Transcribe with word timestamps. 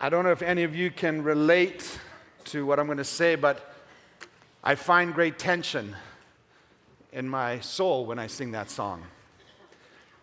I 0.00 0.10
don't 0.10 0.22
know 0.22 0.30
if 0.30 0.42
any 0.42 0.62
of 0.62 0.76
you 0.76 0.92
can 0.92 1.24
relate 1.24 1.98
to 2.44 2.64
what 2.64 2.78
I'm 2.78 2.86
going 2.86 2.98
to 2.98 3.04
say, 3.04 3.34
but 3.34 3.74
I 4.62 4.76
find 4.76 5.12
great 5.12 5.40
tension 5.40 5.96
in 7.12 7.28
my 7.28 7.58
soul 7.58 8.06
when 8.06 8.16
I 8.16 8.28
sing 8.28 8.52
that 8.52 8.70
song. 8.70 9.02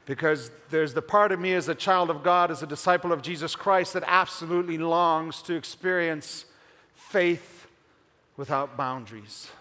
Because 0.06 0.50
there's 0.70 0.94
the 0.94 1.02
part 1.02 1.34
of 1.34 1.42
me 1.42 1.54
as 1.54 1.68
a 1.68 1.76
child 1.76 2.10
of 2.10 2.24
God, 2.24 2.52
as 2.52 2.64
a 2.64 2.68
disciple 2.68 3.12
of 3.12 3.22
Jesus 3.22 3.54
Christ, 3.54 3.92
that 3.94 4.04
absolutely 4.08 4.78
longs 4.78 5.42
to 5.42 5.56
experience 5.56 6.46
faith 6.94 7.68
without 8.38 8.78
boundaries. 8.78 9.52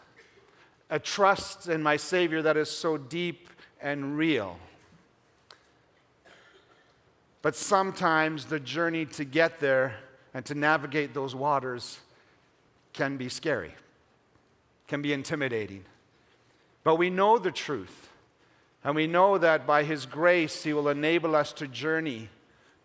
A 0.91 1.01
trust 1.01 1.69
in 1.69 1.83
my 1.83 1.96
Savior 1.96 2.41
that 2.43 2.57
is 2.57 2.71
so 2.71 2.96
deep 2.96 3.51
and 3.81 4.17
real. 4.17 4.61
But 7.43 7.57
sometimes 7.57 8.46
the 8.46 8.60
journey 8.60 9.06
to 9.06 9.24
get 9.24 9.59
there 9.59 9.96
and 10.34 10.45
to 10.47 10.55
navigate 10.55 11.15
those 11.15 11.34
waters 11.34 12.01
can 12.93 13.16
be 13.16 13.29
scary, 13.29 13.73
can 14.88 15.01
be 15.01 15.12
intimidating. 15.12 15.84
But 16.83 16.97
we 16.97 17.09
know 17.09 17.38
the 17.38 17.52
truth. 17.52 18.10
And 18.84 18.95
we 18.95 19.07
know 19.07 19.38
that 19.38 19.66
by 19.66 19.83
His 19.83 20.05
grace, 20.05 20.62
He 20.62 20.74
will 20.74 20.91
enable 20.91 21.34
us 21.34 21.55
to 21.55 21.66
journey 21.66 22.29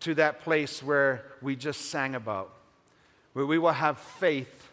to 0.00 0.14
that 0.14 0.40
place 0.40 0.82
where 0.82 1.26
we 1.42 1.54
just 1.54 1.90
sang 1.90 2.14
about, 2.14 2.50
where 3.34 3.44
we 3.44 3.58
will 3.58 3.72
have 3.72 3.98
faith 3.98 4.70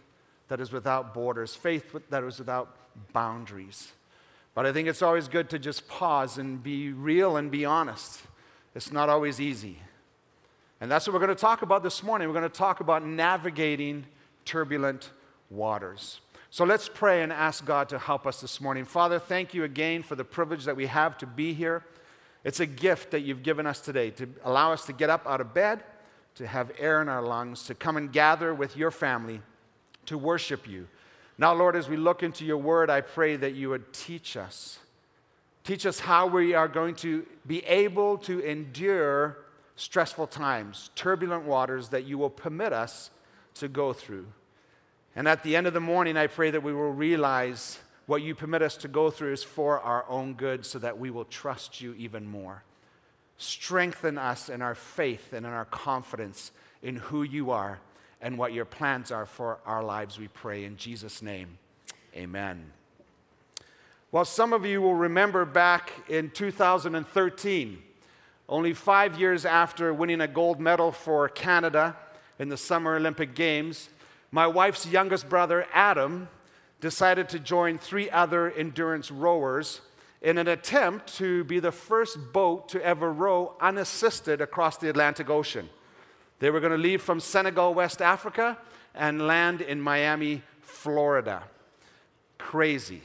that 0.48 0.62
is 0.62 0.72
without 0.72 1.14
borders, 1.14 1.53
faith 1.53 1.94
that 2.09 2.23
is 2.23 2.39
without 2.39 2.73
boundaries. 3.12 3.91
But 4.55 4.66
I 4.66 4.72
think 4.72 4.88
it's 4.88 5.02
always 5.02 5.28
good 5.28 5.50
to 5.50 5.59
just 5.59 5.89
pause 5.89 6.38
and 6.38 6.64
be 6.64 6.94
real 6.94 7.36
and 7.36 7.52
be 7.52 7.66
honest. 7.66 8.22
It's 8.73 8.94
not 8.94 9.09
always 9.09 9.41
easy. 9.41 9.80
And 10.80 10.91
that's 10.91 11.08
what 11.08 11.13
we're 11.13 11.26
going 11.26 11.36
to 11.36 11.41
talk 11.41 11.63
about 11.63 11.81
this 11.81 12.04
morning. 12.04 12.27
We're 12.27 12.36
going 12.36 12.49
to 12.49 12.55
talk 12.55 12.80
about 12.80 13.03
navigating 13.06 14.06
turbulent 14.45 15.09
waters. 15.50 16.22
So 16.50 16.66
let's 16.66 16.88
pray 16.88 17.23
and 17.23 17.33
ask 17.33 17.66
God 17.66 17.89
to 17.89 18.00
help 18.00 18.25
us 18.25 18.42
this 18.42 18.61
morning. 18.61 18.86
Father, 18.86 19.20
thank 19.20 19.53
you 19.53 19.64
again 19.64 20.03
for 20.03 20.16
the 20.16 20.23
privilege 20.23 20.66
that 20.66 20.75
we 20.75 20.86
have 20.86 21.17
to 21.20 21.25
be 21.25 21.53
here. 21.53 21.83
It's 22.44 22.59
a 22.59 22.66
gift 22.66 23.11
that 23.11 23.22
you've 23.22 23.44
given 23.44 23.66
us 23.66 23.81
today 23.81 24.11
to 24.11 24.30
allow 24.44 24.72
us 24.72 24.86
to 24.86 24.94
get 24.94 25.09
up 25.09 25.25
out 25.28 25.42
of 25.42 25.53
bed, 25.53 25.83
to 26.36 26.48
have 26.48 26.72
air 26.80 27.02
in 27.02 27.09
our 27.09 27.22
lungs, 27.22 27.64
to 27.64 27.75
come 27.75 27.98
and 27.98 28.11
gather 28.14 28.53
with 28.53 28.78
your 28.78 28.92
family, 28.92 29.42
to 30.05 30.17
worship 30.17 30.67
you. 30.67 30.88
Now, 31.38 31.53
Lord, 31.53 31.75
as 31.75 31.89
we 31.89 31.98
look 31.98 32.23
into 32.23 32.45
your 32.45 32.58
word, 32.58 32.89
I 32.89 33.02
pray 33.02 33.36
that 33.36 33.53
you 33.53 33.70
would 33.70 33.92
teach 33.94 34.38
us. 34.38 34.80
Teach 35.64 35.86
us 35.86 36.00
how 36.00 36.28
we 36.28 36.53
are 36.53 36.67
going 36.67 36.95
to 36.95 37.25
be 37.45 37.66
able 37.66 38.17
to 38.20 38.39
endure 38.39 39.38
stressful 39.78 40.28
times, 40.28 40.89
turbulent 40.95 41.45
waters 41.45 41.89
that 41.89 42.03
you 42.03 42.17
will 42.17 42.30
permit 42.30 42.73
us 42.73 43.09
to 43.53 43.70
go 43.70 43.94
through. 43.94 44.25
And 45.16 45.28
at 45.28 45.44
the 45.44 45.56
end 45.56 45.67
of 45.67 45.73
the 45.73 45.80
morning, 45.80 46.17
I 46.17 46.28
pray 46.28 46.52
that 46.52 46.61
we 46.61 46.73
will 46.73 46.92
realize 46.92 47.80
what 48.08 48.22
you 48.22 48.36
permit 48.36 48.61
us 48.61 48.75
to 48.78 48.88
go 48.88 49.09
through 49.09 49.33
is 49.33 49.44
for 49.44 49.80
our 49.80 50.05
own 50.09 50.33
good 50.33 50.66
so 50.66 50.80
that 50.80 50.98
we 50.98 51.09
will 51.09 51.25
trust 51.25 51.80
you 51.80 51.94
even 51.94 52.25
more. 52.25 52.64
Strengthen 53.38 54.17
us 54.17 54.50
in 54.50 54.61
our 54.61 54.75
faith 54.75 55.31
and 55.31 55.45
in 55.45 55.52
our 55.52 55.66
confidence 55.66 56.52
in 56.81 56.95
who 56.95 57.23
you 57.23 57.52
are 57.52 57.80
and 58.22 58.38
what 58.38 58.53
your 58.53 58.66
plans 58.66 59.11
are 59.11 59.25
for 59.25 59.59
our 59.66 59.83
lives, 59.83 60.17
we 60.17 60.28
pray 60.28 60.64
in 60.64 60.75
Jesus' 60.75 61.22
name. 61.22 61.59
Amen. 62.16 62.72
Well, 64.11 64.25
some 64.25 64.53
of 64.53 64.66
you 64.66 64.81
will 64.81 64.95
remember 64.95 65.45
back 65.45 65.92
in 66.09 66.31
2013 66.31 67.83
only 68.50 68.73
five 68.73 69.20
years 69.20 69.45
after 69.45 69.94
winning 69.94 70.22
a 70.22 70.28
gold 70.28 70.59
medal 70.59 70.92
for 70.92 71.28
Canada 71.28 71.95
in 72.40 72.48
the 72.48 72.56
Summer 72.56 72.95
Olympic 72.95 73.36
Games, 73.36 73.89
my 74.31 74.48
wife's 74.48 74.86
youngest 74.86 75.28
brother, 75.28 75.66
Adam, 75.73 76.30
decided 76.80 77.27
to 77.30 77.39
join 77.39 77.77
three 77.77 78.10
other 78.10 78.52
endurance 78.52 79.11
rowers 79.11 79.82
in 80.21 80.38
an 80.38 80.48
attempt 80.48 81.16
to 81.17 81.44
be 81.44 81.60
the 81.60 81.71
first 81.71 82.17
boat 82.32 82.70
to 82.70 82.83
ever 82.86 83.11
row 83.11 83.54
unassisted 83.60 84.39
across 84.39 84.77
the 84.77 84.89
Atlantic 84.89 85.30
Ocean. 85.30 85.70
They 86.39 86.50
were 86.50 86.60
going 86.60 86.71
to 86.71 86.77
leave 86.77 87.02
from 87.02 87.20
Senegal, 87.20 87.73
West 87.73 88.02
Africa, 88.02 88.58
and 88.95 89.27
land 89.27 89.61
in 89.61 89.82
Miami, 89.82 90.42
Florida. 90.61 91.44
Crazy. 92.38 93.02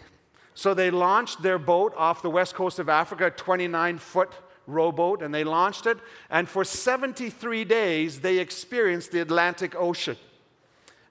So 0.55 0.73
they 0.73 0.91
launched 0.91 1.43
their 1.43 1.59
boat 1.59 1.95
off 1.97 2.23
the 2.23 2.31
west 2.31 2.55
coast 2.55 2.79
of 2.79 2.89
Africa, 2.89 3.31
29 3.31 3.99
foot 3.99 4.31
rowboat 4.67 5.23
and 5.23 5.35
they 5.35 5.45
launched 5.45 5.87
it. 5.87 5.99
And 6.31 6.49
for 6.49 6.65
73 6.65 7.65
days, 7.65 8.21
they 8.21 8.39
experienced 8.39 9.13
the 9.13 9.21
Atlantic 9.21 9.75
Ocean. 9.75 10.17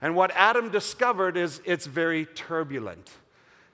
And 0.01 0.15
what 0.15 0.31
Adam 0.31 0.69
discovered 0.69 1.37
is 1.37 1.61
it's 1.65 1.85
very 1.85 2.25
turbulent. 2.25 3.09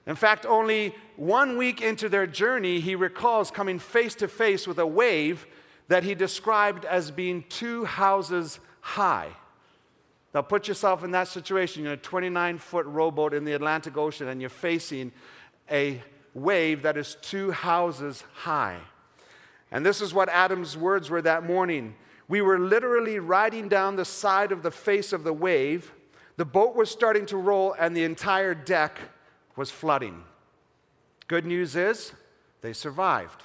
In 0.06 0.14
fact, 0.14 0.46
only 0.46 0.94
one 1.16 1.56
week 1.58 1.80
into 1.80 2.08
their 2.08 2.26
journey, 2.26 2.80
he 2.80 2.94
recalls 2.94 3.50
coming 3.50 3.78
face 3.78 4.14
to 4.16 4.28
face 4.28 4.66
with 4.66 4.78
a 4.78 4.86
wave 4.86 5.46
that 5.88 6.04
he 6.04 6.14
described 6.14 6.84
as 6.84 7.10
being 7.10 7.44
two 7.48 7.84
houses 7.84 8.60
high. 8.80 9.30
Now, 10.34 10.42
put 10.42 10.68
yourself 10.68 11.02
in 11.02 11.10
that 11.12 11.28
situation. 11.28 11.82
You're 11.82 11.94
in 11.94 11.98
a 11.98 12.02
29 12.02 12.58
foot 12.58 12.86
rowboat 12.86 13.32
in 13.32 13.44
the 13.44 13.54
Atlantic 13.54 13.96
Ocean, 13.96 14.28
and 14.28 14.40
you're 14.40 14.50
facing 14.50 15.12
a 15.70 16.02
wave 16.34 16.82
that 16.82 16.96
is 16.96 17.16
two 17.22 17.50
houses 17.50 18.22
high. 18.34 18.78
And 19.70 19.84
this 19.84 20.00
is 20.00 20.14
what 20.14 20.28
Adam's 20.28 20.76
words 20.76 21.10
were 21.10 21.22
that 21.22 21.44
morning. 21.44 21.94
We 22.28 22.40
were 22.40 22.58
literally 22.58 23.18
riding 23.18 23.68
down 23.68 23.96
the 23.96 24.04
side 24.04 24.52
of 24.52 24.62
the 24.62 24.70
face 24.70 25.12
of 25.12 25.24
the 25.24 25.32
wave. 25.32 25.92
The 26.36 26.44
boat 26.44 26.74
was 26.74 26.90
starting 26.90 27.26
to 27.26 27.36
roll, 27.36 27.74
and 27.78 27.96
the 27.96 28.04
entire 28.04 28.54
deck 28.54 28.98
was 29.56 29.70
flooding. 29.70 30.22
Good 31.26 31.44
news 31.44 31.76
is 31.76 32.12
they 32.60 32.72
survived. 32.72 33.42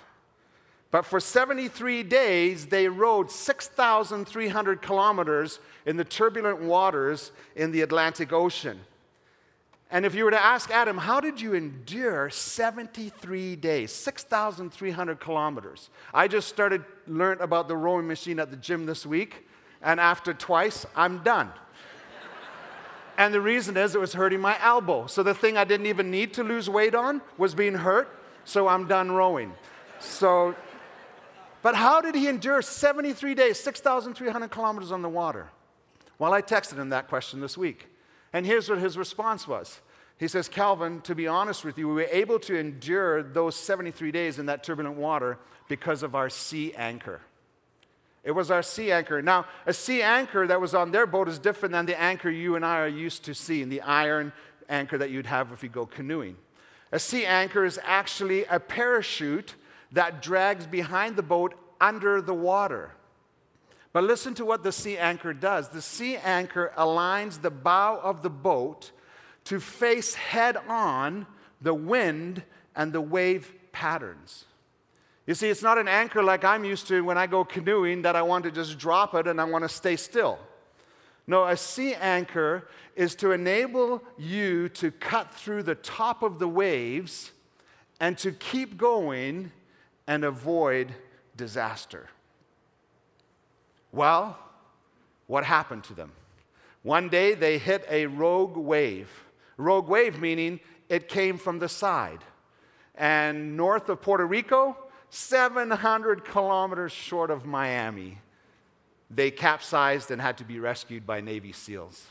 But 0.92 1.06
for 1.06 1.20
73 1.20 2.04
days, 2.04 2.68
they 2.68 2.88
rowed 2.88 3.32
6,300 3.32 4.82
kilometers 4.82 5.60
in 5.88 5.98
the 5.98 6.04
turbulent 6.04 6.62
waters 6.62 7.32
in 7.56 7.72
the 7.72 7.82
Atlantic 7.82 8.32
Ocean. 8.32 8.80
And 9.94 10.08
if 10.08 10.16
you 10.16 10.26
were 10.26 10.32
to 10.32 10.44
ask 10.44 10.72
Adam, 10.72 10.98
how 10.98 11.20
did 11.20 11.40
you 11.40 11.54
endure 11.54 12.32
73 12.32 13.56
days, 13.56 13.92
6,300 13.92 15.20
kilometers? 15.20 15.92
I 16.12 16.28
just 16.28 16.48
started 16.48 16.84
learned 17.06 17.42
about 17.42 17.68
the 17.68 17.78
rowing 17.78 18.08
machine 18.08 18.40
at 18.40 18.50
the 18.50 18.58
gym 18.58 18.88
this 18.88 19.06
week, 19.06 19.48
and 19.84 20.00
after 20.00 20.34
twice, 20.34 20.88
I'm 20.96 21.20
done. 21.20 21.52
and 23.20 23.32
the 23.32 23.40
reason 23.40 23.78
is 23.78 23.94
it 23.94 24.02
was 24.02 24.14
hurting 24.14 24.40
my 24.40 24.60
elbow. 24.64 25.06
So 25.06 25.22
the 25.22 25.36
thing 25.36 25.58
I 25.58 25.64
didn't 25.64 25.86
even 25.86 26.10
need 26.10 26.34
to 26.34 26.44
lose 26.44 26.68
weight 26.68 26.96
on 26.96 27.22
was 27.38 27.54
being 27.54 27.76
hurt, 27.76 28.10
so 28.46 28.68
I'm 28.68 28.88
done 28.88 29.12
rowing. 29.12 29.54
So, 30.00 30.56
but 31.62 31.76
how 31.76 32.02
did 32.02 32.16
he 32.16 32.28
endure 32.28 32.64
73 32.64 33.36
days, 33.36 33.60
6,300 33.60 34.50
kilometers 34.50 34.92
on 34.92 35.04
the 35.04 35.10
water? 35.10 35.52
Well, 36.18 36.34
I 36.34 36.42
texted 36.42 36.78
him 36.78 36.90
that 36.90 37.10
question 37.10 37.42
this 37.42 37.56
week. 37.56 37.93
And 38.34 38.46
here's 38.46 38.68
what 38.68 38.80
his 38.80 38.98
response 38.98 39.48
was. 39.48 39.80
He 40.18 40.28
says, 40.28 40.48
Calvin, 40.48 41.02
to 41.02 41.16
be 41.16 41.28
honest 41.28 41.64
with 41.64 41.78
you, 41.78 41.88
we 41.88 41.94
were 41.94 42.10
able 42.12 42.40
to 42.40 42.58
endure 42.58 43.24
those 43.24 43.56
73 43.56 44.12
days 44.12 44.40
in 44.40 44.48
that 44.48 44.64
turbulent 44.64 44.98
water 44.98 45.38
because 45.68 46.04
of 46.04 46.16
our 46.16 46.30
sea 46.30 46.74
anchor. 46.76 47.22
It 48.24 48.32
was 48.32 48.50
our 48.50 48.64
sea 48.64 48.92
anchor. 48.92 49.22
Now, 49.22 49.46
a 49.66 49.74
sea 49.74 50.02
anchor 50.02 50.48
that 50.48 50.62
was 50.62 50.74
on 50.74 50.92
their 50.92 51.06
boat 51.06 51.28
is 51.28 51.40
different 51.40 51.74
than 51.74 51.86
the 51.86 52.00
anchor 52.00 52.30
you 52.30 52.56
and 52.56 52.66
I 52.66 52.80
are 52.80 52.88
used 52.88 53.26
to 53.26 53.36
seeing, 53.36 53.70
the 53.70 53.82
iron 53.82 54.32
anchor 54.70 54.98
that 54.98 55.10
you'd 55.10 55.26
have 55.26 55.52
if 55.52 55.62
you 55.62 55.70
go 55.70 55.86
canoeing. 55.86 56.38
A 56.92 57.00
sea 57.00 57.26
anchor 57.26 57.66
is 57.66 57.80
actually 57.84 58.46
a 58.46 58.60
parachute 58.60 59.56
that 59.92 60.22
drags 60.22 60.66
behind 60.66 61.16
the 61.16 61.24
boat 61.24 61.54
under 61.82 62.22
the 62.22 62.34
water. 62.34 62.92
But 63.94 64.04
listen 64.04 64.34
to 64.36 64.46
what 64.46 64.64
the 64.64 64.72
sea 64.72 64.98
anchor 64.98 65.34
does. 65.34 65.70
The 65.70 65.82
sea 65.82 66.18
anchor 66.18 66.74
aligns 66.76 67.42
the 67.42 67.52
bow 67.52 68.00
of 68.02 68.24
the 68.24 68.30
boat 68.30 68.92
to 69.46 69.60
face 69.60 70.16
head 70.16 70.58
on 70.68 71.28
the 71.62 71.76
wind 71.76 72.42
and 72.76 72.92
the 72.92 73.02
wave 73.02 73.54
patterns. 73.72 74.46
You 75.28 75.36
see, 75.36 75.48
it's 75.48 75.62
not 75.62 75.78
an 75.78 75.88
anchor 75.88 76.24
like 76.24 76.44
I'm 76.44 76.66
used 76.66 76.88
to 76.88 77.02
when 77.02 77.18
I 77.18 77.28
go 77.28 77.46
canoeing 77.46 78.02
that 78.02 78.16
I 78.16 78.24
want 78.24 78.44
to 78.46 78.52
just 78.52 78.78
drop 78.78 79.14
it 79.14 79.28
and 79.28 79.40
I 79.40 79.46
want 79.46 79.64
to 79.64 79.70
stay 79.70 79.96
still. 79.96 80.40
No, 81.28 81.46
a 81.46 81.56
sea 81.56 81.94
anchor 81.94 82.68
is 82.96 83.16
to 83.16 83.32
enable 83.32 84.04
you 84.18 84.70
to 84.70 84.92
cut 84.92 85.32
through 85.32 85.64
the 85.64 85.76
top 85.76 86.24
of 86.24 86.40
the 86.40 86.48
waves 86.48 87.32
and 88.00 88.18
to 88.18 88.32
keep 88.32 88.76
going 88.78 89.52
and 90.08 90.26
avoid 90.26 90.94
disaster. 91.38 92.10
Well, 93.94 94.38
what 95.28 95.46
happened 95.46 95.86
to 95.86 95.94
them? 95.94 96.12
One 96.82 97.08
day 97.08 97.34
they 97.34 97.58
hit 97.58 97.86
a 97.90 98.08
rogue 98.08 98.58
wave. 98.58 99.10
Rogue 99.56 99.88
wave 99.88 100.20
meaning 100.20 100.60
it 100.90 101.08
came 101.08 101.38
from 101.38 101.60
the 101.60 101.70
side. 101.70 102.20
And 102.96 103.56
north 103.56 103.88
of 103.88 104.02
Puerto 104.02 104.26
Rico, 104.26 104.76
700 105.10 106.26
kilometers 106.26 106.92
short 106.92 107.32
of 107.32 107.46
Miami, 107.46 108.18
they 109.10 109.32
capsized 109.32 110.12
and 110.12 110.22
had 110.22 110.38
to 110.40 110.44
be 110.44 110.60
rescued 110.60 111.08
by 111.08 111.22
Navy 111.22 111.54
SEALs. 111.54 112.08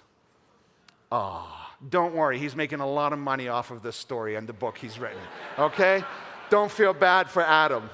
Oh, 1.11 1.69
don't 1.91 2.15
worry, 2.15 2.39
he's 2.39 2.57
making 2.57 2.81
a 2.81 2.89
lot 2.89 3.13
of 3.13 3.19
money 3.19 3.49
off 3.49 3.71
of 3.71 3.83
this 3.83 3.97
story 3.97 4.37
and 4.37 4.49
the 4.49 4.55
book 4.55 4.79
he's 4.79 4.99
written. 4.99 5.21
Okay? 5.59 6.03
don't 6.53 6.71
feel 6.71 6.93
bad 6.93 7.31
for 7.31 7.43
Adam. 7.43 7.89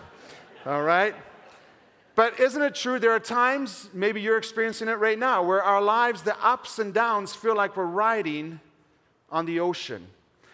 All 0.67 0.83
right? 0.83 1.15
But 2.19 2.41
isn't 2.41 2.61
it 2.61 2.75
true? 2.75 2.99
There 2.99 3.13
are 3.13 3.21
times, 3.21 3.91
maybe 3.95 4.21
you're 4.21 4.39
experiencing 4.39 4.89
it 4.89 4.99
right 4.99 5.17
now, 5.17 5.45
where 5.45 5.63
our 5.63 5.81
lives, 5.81 6.23
the 6.23 6.37
ups 6.45 6.81
and 6.81 6.93
downs, 6.93 7.33
feel 7.33 7.55
like 7.55 7.77
we're 7.77 7.85
riding 7.85 8.59
on 9.31 9.47
the 9.47 9.61
ocean. 9.61 10.05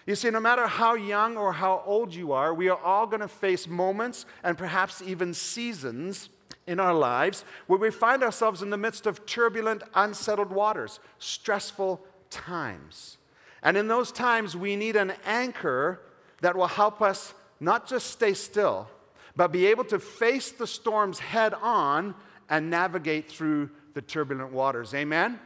You 0.05 0.15
see, 0.15 0.29
no 0.29 0.41
matter 0.41 0.67
how 0.67 0.93
young 0.93 1.39
or 1.39 1.55
how 1.55 1.83
old 1.87 2.15
you 2.15 2.33
are, 2.33 2.53
we 2.53 2.69
are 2.69 2.77
all 2.77 3.07
going 3.07 3.23
to 3.23 3.29
face 3.29 3.67
moments 3.67 4.27
and 4.43 4.59
perhaps 4.59 5.01
even 5.01 5.33
seasons 5.33 6.29
in 6.67 6.79
our 6.79 6.93
lives 6.93 7.47
where 7.67 7.79
we 7.79 7.91
find 7.91 8.23
ourselves 8.23 8.61
in 8.61 8.69
the 8.69 8.77
midst 8.77 9.07
of 9.07 9.25
turbulent, 9.25 9.85
unsettled 9.95 10.51
waters, 10.51 11.01
stressful 11.19 11.99
times. 12.29 13.17
And 13.63 13.79
in 13.79 13.89
those 13.89 14.13
times, 14.13 14.55
we 14.55 14.77
need 14.77 14.97
an 14.97 15.15
anchor 15.25 16.03
that 16.43 16.57
will 16.57 16.67
help 16.67 17.01
us 17.01 17.33
not 17.59 17.89
just 17.89 18.09
stay 18.09 18.35
still, 18.35 18.87
but 19.37 19.53
be 19.53 19.67
able 19.67 19.85
to 19.85 19.99
face 19.99 20.53
the 20.53 20.67
storms 20.67 21.19
head 21.19 21.55
on 21.55 22.15
and 22.49 22.71
navigate 22.71 23.29
through 23.29 23.71
the 23.95 24.03
turbulent 24.03 24.53
waters. 24.53 24.95
Amen? 24.95 25.39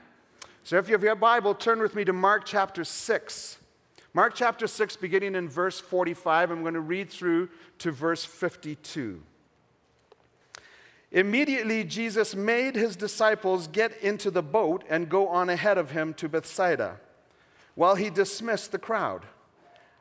So 0.65 0.77
if 0.77 0.89
you 0.89 0.93
have 0.93 1.03
your 1.03 1.15
Bible, 1.15 1.55
turn 1.55 1.81
with 1.81 1.95
me 1.95 2.05
to 2.05 2.13
Mark 2.13 2.45
chapter 2.45 2.85
6. 2.85 3.59
Mark 4.15 4.35
chapter 4.35 4.67
6, 4.67 4.97
beginning 4.97 5.35
in 5.35 5.49
verse 5.49 5.81
45, 5.81 6.51
I'm 6.51 6.63
going 6.63 6.75
to 6.75 6.81
read 6.81 7.11
through 7.11 7.49
to 7.79 7.93
verse 7.93 8.25
52. 8.25 9.23
Immediately, 11.11 11.85
Jesus 11.85 12.35
made 12.35 12.75
his 12.75 12.97
disciples 12.97 13.67
get 13.67 13.97
into 14.03 14.31
the 14.31 14.43
boat 14.43 14.85
and 14.91 15.09
go 15.09 15.29
on 15.29 15.49
ahead 15.49 15.79
of 15.79 15.93
him 15.93 16.13
to 16.15 16.29
Bethsaida, 16.29 17.01
while 17.75 17.95
he 17.95 18.11
dismissed 18.11 18.73
the 18.73 18.79
crowd. 18.79 19.25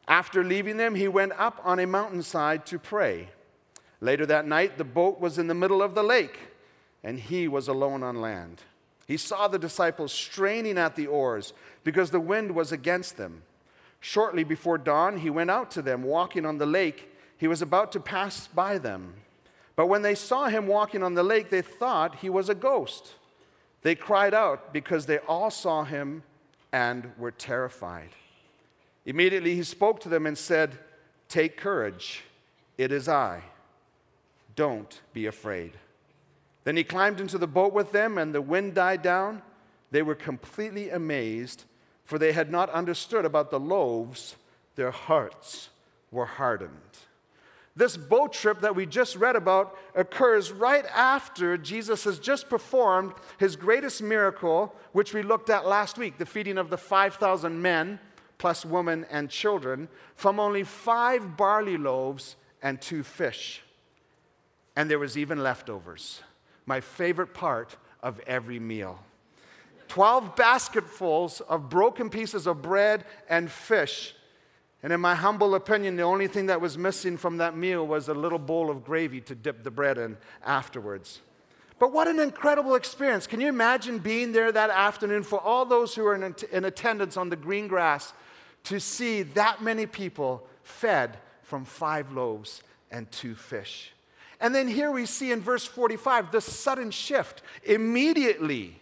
After 0.08 0.44
leaving 0.44 0.78
them, 0.78 0.96
he 0.96 1.08
went 1.08 1.34
up 1.38 1.62
on 1.64 1.80
a 1.80 1.88
mountainside 1.88 2.66
to 2.68 2.80
pray. 2.80 3.30
Later 4.00 4.26
that 4.28 4.48
night, 4.48 4.78
the 4.78 4.84
boat 4.84 5.20
was 5.20 5.38
in 5.38 5.48
the 5.48 5.54
middle 5.54 5.82
of 5.82 5.96
the 5.96 6.04
lake, 6.04 6.38
and 7.04 7.20
he 7.20 7.48
was 7.48 7.68
alone 7.68 8.04
on 8.04 8.22
land. 8.22 8.62
He 9.08 9.18
saw 9.18 9.48
the 9.48 9.58
disciples 9.58 10.12
straining 10.12 10.78
at 10.78 10.96
the 10.96 11.08
oars 11.08 11.54
because 11.84 12.12
the 12.12 12.20
wind 12.20 12.54
was 12.54 12.72
against 12.72 13.18
them. 13.18 13.44
Shortly 14.00 14.44
before 14.44 14.78
dawn, 14.78 15.18
he 15.18 15.30
went 15.30 15.50
out 15.50 15.72
to 15.72 15.82
them, 15.82 16.04
walking 16.04 16.46
on 16.46 16.58
the 16.58 16.66
lake. 16.66 17.10
He 17.38 17.48
was 17.48 17.62
about 17.62 17.92
to 17.94 18.00
pass 18.00 18.48
by 18.48 18.78
them. 18.78 19.14
But 19.76 19.88
when 19.88 20.02
they 20.02 20.16
saw 20.16 20.48
him 20.48 20.68
walking 20.68 21.04
on 21.04 21.14
the 21.14 21.24
lake, 21.24 21.50
they 21.50 21.62
thought 21.62 22.16
he 22.16 22.30
was 22.30 22.50
a 22.50 22.56
ghost. 22.56 23.14
They 23.82 23.96
cried 23.96 24.34
out 24.34 24.74
because 24.74 25.06
they 25.06 25.20
all 25.20 25.50
saw 25.50 25.84
him 25.84 26.24
and 26.72 27.12
were 27.18 27.32
terrified. 27.32 28.10
Immediately 29.06 29.56
he 29.56 29.64
spoke 29.64 30.02
to 30.02 30.10
them 30.10 30.26
and 30.26 30.38
said, 30.38 30.78
Take 31.30 31.58
courage, 31.58 32.24
it 32.78 32.92
is 32.92 33.08
I. 33.08 33.44
Don't 34.58 35.02
be 35.14 35.28
afraid. 35.28 35.74
Then 36.66 36.76
he 36.76 36.84
climbed 36.84 37.22
into 37.22 37.38
the 37.38 37.48
boat 37.48 37.72
with 37.72 37.94
them, 37.94 38.18
and 38.18 38.36
the 38.36 38.42
wind 38.42 38.74
died 38.74 39.02
down. 39.02 39.44
They 39.92 40.02
were 40.02 40.16
completely 40.16 40.90
amazed, 40.90 41.64
for 42.04 42.20
they 42.20 42.34
had 42.34 42.52
not 42.52 42.70
understood 42.72 43.24
about 43.24 43.52
the 43.52 43.60
loaves. 43.60 44.36
Their 44.76 44.92
hearts 44.92 45.70
were 46.12 46.26
hardened. 46.26 46.72
This 47.76 47.96
boat 47.96 48.34
trip 48.34 48.62
that 48.62 48.76
we 48.76 48.88
just 48.88 49.16
read 49.16 49.36
about 49.36 49.78
occurs 49.94 50.52
right 50.52 50.86
after 50.88 51.56
Jesus 51.56 52.06
has 52.06 52.18
just 52.18 52.50
performed 52.50 53.14
his 53.38 53.56
greatest 53.56 54.02
miracle, 54.02 54.76
which 54.92 55.14
we 55.14 55.22
looked 55.22 55.52
at 55.52 55.68
last 55.68 56.00
week 56.00 56.18
the 56.18 56.26
feeding 56.26 56.58
of 56.58 56.72
the 56.72 56.78
5,000 56.78 57.62
men, 57.62 58.00
plus 58.40 58.66
women 58.66 59.06
and 59.12 59.30
children, 59.30 59.88
from 60.16 60.40
only 60.40 60.64
five 60.64 61.38
barley 61.38 61.78
loaves 61.78 62.36
and 62.64 62.82
two 62.82 63.04
fish. 63.04 63.62
And 64.78 64.90
there 64.90 65.00
was 65.00 65.18
even 65.18 65.44
leftovers, 65.44 66.22
my 66.66 66.80
favorite 66.80 67.34
part 67.34 67.76
of 68.02 68.22
every 68.22 68.60
meal. 68.60 69.04
12 69.90 70.38
basketfuls 70.38 71.42
of 71.42 71.70
broken 71.70 72.10
pieces 72.10 72.48
of 72.48 72.62
bread 72.62 73.04
and 73.28 73.52
fish 73.52 74.14
and 74.84 74.94
in 74.94 75.02
my 75.02 75.16
humble 75.16 75.56
opinion, 75.56 75.96
the 75.96 76.04
only 76.04 76.28
thing 76.28 76.46
that 76.48 76.62
was 76.62 76.78
missing 76.78 77.18
from 77.18 77.38
that 77.38 77.58
meal 77.58 77.86
was 77.86 78.10
a 78.10 78.14
little 78.14 78.40
bowl 78.40 78.70
of 78.70 78.86
gravy 78.86 79.22
to 79.22 79.36
dip 79.36 79.64
the 79.64 79.72
bread 79.72 79.98
in 79.98 80.18
afterwards. 80.46 81.22
But 81.80 81.92
what 81.92 82.08
an 82.08 82.20
incredible 82.20 82.76
experience. 82.76 83.28
Can 83.28 83.42
you 83.42 83.48
imagine 83.48 84.00
being 84.00 84.32
there 84.32 84.52
that 84.52 84.70
afternoon 84.70 85.24
for 85.24 85.40
all 85.40 85.66
those 85.66 85.94
who 85.96 86.06
are 86.06 86.16
in, 86.16 86.36
in 86.52 86.66
attendance 86.66 87.18
on 87.18 87.30
the 87.30 87.36
green 87.36 87.68
grass 87.68 88.14
to 88.66 88.80
see 88.80 89.24
that 89.24 89.62
many 89.62 89.86
people 89.86 90.48
fed 90.64 91.18
from 91.44 91.66
five 91.66 92.12
loaves 92.12 92.64
and 92.92 93.12
two 93.12 93.36
fish? 93.36 93.92
And 94.40 94.54
then 94.54 94.68
here 94.68 94.92
we 94.92 95.06
see 95.06 95.32
in 95.32 95.42
verse 95.42 95.66
45 95.66 96.32
the 96.32 96.42
sudden 96.42 96.92
shift. 96.92 97.42
Immediately, 97.64 98.80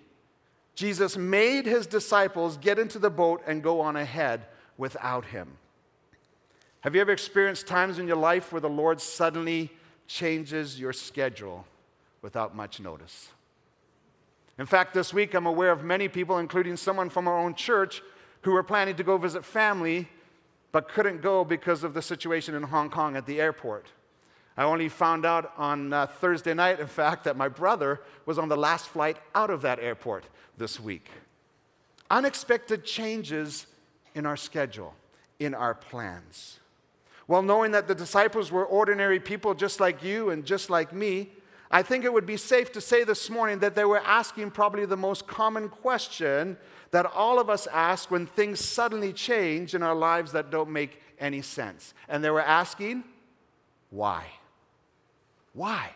Jesus 0.75 1.15
made 1.15 1.65
his 1.65 1.87
disciples 1.87 2.57
get 2.57 2.77
into 2.77 2.99
the 2.99 3.09
boat 3.09 3.41
and 3.47 3.63
go 3.63 3.79
on 3.81 3.95
ahead 3.95 4.45
without 4.77 5.25
him. 5.25 5.57
Have 6.81 6.93
you 6.93 7.01
ever 7.01 7.11
experienced 7.11 7.65
times 7.65 7.97
in 7.97 8.07
your 8.07 8.17
life 8.17 8.51
where 8.51 8.61
the 8.61 8.69
Lord 8.69 9.01
suddenly 9.01 9.71
changes 10.07 10.79
your 10.79 10.93
schedule 10.93 11.65
without 12.21 12.55
much 12.55 12.79
notice? 12.79 13.29
In 14.59 14.65
fact, 14.65 14.93
this 14.93 15.13
week 15.13 15.33
I'm 15.33 15.45
aware 15.45 15.71
of 15.71 15.83
many 15.83 16.07
people, 16.07 16.37
including 16.37 16.77
someone 16.77 17.09
from 17.09 17.27
our 17.27 17.37
own 17.37 17.55
church, 17.55 18.01
who 18.41 18.51
were 18.51 18.63
planning 18.63 18.95
to 18.97 19.03
go 19.03 19.17
visit 19.17 19.43
family 19.43 20.07
but 20.71 20.89
couldn't 20.89 21.21
go 21.21 21.45
because 21.45 21.85
of 21.85 21.93
the 21.93 22.01
situation 22.01 22.53
in 22.53 22.63
Hong 22.63 22.89
Kong 22.89 23.15
at 23.15 23.25
the 23.25 23.39
airport. 23.39 23.87
I 24.57 24.63
only 24.63 24.87
found 24.87 25.25
out 25.25 25.51
on 25.57 25.91
uh, 25.91 26.07
Thursday 26.07 26.53
night, 26.53 26.79
in 26.79 26.87
fact, 26.87 27.25
that 27.25 27.35
my 27.35 27.49
brother 27.49 28.01
was 28.25 28.39
on 28.39 28.47
the 28.47 28.55
last 28.55 28.87
flight 28.87 29.17
out 29.33 29.49
of 29.49 29.61
that 29.63 29.79
airport 29.79 30.23
this 30.57 30.79
week. 30.79 31.09
Unexpected 32.09 32.85
changes 32.85 33.67
in 34.13 34.25
our 34.25 34.37
schedule, 34.37 34.93
in 35.39 35.53
our 35.53 35.73
plans. 35.73 36.59
Well, 37.27 37.41
knowing 37.41 37.71
that 37.71 37.87
the 37.87 37.95
disciples 37.95 38.51
were 38.51 38.65
ordinary 38.65 39.19
people 39.19 39.53
just 39.55 39.79
like 39.79 40.03
you 40.03 40.29
and 40.29 40.45
just 40.45 40.69
like 40.69 40.93
me, 40.93 41.31
I 41.71 41.81
think 41.81 42.05
it 42.05 42.13
would 42.13 42.27
be 42.27 42.37
safe 42.37 42.71
to 42.73 42.81
say 42.81 43.03
this 43.03 43.29
morning 43.29 43.59
that 43.59 43.75
they 43.75 43.83
were 43.83 43.99
asking 43.99 44.51
probably 44.51 44.85
the 44.85 44.95
most 44.95 45.27
common 45.27 45.67
question 45.67 46.55
that 46.91 47.05
all 47.07 47.39
of 47.39 47.49
us 47.49 47.67
ask 47.67 48.11
when 48.11 48.27
things 48.27 48.63
suddenly 48.63 49.11
change 49.11 49.75
in 49.75 49.83
our 49.83 49.95
lives 49.95 50.31
that 50.31 50.51
don't 50.51 50.69
make 50.69 51.01
any 51.19 51.41
sense. 51.41 51.93
And 52.07 52.23
they 52.23 52.29
were 52.29 52.41
asking, 52.41 53.03
why? 53.89 54.25
Why? 55.55 55.91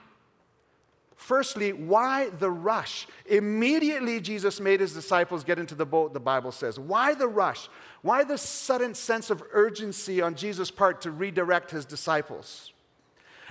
Firstly, 1.16 1.74
why 1.74 2.30
the 2.30 2.50
rush? 2.50 3.06
Immediately, 3.26 4.22
Jesus 4.22 4.60
made 4.60 4.80
his 4.80 4.94
disciples 4.94 5.44
get 5.44 5.60
into 5.60 5.76
the 5.76 5.86
boat, 5.86 6.14
the 6.14 6.20
Bible 6.20 6.52
says. 6.52 6.80
Why 6.80 7.14
the 7.14 7.28
rush? 7.28 7.70
Why 8.02 8.24
the 8.24 8.38
sudden 8.38 8.96
sense 8.96 9.30
of 9.30 9.44
urgency 9.52 10.22
on 10.22 10.34
Jesus' 10.34 10.72
part 10.72 11.02
to 11.02 11.12
redirect 11.12 11.72
his 11.72 11.86
disciples? 11.86 12.72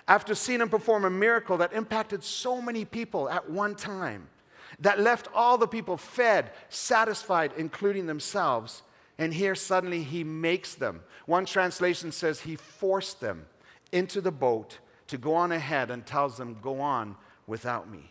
After 0.09 0.35
seeing 0.35 0.62
him 0.62 0.71
perform 0.71 1.05
a 1.05 1.11
miracle 1.11 1.59
that 1.59 1.75
impacted 1.75 2.25
so 2.25 2.62
many 2.62 2.87
people 2.87 3.29
at 3.29 3.50
one 3.50 3.75
time, 3.75 4.29
that 4.81 4.99
left 4.99 5.29
all 5.35 5.59
the 5.59 5.69
people 5.69 5.99
fed, 5.99 6.53
satisfied, 6.71 7.53
including 7.59 8.07
themselves, 8.07 8.83
and 9.19 9.35
here 9.35 9.55
suddenly 9.55 10.03
he 10.03 10.25
makes 10.25 10.75
them. 10.75 11.03
One 11.27 11.45
translation 11.45 12.12
says 12.12 12.41
he 12.41 12.57
forced 12.57 13.21
them 13.21 13.45
into 13.93 14.23
the 14.23 14.33
boat 14.33 14.79
to 15.09 15.19
go 15.19 15.35
on 15.35 15.53
ahead 15.53 15.91
and 15.91 16.07
tells 16.07 16.37
them, 16.37 16.59
Go 16.62 16.81
on 16.81 17.17
without 17.47 17.91
me. 17.91 18.11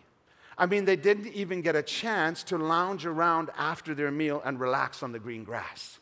I 0.58 0.66
mean, 0.66 0.84
they 0.84 0.96
didn't 0.96 1.28
even 1.28 1.62
get 1.62 1.76
a 1.76 1.82
chance 1.82 2.42
to 2.44 2.58
lounge 2.58 3.06
around 3.06 3.50
after 3.56 3.94
their 3.94 4.10
meal 4.10 4.42
and 4.44 4.58
relax 4.58 5.02
on 5.04 5.12
the 5.12 5.20
green 5.20 5.44
grass. 5.44 6.00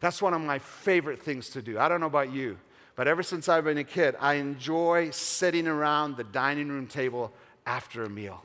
That's 0.00 0.20
one 0.20 0.34
of 0.34 0.40
my 0.40 0.58
favorite 0.58 1.22
things 1.22 1.50
to 1.50 1.62
do. 1.62 1.78
I 1.78 1.88
don't 1.88 2.00
know 2.00 2.06
about 2.06 2.32
you, 2.32 2.58
but 2.96 3.06
ever 3.06 3.22
since 3.22 3.48
I've 3.48 3.64
been 3.64 3.78
a 3.78 3.84
kid, 3.84 4.16
I 4.20 4.34
enjoy 4.34 5.10
sitting 5.10 5.68
around 5.68 6.16
the 6.16 6.24
dining 6.24 6.68
room 6.68 6.86
table 6.86 7.32
after 7.64 8.02
a 8.02 8.10
meal, 8.10 8.42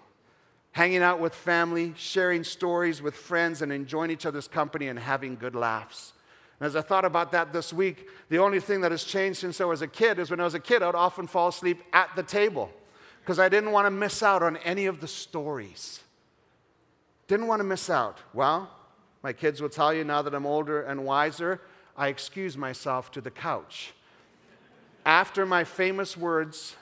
hanging 0.72 1.02
out 1.02 1.20
with 1.20 1.34
family, 1.34 1.94
sharing 1.98 2.44
stories 2.44 3.02
with 3.02 3.16
friends, 3.16 3.62
and 3.62 3.72
enjoying 3.72 4.12
each 4.12 4.26
other's 4.26 4.48
company 4.48 4.88
and 4.88 5.00
having 5.00 5.36
good 5.36 5.56
laughs. 5.56 6.14
And 6.62 6.68
as 6.68 6.76
I 6.76 6.82
thought 6.82 7.06
about 7.06 7.32
that 7.32 7.52
this 7.54 7.74
week, 7.74 8.08
the 8.30 8.38
only 8.38 8.60
thing 8.60 8.82
that 8.82 8.92
has 8.92 9.04
changed 9.04 9.40
since 9.40 9.60
I 9.60 9.66
was 9.66 9.82
a 9.82 9.88
kid 9.88 10.20
is 10.20 10.30
when 10.30 10.40
I 10.40 10.44
was 10.44 10.54
a 10.54 10.60
kid, 10.60 10.84
I'd 10.84 10.94
often 10.94 11.26
fall 11.26 11.48
asleep 11.48 11.82
at 11.92 12.16
the 12.16 12.22
table 12.22 12.70
because 13.20 13.40
I 13.40 13.50
didn't 13.50 13.72
want 13.72 13.88
to 13.88 13.90
miss 13.90 14.22
out 14.22 14.44
on 14.44 14.58
any 14.58 14.86
of 14.86 15.02
the 15.02 15.08
stories. 15.08 16.02
Didn't 17.28 17.48
want 17.48 17.62
to 17.62 17.64
miss 17.64 17.90
out. 17.90 18.20
Well, 18.32 18.70
my 19.24 19.34
kids 19.34 19.60
will 19.60 19.70
tell 19.70 19.92
you 19.92 20.04
now 20.04 20.22
that 20.22 20.36
I'm 20.36 20.46
older 20.46 20.84
and 20.84 21.04
wiser, 21.04 21.62
I 21.98 22.10
excuse 22.10 22.56
myself 22.56 23.10
to 23.14 23.22
the 23.22 23.32
couch. 23.32 23.94
After 25.04 25.48
my 25.48 25.64
famous 25.64 26.16
words, 26.16 26.76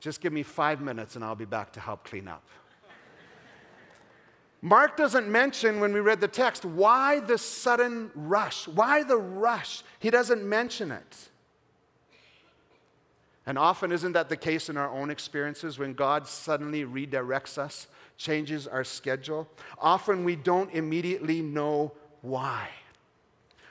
just 0.00 0.22
give 0.22 0.32
me 0.32 0.42
five 0.42 0.80
minutes 0.80 1.16
and 1.16 1.22
I'll 1.22 1.34
be 1.34 1.44
back 1.44 1.70
to 1.74 1.80
help 1.80 2.02
clean 2.04 2.28
up. 2.28 2.44
Mark 4.66 4.96
doesn't 4.96 5.28
mention 5.28 5.78
when 5.78 5.92
we 5.92 6.00
read 6.00 6.20
the 6.20 6.26
text 6.26 6.64
why 6.64 7.20
the 7.20 7.38
sudden 7.38 8.10
rush, 8.16 8.66
why 8.66 9.04
the 9.04 9.16
rush. 9.16 9.84
He 10.00 10.10
doesn't 10.10 10.42
mention 10.42 10.90
it. 10.90 11.28
And 13.46 13.58
often, 13.58 13.92
isn't 13.92 14.14
that 14.14 14.28
the 14.28 14.36
case 14.36 14.68
in 14.68 14.76
our 14.76 14.90
own 14.90 15.08
experiences 15.08 15.78
when 15.78 15.94
God 15.94 16.26
suddenly 16.26 16.84
redirects 16.84 17.58
us, 17.58 17.86
changes 18.16 18.66
our 18.66 18.82
schedule? 18.82 19.46
Often 19.78 20.24
we 20.24 20.34
don't 20.34 20.72
immediately 20.72 21.42
know 21.42 21.92
why. 22.22 22.68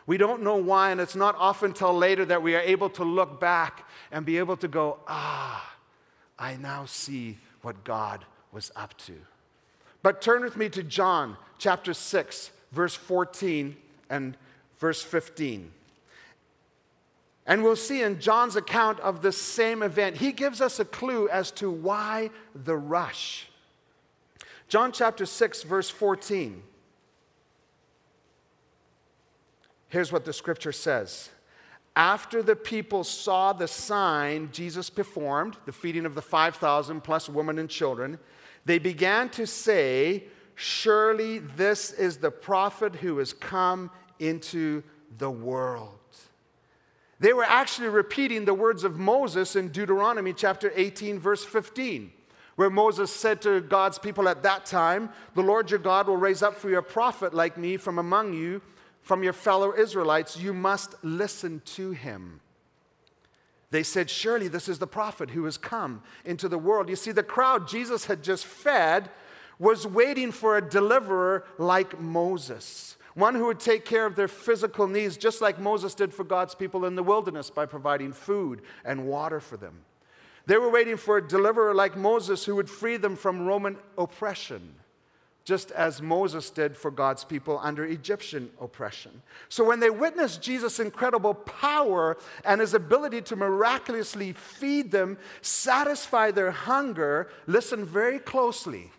We 0.08 0.16
don't 0.16 0.44
know 0.44 0.56
why, 0.56 0.92
and 0.92 1.02
it's 1.02 1.14
not 1.14 1.36
often 1.38 1.74
till 1.74 1.94
later 1.94 2.24
that 2.24 2.42
we 2.42 2.56
are 2.56 2.62
able 2.62 2.90
to 2.92 3.04
look 3.04 3.42
back 3.42 3.86
and 4.14 4.26
be 4.26 4.38
able 4.38 4.56
to 4.56 4.70
go, 4.70 5.00
ah, 5.10 5.76
I 6.40 6.56
now 6.56 6.86
see 6.86 7.38
what 7.64 7.84
God 7.84 8.24
was 8.54 8.72
up 8.78 8.98
to. 9.00 9.16
But 10.06 10.22
turn 10.22 10.44
with 10.44 10.56
me 10.56 10.70
to 10.70 10.84
John 10.84 11.36
chapter 11.58 11.92
6, 11.92 12.52
verse 12.72 12.94
14 12.94 13.76
and 14.08 14.38
verse 14.78 15.02
15. 15.02 15.72
And 17.48 17.64
we'll 17.64 17.76
see 17.76 18.04
in 18.04 18.20
John's 18.20 18.56
account 18.56 19.00
of 19.00 19.24
the 19.24 19.32
same 19.32 19.82
event, 19.82 20.18
he 20.18 20.32
gives 20.32 20.62
us 20.62 20.80
a 20.80 20.86
clue 20.86 21.28
as 21.30 21.50
to 21.54 21.72
why 21.72 22.30
the 22.54 22.78
rush. 22.78 23.48
John 24.68 24.92
chapter 24.92 25.26
6, 25.26 25.64
verse 25.64 25.90
14. 25.90 26.62
Here's 29.90 30.12
what 30.12 30.24
the 30.24 30.34
scripture 30.34 30.72
says. 30.72 31.32
After 31.96 32.44
the 32.44 32.56
people 32.56 33.04
saw 33.04 33.54
the 33.54 33.68
sign 33.68 34.50
Jesus 34.52 34.92
performed, 34.92 35.58
the 35.66 35.72
feeding 35.72 36.06
of 36.06 36.14
the 36.14 36.22
5,000 36.22 37.02
plus 37.02 37.28
women 37.28 37.58
and 37.58 37.68
children, 37.68 38.20
they 38.66 38.80
began 38.80 39.30
to 39.30 39.46
say, 39.46 40.26
Surely 40.56 41.40
this 41.40 41.92
is 41.92 42.18
the 42.18 42.32
prophet 42.32 42.96
who 42.96 43.18
has 43.18 43.34
come 43.34 43.92
into 44.20 44.84
the 45.18 45.30
world. 45.30 45.92
They 47.20 47.34
were 47.34 47.44
actually 47.44 47.90
repeating 47.90 48.46
the 48.46 48.54
words 48.54 48.84
of 48.84 48.98
Moses 48.98 49.56
in 49.56 49.70
Deuteronomy 49.70 50.34
chapter 50.34 50.72
18, 50.76 51.20
verse 51.20 51.44
15, 51.44 52.12
where 52.56 52.70
Moses 52.70 53.12
said 53.12 53.42
to 53.44 53.62
God's 53.62 54.00
people 54.00 54.28
at 54.28 54.44
that 54.44 54.66
time, 54.66 55.10
The 55.34 55.44
Lord 55.44 55.70
your 55.70 55.80
God 55.80 56.08
will 56.08 56.18
raise 56.18 56.42
up 56.42 56.56
for 56.56 56.70
you 56.70 56.78
a 56.78 56.82
prophet 56.82 57.34
like 57.34 57.58
me 57.58 57.78
from 57.78 58.00
among 58.00 58.34
you, 58.34 58.62
from 59.02 59.24
your 59.24 59.34
fellow 59.34 59.74
Israelites. 59.74 60.38
You 60.38 60.54
must 60.54 60.96
listen 61.04 61.62
to 61.66 61.92
him. 61.92 62.42
They 63.76 63.84
said, 63.84 64.10
Surely 64.10 64.48
this 64.48 64.70
is 64.70 64.80
the 64.80 64.88
prophet 64.88 65.32
who 65.32 65.44
has 65.44 65.58
come 65.58 66.02
into 66.24 66.48
the 66.48 66.58
world. 66.58 66.88
You 66.88 66.96
see, 66.96 67.12
the 67.12 67.24
crowd 67.24 67.68
Jesus 67.68 68.06
had 68.06 68.24
just 68.24 68.46
fed 68.46 69.10
was 69.60 69.86
waiting 69.86 70.32
for 70.32 70.56
a 70.56 70.62
deliverer 70.62 71.44
like 71.58 72.00
Moses 72.00 72.96
one 73.16 73.34
who 73.34 73.46
would 73.46 73.62
take 73.62 73.86
care 73.86 74.06
of 74.06 74.16
their 74.16 74.28
physical 74.28 74.88
needs, 74.88 75.16
just 75.16 75.42
like 75.42 75.58
Moses 75.58 75.96
did 75.96 76.14
for 76.14 76.26
God's 76.26 76.54
people 76.54 76.86
in 76.86 76.96
the 76.96 77.04
wilderness 77.04 77.50
by 77.50 77.66
providing 77.66 78.12
food 78.12 78.62
and 78.84 79.08
water 79.08 79.40
for 79.40 79.56
them. 79.56 79.86
They 80.46 80.58
were 80.58 80.70
waiting 80.70 80.98
for 80.98 81.18
a 81.18 81.28
deliverer 81.28 81.74
like 81.74 81.96
Moses 81.96 82.44
who 82.44 82.56
would 82.56 82.70
free 82.70 82.98
them 82.98 83.16
from 83.16 83.46
Roman 83.46 83.78
oppression, 83.98 84.76
just 85.46 85.72
as 85.72 86.02
Moses 86.02 86.50
did 86.50 86.76
for 86.76 86.92
God's 86.92 87.24
people 87.24 87.60
under 87.64 87.86
Egyptian 87.86 88.50
oppression. 88.60 89.22
So 89.48 89.64
when 89.64 89.80
they 89.80 89.90
witnessed 89.90 90.42
Jesus' 90.42 90.80
incredible 90.80 91.36
power 91.36 92.18
and 92.44 92.60
his 92.60 92.74
ability 92.74 93.22
to 93.22 93.36
miraculously 93.38 94.34
feed 94.34 94.92
them, 94.92 95.18
satisfy 95.42 96.32
their 96.32 96.52
hunger, 96.52 97.30
listen 97.48 97.86
very 97.86 98.20
closely 98.20 98.92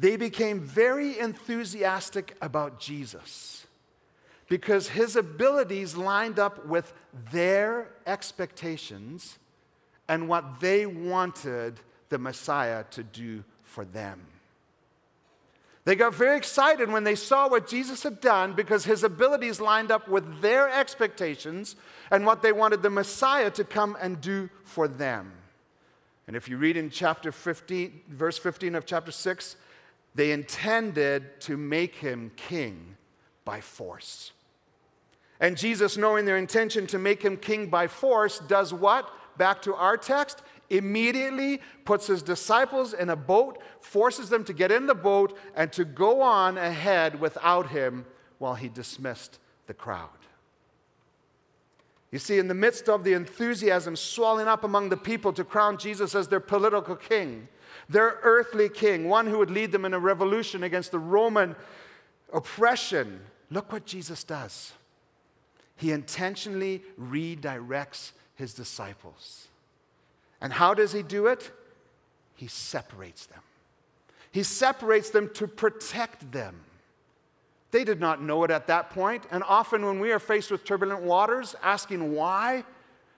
they 0.00 0.16
became 0.16 0.60
very 0.60 1.18
enthusiastic 1.18 2.34
about 2.40 2.80
Jesus 2.80 3.66
because 4.48 4.88
his 4.88 5.14
abilities 5.14 5.94
lined 5.94 6.38
up 6.38 6.66
with 6.66 6.92
their 7.30 7.88
expectations 8.06 9.38
and 10.08 10.26
what 10.26 10.58
they 10.58 10.86
wanted 10.86 11.78
the 12.08 12.18
Messiah 12.18 12.84
to 12.90 13.02
do 13.02 13.44
for 13.62 13.84
them. 13.84 14.20
They 15.84 15.96
got 15.96 16.14
very 16.14 16.36
excited 16.36 16.90
when 16.90 17.04
they 17.04 17.14
saw 17.14 17.48
what 17.48 17.66
Jesus 17.66 18.02
had 18.02 18.20
done 18.20 18.52
because 18.52 18.84
his 18.84 19.02
abilities 19.02 19.60
lined 19.60 19.90
up 19.90 20.08
with 20.08 20.42
their 20.42 20.68
expectations 20.68 21.74
and 22.10 22.26
what 22.26 22.42
they 22.42 22.52
wanted 22.52 22.82
the 22.82 22.90
Messiah 22.90 23.50
to 23.52 23.64
come 23.64 23.96
and 24.00 24.20
do 24.20 24.50
for 24.64 24.86
them. 24.86 25.32
And 26.26 26.36
if 26.36 26.48
you 26.48 26.58
read 26.58 26.76
in 26.76 26.90
chapter 26.90 27.32
15, 27.32 28.02
verse 28.08 28.38
15 28.38 28.74
of 28.74 28.84
chapter 28.86 29.10
6, 29.10 29.56
they 30.14 30.32
intended 30.32 31.40
to 31.42 31.56
make 31.56 31.96
him 31.96 32.30
king 32.36 32.96
by 33.44 33.60
force. 33.60 34.32
And 35.40 35.56
Jesus, 35.56 35.96
knowing 35.96 36.26
their 36.26 36.36
intention 36.36 36.86
to 36.88 36.98
make 36.98 37.22
him 37.22 37.36
king 37.36 37.68
by 37.68 37.86
force, 37.86 38.38
does 38.40 38.74
what? 38.74 39.10
Back 39.38 39.62
to 39.62 39.74
our 39.74 39.96
text, 39.96 40.42
immediately 40.70 41.60
puts 41.84 42.06
his 42.06 42.22
disciples 42.22 42.92
in 42.94 43.10
a 43.10 43.16
boat, 43.16 43.58
forces 43.80 44.28
them 44.28 44.44
to 44.44 44.52
get 44.52 44.72
in 44.72 44.86
the 44.86 44.94
boat, 44.94 45.36
and 45.54 45.72
to 45.72 45.84
go 45.84 46.22
on 46.22 46.56
ahead 46.56 47.20
without 47.20 47.68
him 47.68 48.06
while 48.38 48.54
he 48.54 48.68
dismissed 48.68 49.38
the 49.66 49.74
crowd. 49.74 50.08
You 52.10 52.18
see, 52.18 52.38
in 52.38 52.48
the 52.48 52.54
midst 52.54 52.88
of 52.88 53.04
the 53.04 53.12
enthusiasm 53.12 53.94
swelling 53.94 54.48
up 54.48 54.64
among 54.64 54.88
the 54.88 54.96
people 54.96 55.32
to 55.34 55.44
crown 55.44 55.78
Jesus 55.78 56.14
as 56.14 56.28
their 56.28 56.40
political 56.40 56.96
king, 56.96 57.48
their 57.88 58.18
earthly 58.22 58.68
king, 58.68 59.08
one 59.08 59.26
who 59.26 59.38
would 59.38 59.50
lead 59.50 59.72
them 59.72 59.84
in 59.84 59.94
a 59.94 59.98
revolution 59.98 60.62
against 60.62 60.90
the 60.90 60.98
Roman 60.98 61.54
oppression. 62.32 63.20
Look 63.50 63.72
what 63.72 63.86
Jesus 63.86 64.24
does. 64.24 64.72
He 65.76 65.92
intentionally 65.92 66.82
redirects 67.00 68.12
his 68.34 68.54
disciples. 68.54 69.48
And 70.40 70.52
how 70.52 70.74
does 70.74 70.92
he 70.92 71.02
do 71.02 71.26
it? 71.26 71.50
He 72.34 72.46
separates 72.46 73.26
them. 73.26 73.40
He 74.32 74.42
separates 74.42 75.10
them 75.10 75.30
to 75.34 75.46
protect 75.46 76.32
them. 76.32 76.60
They 77.72 77.84
did 77.84 78.00
not 78.00 78.22
know 78.22 78.42
it 78.44 78.50
at 78.50 78.66
that 78.66 78.90
point, 78.90 79.24
and 79.30 79.44
often 79.44 79.84
when 79.84 80.00
we 80.00 80.10
are 80.12 80.18
faced 80.18 80.50
with 80.50 80.64
turbulent 80.64 81.02
waters, 81.02 81.54
asking 81.62 82.14
why, 82.14 82.64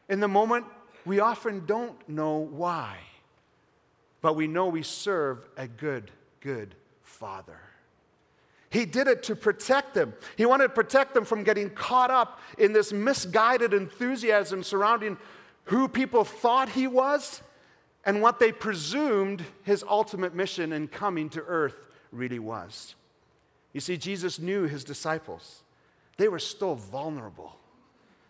in 0.09 0.21
the 0.21 0.29
moment, 0.29 0.67
we 1.07 1.21
often 1.21 1.65
don't 1.65 1.97
know 2.09 2.37
why 2.37 2.99
but 4.23 4.37
we 4.37 4.47
know 4.47 4.69
we 4.69 4.83
serve 4.83 5.47
a 5.59 5.69
good, 5.69 6.11
good 6.41 6.75
Father. 7.03 7.59
He 8.71 8.87
did 8.87 9.07
it 9.07 9.25
to 9.25 9.37
protect 9.37 9.93
them. 9.93 10.15
He 10.37 10.47
wanted 10.47 10.69
to 10.69 10.69
protect 10.71 11.13
them 11.13 11.27
from 11.27 11.43
getting 11.43 11.69
caught 11.69 12.11
up 12.11 12.41
in 12.57 12.73
this 12.73 12.91
misguided 12.91 13.75
enthusiasm 13.75 14.63
surrounding 14.63 15.19
who 15.65 15.89
people 15.89 16.25
thought 16.25 16.69
he 16.69 16.87
was 16.87 17.43
and 18.05 18.21
what 18.21 18.39
they 18.41 18.53
presumed 18.53 19.43
his 19.63 19.85
ultimate 19.89 20.35
mission 20.35 20.73
in 20.73 20.89
coming 20.89 21.29
to 21.31 21.41
earth 21.43 21.87
really 22.11 22.39
was. 22.39 22.95
You 23.73 23.81
see, 23.81 23.97
Jesus 23.97 24.39
knew 24.39 24.65
his 24.65 24.85
disciples, 24.85 25.63
they 26.19 26.29
were 26.29 26.39
still 26.39 26.75
vulnerable. 26.75 27.57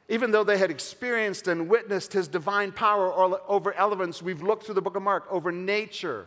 Even 0.09 0.31
though 0.31 0.45
they 0.45 0.59
had 0.59 0.71
experienced 0.71 1.49
and 1.49 1.69
witnessed 1.69 2.13
his 2.13 2.29
divine 2.29 2.71
power 2.71 3.13
over 3.49 3.73
elements, 3.75 4.21
we've 4.21 4.43
looked 4.43 4.67
through 4.67 4.75
the 4.75 4.83
book 4.83 4.97
of 4.97 5.03
Mark, 5.03 5.27
over 5.31 5.51
nature, 5.51 6.27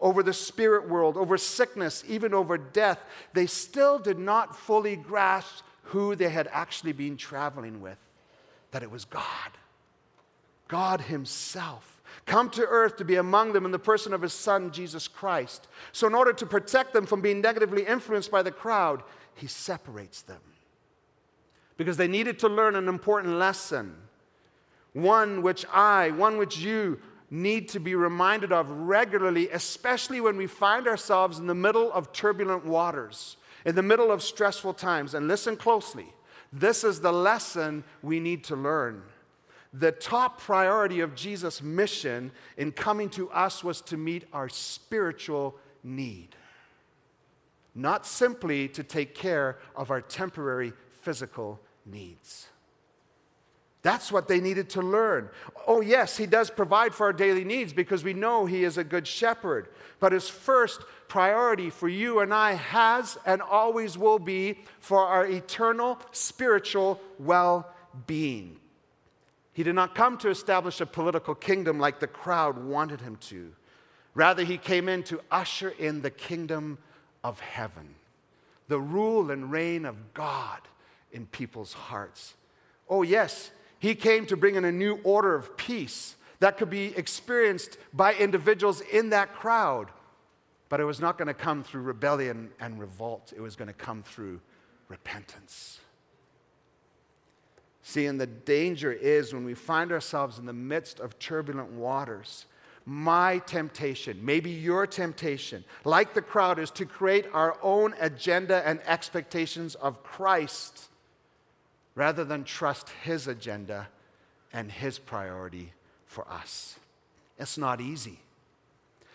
over 0.00 0.22
the 0.22 0.32
spirit 0.32 0.88
world, 0.88 1.16
over 1.16 1.38
sickness, 1.38 2.02
even 2.08 2.34
over 2.34 2.58
death, 2.58 2.98
they 3.32 3.46
still 3.46 3.98
did 3.98 4.18
not 4.18 4.56
fully 4.56 4.96
grasp 4.96 5.64
who 5.84 6.16
they 6.16 6.30
had 6.30 6.48
actually 6.50 6.92
been 6.92 7.16
traveling 7.16 7.80
with 7.80 7.98
that 8.72 8.82
it 8.82 8.90
was 8.90 9.04
God. 9.04 9.22
God 10.72 11.02
Himself. 11.02 12.00
Come 12.24 12.48
to 12.50 12.64
earth 12.64 12.96
to 12.96 13.04
be 13.04 13.16
among 13.16 13.52
them 13.52 13.66
in 13.66 13.72
the 13.72 13.78
person 13.78 14.14
of 14.14 14.22
His 14.22 14.32
Son, 14.32 14.72
Jesus 14.72 15.06
Christ. 15.06 15.68
So, 15.92 16.06
in 16.06 16.14
order 16.14 16.32
to 16.32 16.46
protect 16.46 16.94
them 16.94 17.04
from 17.04 17.20
being 17.20 17.42
negatively 17.42 17.84
influenced 17.84 18.30
by 18.30 18.42
the 18.42 18.50
crowd, 18.50 19.02
He 19.34 19.46
separates 19.46 20.22
them 20.22 20.40
because 21.76 21.98
they 21.98 22.08
needed 22.08 22.38
to 22.38 22.48
learn 22.48 22.74
an 22.74 22.88
important 22.88 23.34
lesson. 23.34 23.94
One 24.94 25.42
which 25.42 25.66
I, 25.70 26.10
one 26.12 26.38
which 26.38 26.56
you 26.56 26.98
need 27.30 27.68
to 27.70 27.78
be 27.80 27.94
reminded 27.94 28.50
of 28.50 28.70
regularly, 28.70 29.50
especially 29.50 30.22
when 30.22 30.38
we 30.38 30.46
find 30.46 30.88
ourselves 30.88 31.38
in 31.38 31.46
the 31.46 31.54
middle 31.54 31.92
of 31.92 32.14
turbulent 32.14 32.64
waters, 32.64 33.36
in 33.66 33.74
the 33.74 33.82
middle 33.82 34.10
of 34.10 34.22
stressful 34.22 34.72
times. 34.72 35.12
And 35.12 35.28
listen 35.28 35.54
closely. 35.54 36.06
This 36.50 36.82
is 36.82 37.00
the 37.00 37.12
lesson 37.12 37.84
we 38.02 38.20
need 38.20 38.44
to 38.44 38.56
learn. 38.56 39.02
The 39.72 39.92
top 39.92 40.40
priority 40.40 41.00
of 41.00 41.14
Jesus' 41.14 41.62
mission 41.62 42.30
in 42.56 42.72
coming 42.72 43.08
to 43.10 43.30
us 43.30 43.64
was 43.64 43.80
to 43.82 43.96
meet 43.96 44.24
our 44.32 44.48
spiritual 44.48 45.56
need, 45.82 46.36
not 47.74 48.04
simply 48.06 48.68
to 48.68 48.82
take 48.82 49.14
care 49.14 49.58
of 49.74 49.90
our 49.90 50.02
temporary 50.02 50.74
physical 50.90 51.58
needs. 51.86 52.48
That's 53.82 54.12
what 54.12 54.28
they 54.28 54.40
needed 54.40 54.70
to 54.70 54.82
learn. 54.82 55.28
Oh, 55.66 55.80
yes, 55.80 56.16
He 56.16 56.26
does 56.26 56.50
provide 56.50 56.94
for 56.94 57.06
our 57.06 57.12
daily 57.12 57.44
needs 57.44 57.72
because 57.72 58.04
we 58.04 58.12
know 58.12 58.46
He 58.46 58.62
is 58.62 58.78
a 58.78 58.84
good 58.84 59.06
shepherd. 59.06 59.68
But 59.98 60.12
His 60.12 60.28
first 60.28 60.82
priority 61.08 61.68
for 61.68 61.88
you 61.88 62.20
and 62.20 62.32
I 62.32 62.52
has 62.52 63.18
and 63.26 63.42
always 63.42 63.98
will 63.98 64.20
be 64.20 64.58
for 64.78 65.04
our 65.04 65.26
eternal 65.26 65.98
spiritual 66.12 67.00
well 67.18 67.72
being. 68.06 68.58
He 69.52 69.62
did 69.62 69.74
not 69.74 69.94
come 69.94 70.16
to 70.18 70.30
establish 70.30 70.80
a 70.80 70.86
political 70.86 71.34
kingdom 71.34 71.78
like 71.78 72.00
the 72.00 72.06
crowd 72.06 72.64
wanted 72.64 73.00
Him 73.00 73.16
to. 73.28 73.52
Rather, 74.14 74.44
He 74.44 74.58
came 74.58 74.88
in 74.88 75.02
to 75.04 75.20
usher 75.30 75.70
in 75.70 76.02
the 76.02 76.10
kingdom 76.10 76.78
of 77.24 77.40
heaven, 77.40 77.94
the 78.68 78.80
rule 78.80 79.30
and 79.30 79.50
reign 79.50 79.84
of 79.84 80.14
God 80.14 80.60
in 81.12 81.26
people's 81.26 81.72
hearts. 81.72 82.34
Oh, 82.88 83.02
yes, 83.02 83.50
he 83.78 83.94
came 83.94 84.26
to 84.26 84.36
bring 84.36 84.56
in 84.56 84.64
a 84.64 84.72
new 84.72 85.00
order 85.02 85.34
of 85.34 85.56
peace 85.56 86.16
that 86.40 86.56
could 86.56 86.70
be 86.70 86.96
experienced 86.96 87.78
by 87.92 88.14
individuals 88.14 88.80
in 88.80 89.10
that 89.10 89.34
crowd. 89.34 89.90
But 90.68 90.80
it 90.80 90.84
was 90.84 91.00
not 91.00 91.18
going 91.18 91.28
to 91.28 91.34
come 91.34 91.62
through 91.62 91.82
rebellion 91.82 92.50
and 92.58 92.80
revolt, 92.80 93.32
it 93.36 93.40
was 93.40 93.56
going 93.56 93.68
to 93.68 93.74
come 93.74 94.02
through 94.02 94.40
repentance. 94.88 95.80
See, 97.82 98.06
and 98.06 98.20
the 98.20 98.26
danger 98.26 98.92
is 98.92 99.34
when 99.34 99.44
we 99.44 99.54
find 99.54 99.90
ourselves 99.90 100.38
in 100.38 100.46
the 100.46 100.52
midst 100.52 101.00
of 101.00 101.18
turbulent 101.18 101.72
waters. 101.72 102.46
My 102.84 103.38
temptation, 103.38 104.24
maybe 104.24 104.50
your 104.50 104.86
temptation, 104.86 105.64
like 105.84 106.14
the 106.14 106.22
crowd, 106.22 106.58
is 106.58 106.70
to 106.72 106.86
create 106.86 107.26
our 107.32 107.56
own 107.62 107.94
agenda 108.00 108.66
and 108.66 108.80
expectations 108.86 109.74
of 109.76 110.02
Christ 110.02 110.88
rather 111.94 112.24
than 112.24 112.44
trust 112.44 112.88
His 113.04 113.28
agenda 113.28 113.88
and 114.52 114.70
His 114.70 114.98
priority 114.98 115.72
for 116.06 116.26
us. 116.28 116.78
It's 117.38 117.58
not 117.58 117.80
easy. 117.80 118.20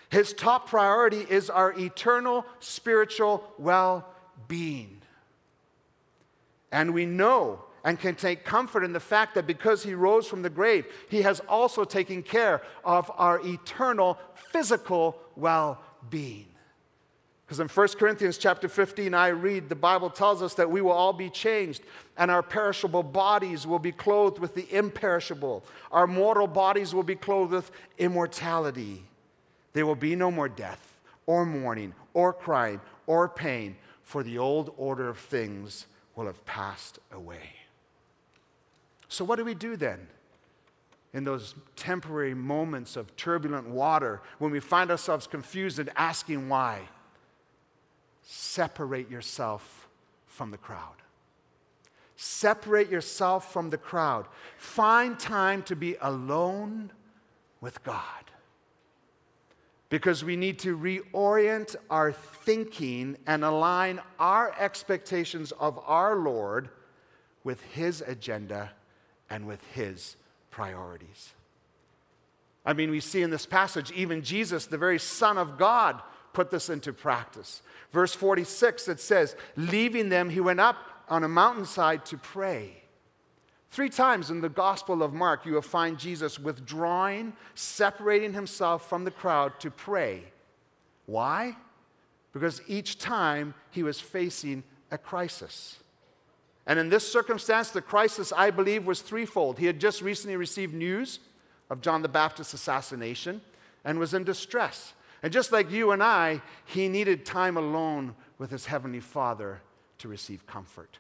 His 0.10 0.34
top 0.34 0.70
priority 0.70 1.26
is 1.30 1.50
our 1.50 1.74
eternal 1.78 2.46
spiritual 2.60 3.44
well 3.58 4.08
being. 4.48 5.02
And 6.72 6.94
we 6.94 7.06
know 7.06 7.64
and 7.88 7.98
can 7.98 8.16
take 8.16 8.44
comfort 8.44 8.84
in 8.84 8.92
the 8.92 9.00
fact 9.00 9.34
that 9.34 9.48
because 9.48 9.82
he 9.82 9.94
rose 9.94 10.28
from 10.28 10.42
the 10.42 10.50
grave, 10.50 10.86
he 11.08 11.22
has 11.22 11.40
also 11.48 11.86
taken 11.86 12.22
care 12.22 12.62
of 12.84 13.10
our 13.16 13.40
eternal 13.46 14.20
physical 14.52 15.18
well 15.38 15.82
being. 16.10 16.48
Because 17.46 17.62
in 17.62 17.70
1 17.70 17.88
Corinthians 17.98 18.38
chapter 18.38 18.68
15, 18.68 19.14
I 19.14 19.30
read, 19.30 19.70
the 19.70 19.76
Bible 19.76 20.10
tells 20.10 20.42
us 20.42 20.54
that 20.56 20.70
we 20.70 20.82
will 20.82 20.92
all 20.92 21.14
be 21.14 21.30
changed, 21.30 21.82
and 22.18 22.30
our 22.30 22.44
perishable 22.44 23.04
bodies 23.04 23.66
will 23.66 23.80
be 23.80 23.94
clothed 23.94 24.38
with 24.38 24.54
the 24.54 24.68
imperishable. 24.70 25.64
Our 25.90 26.08
mortal 26.08 26.48
bodies 26.48 26.94
will 26.94 27.04
be 27.04 27.16
clothed 27.16 27.54
with 27.54 27.72
immortality. 27.98 29.02
There 29.72 29.86
will 29.86 29.96
be 29.96 30.14
no 30.14 30.30
more 30.30 30.50
death, 30.50 31.00
or 31.26 31.46
mourning, 31.46 31.94
or 32.14 32.34
crying, 32.34 32.82
or 33.06 33.30
pain, 33.30 33.78
for 34.04 34.24
the 34.24 34.40
old 34.40 34.74
order 34.76 35.08
of 35.08 35.18
things 35.18 35.86
will 36.18 36.26
have 36.26 36.46
passed 36.46 37.00
away. 37.14 37.57
So, 39.10 39.24
what 39.24 39.38
do 39.38 39.46
we 39.46 39.54
do 39.54 39.76
then? 39.76 40.08
In 41.14 41.24
those 41.24 41.56
temporary 41.76 42.34
moments 42.34 42.96
of 42.96 43.16
turbulent 43.16 43.70
water, 43.70 44.22
when 44.40 44.52
we 44.52 44.60
find 44.60 44.92
ourselves 44.92 45.26
confused 45.26 45.80
and 45.80 45.90
asking 45.96 46.50
why 46.50 46.82
separate 48.22 49.10
yourself 49.10 49.88
from 50.26 50.52
the 50.52 50.58
crowd. 50.58 50.96
Separate 52.18 52.90
yourself 52.90 53.52
from 53.54 53.70
the 53.70 53.78
crowd. 53.78 54.26
Find 54.58 55.18
time 55.18 55.64
to 55.64 55.76
be 55.76 55.96
alone 56.02 56.92
with 57.62 57.84
God. 57.84 58.04
Because 59.90 60.24
we 60.24 60.36
need 60.36 60.60
to 60.60 60.78
reorient 60.78 61.76
our 61.90 62.12
thinking 62.12 63.18
and 63.26 63.46
align 63.46 64.02
our 64.20 64.54
expectations 64.60 65.54
of 65.54 65.80
our 65.86 66.16
Lord 66.16 66.70
with 67.44 67.62
His 67.62 68.02
agenda 68.02 68.72
and 69.30 69.46
with 69.46 69.62
His 69.74 70.16
priorities. 70.52 71.34
I 72.66 72.74
mean, 72.74 72.92
we 72.92 73.00
see 73.00 73.22
in 73.22 73.30
this 73.30 73.46
passage, 73.46 73.92
even 73.92 74.22
Jesus, 74.22 74.66
the 74.66 74.78
very 74.78 75.00
Son 75.00 75.38
of 75.38 75.58
God, 75.58 76.02
put 76.34 76.52
this 76.52 76.70
into 76.70 76.92
practice. 76.92 77.62
Verse 77.92 78.14
46, 78.14 78.90
it 78.90 79.00
says, 79.00 79.36
Leaving 79.56 80.10
them, 80.10 80.30
he 80.30 80.42
went 80.42 80.60
up 80.60 80.76
on 81.10 81.24
a 81.24 81.30
mountainside 81.30 82.06
to 82.08 82.18
pray. 82.18 82.84
Three 83.72 83.90
times 83.90 84.30
in 84.30 84.42
the 84.42 84.50
Gospel 84.50 85.04
of 85.04 85.14
Mark, 85.14 85.46
you 85.46 85.54
will 85.54 85.62
find 85.62 85.98
Jesus 85.98 86.40
withdrawing, 86.40 87.34
separating 87.56 88.34
himself 88.34 88.90
from 88.90 89.04
the 89.04 89.12
crowd 89.12 89.60
to 89.62 89.72
pray. 89.72 90.24
Why? 91.06 91.56
Because 92.34 92.62
each 92.68 92.98
time 92.98 93.54
he 93.72 93.84
was 93.84 94.00
facing 94.00 94.64
a 94.92 94.98
crisis. 94.98 95.80
And 96.68 96.78
in 96.78 96.90
this 96.90 97.10
circumstance, 97.10 97.72
the 97.72 97.82
crisis, 97.82 98.34
I 98.36 98.52
believe, 98.52 98.86
was 98.86 99.02
threefold. 99.02 99.58
He 99.58 99.66
had 99.66 99.80
just 99.80 100.02
recently 100.02 100.36
received 100.36 100.74
news 100.74 101.20
of 101.70 101.82
John 101.82 102.02
the 102.02 102.10
Baptist's 102.10 102.54
assassination 102.54 103.42
and 103.86 103.98
was 103.98 104.14
in 104.14 104.26
distress. 104.26 104.94
And 105.24 105.32
just 105.32 105.54
like 105.54 105.72
you 105.72 105.92
and 105.92 106.04
I, 106.04 106.42
he 106.66 106.90
needed 106.90 107.26
time 107.26 107.56
alone 107.56 108.16
with 108.38 108.52
his 108.52 108.66
heavenly 108.66 109.00
Father 109.00 109.62
to 110.00 110.10
receive 110.10 110.46
comfort. 110.46 111.00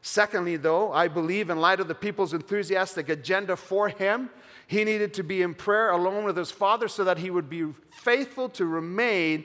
Secondly, 0.00 0.56
though, 0.56 0.90
I 0.90 1.06
believe 1.06 1.50
in 1.50 1.60
light 1.60 1.78
of 1.78 1.86
the 1.86 1.94
people's 1.94 2.32
enthusiastic 2.32 3.08
agenda 3.08 3.56
for 3.56 3.88
him, 3.88 4.30
he 4.66 4.84
needed 4.84 5.14
to 5.14 5.22
be 5.22 5.42
in 5.42 5.54
prayer 5.54 5.90
alone 5.90 6.24
with 6.24 6.36
his 6.36 6.50
Father 6.50 6.88
so 6.88 7.04
that 7.04 7.18
he 7.18 7.30
would 7.30 7.48
be 7.48 7.66
faithful 7.90 8.48
to 8.48 8.64
remain 8.64 9.44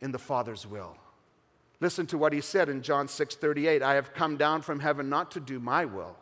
in 0.00 0.12
the 0.12 0.18
Father's 0.18 0.66
will. 0.66 0.96
Listen 1.80 2.06
to 2.08 2.18
what 2.18 2.32
he 2.32 2.40
said 2.40 2.68
in 2.68 2.82
John 2.82 3.08
6 3.08 3.36
38 3.36 3.82
I 3.82 3.94
have 3.94 4.12
come 4.12 4.36
down 4.36 4.62
from 4.62 4.80
heaven 4.80 5.08
not 5.08 5.30
to 5.32 5.40
do 5.40 5.58
my 5.58 5.84
will, 5.84 6.16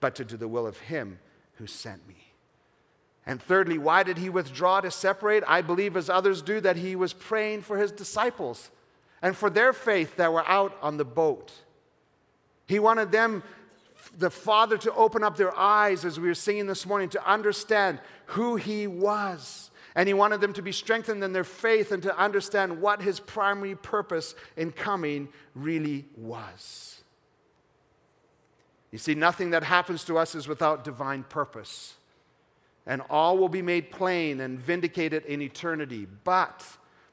but 0.00 0.14
to 0.16 0.24
do 0.24 0.36
the 0.36 0.48
will 0.48 0.66
of 0.66 0.78
him 0.78 1.18
who 1.54 1.66
sent 1.66 2.06
me. 2.08 2.16
And 3.24 3.40
thirdly, 3.40 3.78
why 3.78 4.02
did 4.02 4.18
he 4.18 4.28
withdraw 4.28 4.80
to 4.80 4.90
separate? 4.90 5.44
I 5.46 5.62
believe, 5.62 5.96
as 5.96 6.10
others 6.10 6.42
do, 6.42 6.60
that 6.60 6.76
he 6.76 6.96
was 6.96 7.12
praying 7.12 7.62
for 7.62 7.78
his 7.78 7.92
disciples 7.92 8.70
and 9.20 9.36
for 9.36 9.48
their 9.48 9.72
faith 9.72 10.16
that 10.16 10.32
were 10.32 10.46
out 10.48 10.76
on 10.82 10.96
the 10.96 11.04
boat. 11.04 11.52
He 12.66 12.80
wanted 12.80 13.12
them, 13.12 13.44
the 14.18 14.30
Father, 14.30 14.76
to 14.78 14.92
open 14.94 15.22
up 15.22 15.36
their 15.36 15.56
eyes, 15.56 16.04
as 16.04 16.18
we 16.18 16.26
were 16.26 16.34
singing 16.34 16.66
this 16.66 16.84
morning, 16.84 17.08
to 17.10 17.24
understand 17.24 18.00
who 18.26 18.56
he 18.56 18.88
was. 18.88 19.70
And 19.94 20.08
he 20.08 20.14
wanted 20.14 20.40
them 20.40 20.54
to 20.54 20.62
be 20.62 20.72
strengthened 20.72 21.22
in 21.22 21.32
their 21.32 21.44
faith 21.44 21.92
and 21.92 22.02
to 22.02 22.18
understand 22.18 22.80
what 22.80 23.02
his 23.02 23.20
primary 23.20 23.74
purpose 23.74 24.34
in 24.56 24.72
coming 24.72 25.28
really 25.54 26.06
was. 26.16 27.02
You 28.90 28.98
see, 28.98 29.14
nothing 29.14 29.50
that 29.50 29.62
happens 29.62 30.04
to 30.04 30.18
us 30.18 30.34
is 30.34 30.48
without 30.48 30.84
divine 30.84 31.24
purpose 31.24 31.94
and 32.86 33.02
all 33.08 33.38
will 33.38 33.48
be 33.48 33.62
made 33.62 33.90
plain 33.90 34.40
and 34.40 34.58
vindicated 34.58 35.24
in 35.26 35.40
eternity. 35.40 36.06
But, 36.24 36.64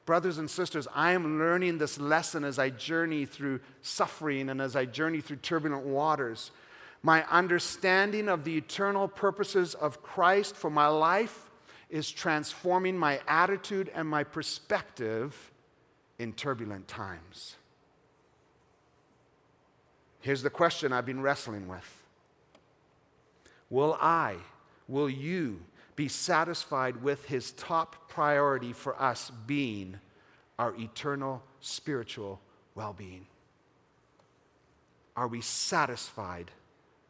brothers 0.04 0.38
and 0.38 0.50
sisters, 0.50 0.88
I 0.94 1.12
am 1.12 1.38
learning 1.38 1.78
this 1.78 1.98
lesson 1.98 2.44
as 2.44 2.58
I 2.58 2.70
journey 2.70 3.24
through 3.24 3.60
suffering 3.82 4.48
and 4.48 4.60
as 4.60 4.74
I 4.74 4.84
journey 4.84 5.20
through 5.20 5.36
turbulent 5.36 5.84
waters. 5.84 6.50
My 7.02 7.24
understanding 7.30 8.28
of 8.28 8.44
the 8.44 8.56
eternal 8.56 9.08
purposes 9.08 9.74
of 9.74 10.02
Christ 10.02 10.56
for 10.56 10.70
my 10.70 10.88
life 10.88 11.49
is 11.90 12.10
transforming 12.10 12.96
my 12.96 13.20
attitude 13.26 13.90
and 13.94 14.08
my 14.08 14.24
perspective 14.24 15.50
in 16.18 16.32
turbulent 16.32 16.86
times. 16.86 17.56
Here's 20.20 20.42
the 20.42 20.50
question 20.50 20.92
I've 20.92 21.06
been 21.06 21.22
wrestling 21.22 21.66
with 21.66 22.02
Will 23.68 23.96
I 24.00 24.36
will 24.88 25.08
you 25.08 25.60
be 25.96 26.08
satisfied 26.08 27.02
with 27.02 27.24
his 27.26 27.52
top 27.52 28.08
priority 28.08 28.72
for 28.72 29.00
us 29.00 29.30
being 29.46 29.98
our 30.58 30.74
eternal 30.76 31.42
spiritual 31.60 32.40
well 32.74 32.92
being? 32.92 33.26
Are 35.16 35.28
we 35.28 35.40
satisfied 35.40 36.50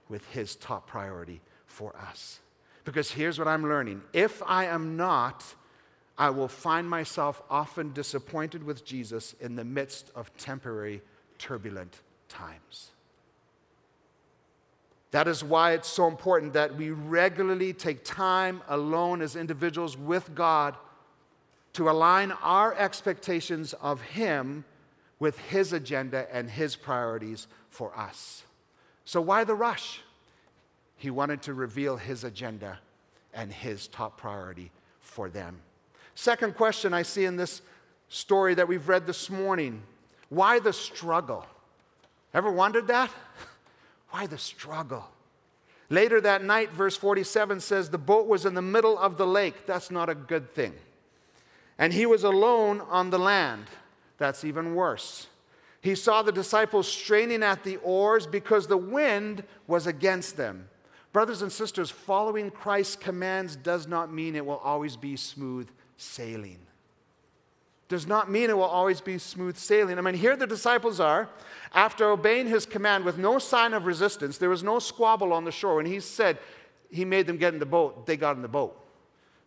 with 0.09 0.27
his 0.31 0.57
top 0.57 0.87
priority 0.87 1.41
for 1.67 1.95
us? 1.97 2.41
Because 2.91 3.13
here's 3.13 3.39
what 3.39 3.47
I'm 3.47 3.63
learning 3.63 4.03
if 4.13 4.43
I 4.45 4.65
am 4.65 4.97
not, 4.97 5.45
I 6.19 6.31
will 6.31 6.49
find 6.49 6.91
myself 6.91 7.41
often 7.49 7.93
disappointed 7.93 8.65
with 8.65 8.85
Jesus 8.85 9.37
in 9.41 9.55
the 9.55 9.63
midst 9.63 10.11
of 10.17 10.37
temporary, 10.37 11.01
turbulent 11.39 12.01
times. 12.29 12.91
That 15.13 15.29
is 15.29 15.45
why 15.45 15.75
it's 15.75 15.87
so 15.87 16.09
important 16.09 16.55
that 16.55 16.75
we 16.75 16.91
regularly 16.91 17.73
take 17.73 18.05
time 18.05 18.61
alone 18.67 19.23
as 19.23 19.37
individuals 19.37 19.97
with 19.97 20.35
God 20.35 20.75
to 21.75 21.91
align 21.91 22.33
our 22.43 22.75
expectations 22.75 23.73
of 23.75 24.01
Him 24.01 24.65
with 25.21 25.39
His 25.39 25.73
agenda 25.73 26.27
and 26.33 26.51
His 26.51 26.75
priorities 26.75 27.47
for 27.69 27.97
us. 27.97 28.43
So, 29.05 29.21
why 29.21 29.45
the 29.45 29.55
rush? 29.55 30.01
He 31.01 31.09
wanted 31.09 31.41
to 31.43 31.55
reveal 31.55 31.97
his 31.97 32.25
agenda 32.25 32.79
and 33.33 33.51
his 33.51 33.89
top 33.89 34.19
priority 34.19 34.71
for 35.01 35.31
them. 35.31 35.63
Second 36.15 36.57
question 36.57 36.93
I 36.93 37.01
see 37.01 37.25
in 37.25 37.37
this 37.37 37.63
story 38.11 38.53
that 38.53 38.69
we've 38.69 38.87
read 38.87 39.07
this 39.07 39.31
morning 39.31 39.83
why 40.29 40.59
the 40.59 40.75
struggle? 40.75 41.47
Ever 42.35 42.53
wondered 42.53 42.87
that? 42.89 43.11
Why 44.11 44.27
the 44.27 44.39
struggle? 44.39 45.09
Later 45.89 46.21
that 46.21 46.45
night, 46.45 46.71
verse 46.71 46.97
47 46.97 47.61
says, 47.61 47.91
the 47.91 47.99
boat 47.99 48.29
was 48.29 48.45
in 48.45 48.55
the 48.55 48.63
middle 48.63 48.99
of 48.99 49.17
the 49.17 49.27
lake. 49.27 49.67
That's 49.67 49.91
not 49.91 50.09
a 50.09 50.15
good 50.15 50.55
thing. 50.55 50.75
And 51.79 51.93
he 51.93 52.07
was 52.07 52.25
alone 52.25 52.81
on 52.83 53.11
the 53.11 53.19
land. 53.19 53.67
That's 54.19 54.45
even 54.45 54.75
worse. 54.75 55.29
He 55.81 55.95
saw 55.95 56.23
the 56.23 56.31
disciples 56.31 56.87
straining 56.87 57.43
at 57.43 57.65
the 57.65 57.79
oars 57.79 58.27
because 58.27 58.67
the 58.67 58.77
wind 58.77 59.43
was 59.67 59.87
against 59.87 60.37
them. 60.37 60.69
Brothers 61.13 61.43
and 61.43 61.51
sisters, 61.51 61.91
following 61.91 62.51
Christ's 62.51 62.97
commands 62.97 63.57
does 63.57 63.87
not 63.87 64.13
mean 64.13 64.37
it 64.37 64.47
will 64.47 64.59
always 64.59 64.97
be 64.97 65.17
smooth 65.17 65.69
sailing. 65.97 66.59
Does 67.89 68.07
not 68.07 68.31
mean 68.31 68.51
it 68.51 68.57
will 68.57 68.63
always 68.63 69.01
be 69.01 69.19
smooth 69.19 69.57
sailing. 69.57 69.99
I 69.99 70.01
mean, 70.01 70.15
here 70.15 70.37
the 70.37 70.47
disciples 70.47 71.01
are, 71.01 71.29
after 71.75 72.09
obeying 72.09 72.47
his 72.47 72.65
command 72.65 73.05
with 73.05 73.19
no 73.19 73.41
sign 73.41 73.75
of 73.75 73.87
resistance, 73.87 74.39
there 74.39 74.49
was 74.49 74.63
no 74.63 74.79
squabble 74.79 75.33
on 75.33 75.45
the 75.45 75.51
shore. 75.51 75.75
When 75.77 75.87
he 75.87 75.99
said 75.99 76.39
he 76.91 77.05
made 77.05 77.27
them 77.27 77.37
get 77.37 77.53
in 77.53 77.59
the 77.59 77.67
boat, 77.67 78.07
they 78.07 78.17
got 78.17 78.37
in 78.37 78.43
the 78.43 78.49
boat. 78.49 78.77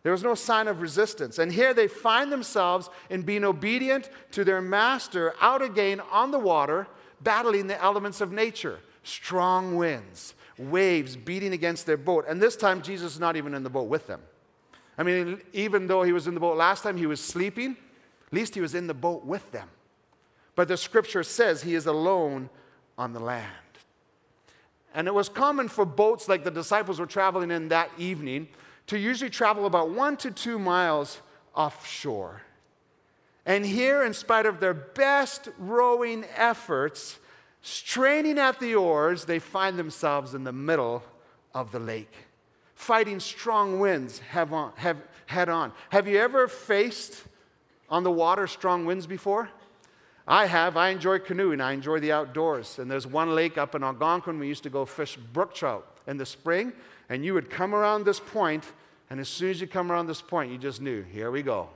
There 0.02 0.12
was 0.12 0.22
no 0.22 0.34
sign 0.34 0.68
of 0.68 0.82
resistance. 0.82 1.38
And 1.38 1.50
here 1.50 1.72
they 1.72 1.88
find 1.88 2.30
themselves 2.30 2.90
in 3.08 3.22
being 3.22 3.42
obedient 3.42 4.10
to 4.32 4.44
their 4.44 4.60
master 4.60 5.34
out 5.40 5.62
again 5.62 6.02
on 6.12 6.30
the 6.30 6.38
water, 6.38 6.86
battling 7.22 7.68
the 7.68 7.82
elements 7.82 8.20
of 8.20 8.30
nature 8.30 8.80
strong 9.04 9.76
winds, 9.76 10.34
waves 10.58 11.16
beating 11.16 11.52
against 11.52 11.86
their 11.86 11.96
boat. 11.96 12.24
And 12.28 12.40
this 12.40 12.56
time, 12.56 12.82
Jesus 12.82 13.14
is 13.14 13.20
not 13.20 13.36
even 13.36 13.54
in 13.54 13.62
the 13.62 13.70
boat 13.70 13.88
with 13.88 14.06
them. 14.06 14.20
I 14.96 15.02
mean, 15.02 15.40
even 15.52 15.86
though 15.86 16.02
he 16.02 16.12
was 16.12 16.26
in 16.26 16.34
the 16.34 16.40
boat 16.40 16.56
last 16.56 16.82
time, 16.82 16.96
he 16.96 17.06
was 17.06 17.20
sleeping, 17.20 17.76
at 18.26 18.32
least 18.32 18.54
he 18.54 18.60
was 18.60 18.74
in 18.74 18.86
the 18.86 18.94
boat 18.94 19.24
with 19.24 19.50
them. 19.52 19.68
But 20.54 20.68
the 20.68 20.76
scripture 20.76 21.22
says 21.22 21.62
he 21.62 21.74
is 21.74 21.86
alone 21.86 22.48
on 22.96 23.12
the 23.12 23.20
land. 23.20 23.50
And 24.94 25.08
it 25.08 25.14
was 25.14 25.28
common 25.28 25.68
for 25.68 25.84
boats 25.84 26.28
like 26.28 26.44
the 26.44 26.50
disciples 26.50 27.00
were 27.00 27.06
traveling 27.06 27.50
in 27.50 27.68
that 27.68 27.90
evening 27.98 28.48
to 28.86 28.98
usually 28.98 29.30
travel 29.30 29.66
about 29.66 29.90
one 29.90 30.16
to 30.18 30.30
two 30.30 30.58
miles 30.58 31.20
offshore. 31.56 32.42
And 33.46 33.66
here, 33.66 34.04
in 34.04 34.14
spite 34.14 34.46
of 34.46 34.60
their 34.60 34.74
best 34.74 35.48
rowing 35.58 36.24
efforts, 36.36 37.18
straining 37.64 38.38
at 38.38 38.60
the 38.60 38.74
oars, 38.74 39.24
they 39.24 39.38
find 39.38 39.78
themselves 39.78 40.34
in 40.34 40.44
the 40.44 40.52
middle 40.52 41.02
of 41.54 41.72
the 41.72 41.78
lake, 41.78 42.12
fighting 42.74 43.18
strong 43.18 43.80
winds 43.80 44.18
head 44.18 44.52
on. 44.52 44.72
Have, 44.76 44.98
head 45.26 45.48
on. 45.48 45.72
have 45.88 46.06
you 46.06 46.18
ever 46.18 46.46
faced 46.46 47.24
on 47.88 48.02
the 48.02 48.10
water 48.10 48.46
strong 48.46 48.84
winds 48.84 49.06
before? 49.06 49.48
I 50.28 50.46
have. 50.46 50.76
I 50.76 50.90
enjoy 50.90 51.18
canoeing. 51.20 51.60
I 51.62 51.72
enjoy 51.72 52.00
the 52.00 52.12
outdoors. 52.12 52.78
And 52.78 52.90
there's 52.90 53.06
one 53.06 53.34
lake 53.34 53.56
up 53.56 53.74
in 53.74 53.82
Algonquin 53.82 54.38
we 54.38 54.46
used 54.46 54.62
to 54.64 54.70
go 54.70 54.84
fish 54.84 55.16
brook 55.16 55.54
trout 55.54 55.86
in 56.06 56.18
the 56.18 56.26
spring. 56.26 56.72
And 57.08 57.24
you 57.24 57.32
would 57.32 57.48
come 57.48 57.74
around 57.74 58.04
this 58.04 58.20
point, 58.20 58.64
and 59.08 59.20
as 59.20 59.28
soon 59.28 59.50
as 59.50 59.60
you 59.60 59.66
come 59.66 59.90
around 59.90 60.06
this 60.06 60.22
point, 60.22 60.52
you 60.52 60.58
just 60.58 60.80
knew, 60.80 61.02
here 61.02 61.30
we 61.30 61.42
go. 61.42 61.68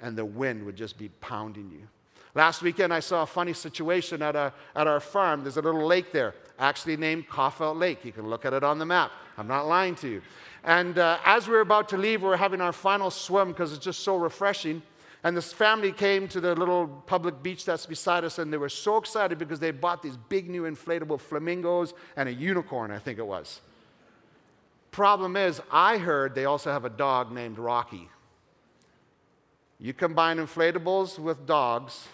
And 0.00 0.16
the 0.16 0.24
wind 0.24 0.64
would 0.64 0.76
just 0.76 0.98
be 0.98 1.08
pounding 1.20 1.70
you. 1.70 1.88
Last 2.34 2.62
weekend, 2.62 2.92
I 2.92 3.00
saw 3.00 3.22
a 3.22 3.26
funny 3.26 3.52
situation 3.52 4.20
at, 4.20 4.34
a, 4.34 4.52
at 4.74 4.88
our 4.88 4.98
farm. 4.98 5.42
There's 5.42 5.56
a 5.56 5.62
little 5.62 5.86
lake 5.86 6.10
there, 6.10 6.34
actually 6.58 6.96
named 6.96 7.28
Kaufelt 7.28 7.78
Lake. 7.78 8.04
You 8.04 8.10
can 8.10 8.28
look 8.28 8.44
at 8.44 8.52
it 8.52 8.64
on 8.64 8.78
the 8.78 8.86
map. 8.86 9.12
I'm 9.38 9.46
not 9.46 9.68
lying 9.68 9.94
to 9.96 10.08
you. 10.08 10.22
And 10.64 10.98
uh, 10.98 11.18
as 11.24 11.46
we 11.46 11.54
were 11.54 11.60
about 11.60 11.88
to 11.90 11.96
leave, 11.96 12.22
we 12.22 12.28
were 12.28 12.36
having 12.36 12.60
our 12.60 12.72
final 12.72 13.10
swim 13.10 13.48
because 13.48 13.72
it's 13.72 13.84
just 13.84 14.00
so 14.00 14.16
refreshing. 14.16 14.82
And 15.22 15.36
this 15.36 15.52
family 15.52 15.92
came 15.92 16.26
to 16.28 16.40
the 16.40 16.54
little 16.54 16.86
public 16.86 17.42
beach 17.42 17.64
that's 17.64 17.86
beside 17.86 18.24
us, 18.24 18.38
and 18.38 18.52
they 18.52 18.56
were 18.56 18.68
so 18.68 18.96
excited 18.96 19.38
because 19.38 19.60
they 19.60 19.70
bought 19.70 20.02
these 20.02 20.16
big 20.16 20.50
new 20.50 20.62
inflatable 20.64 21.20
flamingos 21.20 21.94
and 22.16 22.28
a 22.28 22.32
unicorn, 22.32 22.90
I 22.90 22.98
think 22.98 23.18
it 23.18 23.26
was. 23.26 23.60
Problem 24.90 25.36
is, 25.36 25.62
I 25.70 25.98
heard 25.98 26.34
they 26.34 26.44
also 26.44 26.70
have 26.70 26.84
a 26.84 26.90
dog 26.90 27.32
named 27.32 27.58
Rocky. 27.58 28.08
You 29.78 29.92
combine 29.92 30.38
inflatables 30.38 31.18
with 31.18 31.46
dogs, 31.46 32.06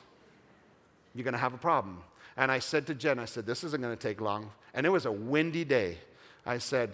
you're 1.14 1.24
going 1.24 1.32
to 1.32 1.38
have 1.38 1.54
a 1.54 1.58
problem. 1.58 2.02
And 2.36 2.50
I 2.50 2.58
said 2.58 2.86
to 2.86 2.94
Jen, 2.94 3.18
I 3.18 3.24
said, 3.24 3.46
this 3.46 3.64
isn't 3.64 3.80
going 3.80 3.96
to 3.96 4.00
take 4.00 4.20
long. 4.20 4.50
And 4.74 4.86
it 4.86 4.90
was 4.90 5.06
a 5.06 5.12
windy 5.12 5.64
day. 5.64 5.98
I 6.46 6.58
said, 6.58 6.92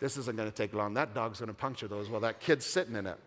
this 0.00 0.16
isn't 0.16 0.36
going 0.36 0.50
to 0.50 0.54
take 0.54 0.74
long. 0.74 0.94
That 0.94 1.14
dog's 1.14 1.40
going 1.40 1.48
to 1.48 1.54
puncture 1.54 1.88
those 1.88 2.08
while 2.08 2.20
that 2.20 2.40
kid's 2.40 2.66
sitting 2.66 2.94
in 2.94 3.06
it. 3.06 3.18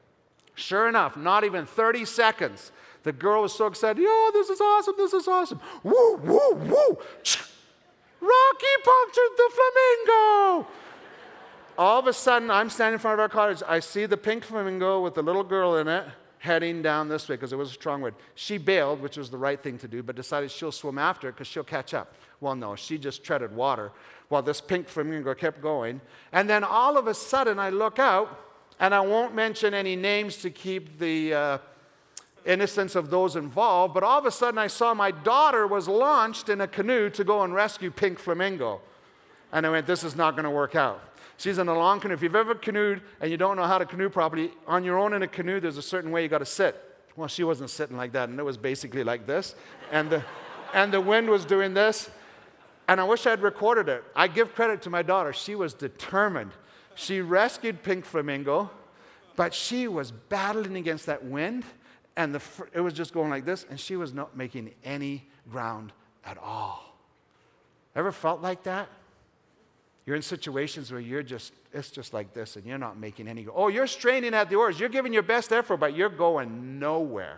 Sure 0.55 0.87
enough, 0.87 1.15
not 1.15 1.43
even 1.43 1.65
30 1.65 2.05
seconds, 2.05 2.71
the 3.03 3.13
girl 3.13 3.43
was 3.43 3.53
so 3.53 3.67
excited. 3.67 4.03
Oh, 4.05 4.31
this 4.33 4.49
is 4.49 4.59
awesome. 4.59 4.95
This 4.97 5.13
is 5.13 5.27
awesome. 5.27 5.59
Woo, 5.83 6.17
woo, 6.17 6.53
woo. 6.53 6.97
Rocky 8.21 8.75
punctured 8.83 9.33
the 9.37 9.51
flamingo 9.53 10.67
all 11.79 11.97
of 11.97 12.07
a 12.07 12.13
sudden, 12.13 12.51
I'm 12.51 12.69
standing 12.69 12.95
in 12.95 12.99
front 12.99 13.13
of 13.13 13.21
our 13.21 13.29
cottage. 13.29 13.63
I 13.65 13.79
see 13.79 14.05
the 14.05 14.17
pink 14.17 14.43
flamingo 14.43 15.01
with 15.01 15.15
the 15.15 15.23
little 15.23 15.45
girl 15.45 15.77
in 15.77 15.87
it 15.87 16.05
heading 16.39 16.81
down 16.81 17.09
this 17.09 17.29
way 17.29 17.35
because 17.35 17.53
it 17.53 17.57
was 17.57 17.69
a 17.69 17.73
strong 17.73 18.01
wind. 18.01 18.15
She 18.35 18.57
bailed, 18.57 19.01
which 19.01 19.17
was 19.17 19.29
the 19.29 19.37
right 19.37 19.61
thing 19.61 19.77
to 19.79 19.87
do, 19.87 20.01
but 20.01 20.15
decided 20.15 20.49
she'll 20.49 20.71
swim 20.71 20.97
after 20.97 21.29
it 21.29 21.33
because 21.33 21.47
she'll 21.47 21.63
catch 21.63 21.93
up. 21.93 22.15
Well, 22.41 22.55
no, 22.55 22.75
she 22.75 22.97
just 22.97 23.23
treaded 23.23 23.53
water 23.53 23.91
while 24.29 24.41
this 24.41 24.61
pink 24.61 24.87
flamingo 24.87 25.33
kept 25.33 25.61
going. 25.61 25.99
And 26.31 26.49
then 26.49 26.63
all 26.63 26.97
of 26.97 27.07
a 27.07 27.13
sudden, 27.13 27.59
I 27.59 27.69
look 27.69 27.99
out, 27.99 28.39
and 28.79 28.95
I 28.95 29.01
won't 29.01 29.35
mention 29.35 29.73
any 29.73 29.95
names 29.95 30.37
to 30.37 30.49
keep 30.49 30.97
the 30.97 31.33
uh, 31.33 31.57
innocence 32.45 32.95
of 32.95 33.09
those 33.09 33.35
involved, 33.35 33.93
but 33.93 34.03
all 34.03 34.19
of 34.19 34.25
a 34.25 34.31
sudden, 34.31 34.57
I 34.57 34.67
saw 34.67 34.93
my 34.93 35.11
daughter 35.11 35.67
was 35.67 35.87
launched 35.87 36.47
in 36.47 36.61
a 36.61 36.67
canoe 36.67 37.09
to 37.11 37.23
go 37.23 37.43
and 37.43 37.53
rescue 37.53 37.91
Pink 37.91 38.19
Flamingo. 38.19 38.81
And 39.51 39.65
I 39.65 39.69
went, 39.69 39.87
this 39.87 40.03
is 40.03 40.15
not 40.15 40.35
going 40.35 40.45
to 40.45 40.51
work 40.51 40.75
out. 40.75 41.01
She's 41.39 41.57
in 41.57 41.69
a 41.69 41.73
long 41.73 42.01
canoe. 42.01 42.13
If 42.13 42.21
you've 42.21 42.35
ever 42.35 42.53
canoed 42.53 43.01
and 43.21 43.31
you 43.31 43.37
don't 43.37 43.55
know 43.55 43.63
how 43.63 43.77
to 43.77 43.85
canoe 43.85 44.09
properly, 44.09 44.51
on 44.67 44.83
your 44.83 44.99
own 44.99 45.13
in 45.13 45.23
a 45.23 45.27
canoe, 45.27 45.61
there's 45.61 45.77
a 45.77 45.81
certain 45.81 46.11
way 46.11 46.21
you 46.21 46.27
got 46.27 46.39
to 46.39 46.45
sit. 46.45 46.83
Well, 47.15 47.29
she 47.29 47.45
wasn't 47.45 47.69
sitting 47.69 47.95
like 47.95 48.11
that, 48.11 48.27
and 48.27 48.37
it 48.37 48.43
was 48.43 48.57
basically 48.57 49.05
like 49.05 49.25
this. 49.25 49.55
And 49.89 50.09
the, 50.09 50.23
and 50.73 50.93
the 50.93 50.99
wind 50.99 51.29
was 51.29 51.45
doing 51.45 51.73
this. 51.73 52.09
And 52.89 52.99
I 52.99 53.05
wish 53.05 53.25
I'd 53.25 53.41
recorded 53.41 53.87
it. 53.87 54.03
I 54.17 54.27
give 54.27 54.53
credit 54.53 54.81
to 54.81 54.89
my 54.89 55.01
daughter. 55.01 55.31
She 55.31 55.55
was 55.55 55.73
determined. 55.73 56.51
She 56.95 57.21
rescued 57.21 57.83
Pink 57.83 58.03
Flamingo, 58.03 58.69
but 59.37 59.53
she 59.53 59.87
was 59.87 60.11
battling 60.11 60.75
against 60.75 61.05
that 61.05 61.23
wind, 61.23 61.63
and 62.17 62.35
the, 62.35 62.41
it 62.73 62.81
was 62.81 62.93
just 62.93 63.13
going 63.13 63.29
like 63.29 63.45
this, 63.45 63.65
and 63.69 63.79
she 63.79 63.95
was 63.95 64.13
not 64.13 64.35
making 64.35 64.71
any 64.83 65.25
ground 65.49 65.93
at 66.25 66.37
all. 66.37 66.97
Ever 67.95 68.11
felt 68.11 68.41
like 68.41 68.63
that? 68.63 68.89
You're 70.09 70.15
in 70.15 70.23
situations 70.23 70.91
where 70.91 70.99
you're 70.99 71.21
just, 71.21 71.53
it's 71.71 71.91
just 71.91 72.15
like 72.15 72.33
this, 72.33 72.55
and 72.55 72.65
you're 72.65 72.79
not 72.79 72.97
making 72.97 73.27
any. 73.27 73.45
Oh, 73.53 73.67
you're 73.67 73.85
straining 73.85 74.33
at 74.33 74.49
the 74.49 74.55
oars. 74.55 74.79
You're 74.79 74.89
giving 74.89 75.13
your 75.13 75.21
best 75.21 75.53
effort, 75.53 75.77
but 75.77 75.95
you're 75.95 76.09
going 76.09 76.79
nowhere. 76.79 77.37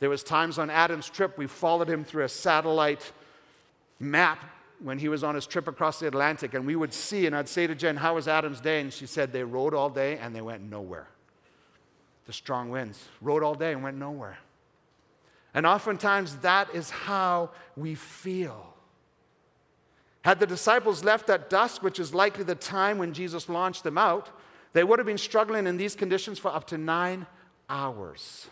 There 0.00 0.08
was 0.08 0.22
times 0.22 0.58
on 0.58 0.70
Adam's 0.70 1.10
trip 1.10 1.36
we 1.36 1.46
followed 1.46 1.90
him 1.90 2.04
through 2.04 2.24
a 2.24 2.28
satellite 2.30 3.12
map 4.00 4.42
when 4.82 4.98
he 4.98 5.10
was 5.10 5.22
on 5.22 5.34
his 5.34 5.46
trip 5.46 5.68
across 5.68 6.00
the 6.00 6.06
Atlantic, 6.06 6.54
and 6.54 6.64
we 6.66 6.74
would 6.74 6.94
see, 6.94 7.26
and 7.26 7.36
I'd 7.36 7.50
say 7.50 7.66
to 7.66 7.74
Jen, 7.74 7.98
"How 7.98 8.14
was 8.14 8.28
Adam's 8.28 8.62
day?" 8.62 8.80
And 8.80 8.90
she 8.90 9.04
said 9.04 9.34
they 9.34 9.44
rowed 9.44 9.74
all 9.74 9.90
day 9.90 10.16
and 10.16 10.34
they 10.34 10.40
went 10.40 10.62
nowhere. 10.62 11.08
The 12.24 12.32
strong 12.32 12.70
winds 12.70 13.10
rowed 13.20 13.42
all 13.42 13.56
day 13.56 13.74
and 13.74 13.82
went 13.82 13.98
nowhere. 13.98 14.38
And 15.52 15.66
oftentimes 15.66 16.36
that 16.36 16.74
is 16.74 16.88
how 16.88 17.50
we 17.76 17.94
feel. 17.94 18.71
Had 20.22 20.38
the 20.38 20.46
disciples 20.46 21.04
left 21.04 21.28
at 21.30 21.50
dusk, 21.50 21.82
which 21.82 21.98
is 21.98 22.14
likely 22.14 22.44
the 22.44 22.54
time 22.54 22.98
when 22.98 23.12
Jesus 23.12 23.48
launched 23.48 23.82
them 23.82 23.98
out, 23.98 24.30
they 24.72 24.84
would 24.84 24.98
have 24.98 25.06
been 25.06 25.18
struggling 25.18 25.66
in 25.66 25.76
these 25.76 25.94
conditions 25.94 26.38
for 26.38 26.48
up 26.48 26.66
to 26.68 26.78
nine 26.78 27.26
hours. 27.68 28.46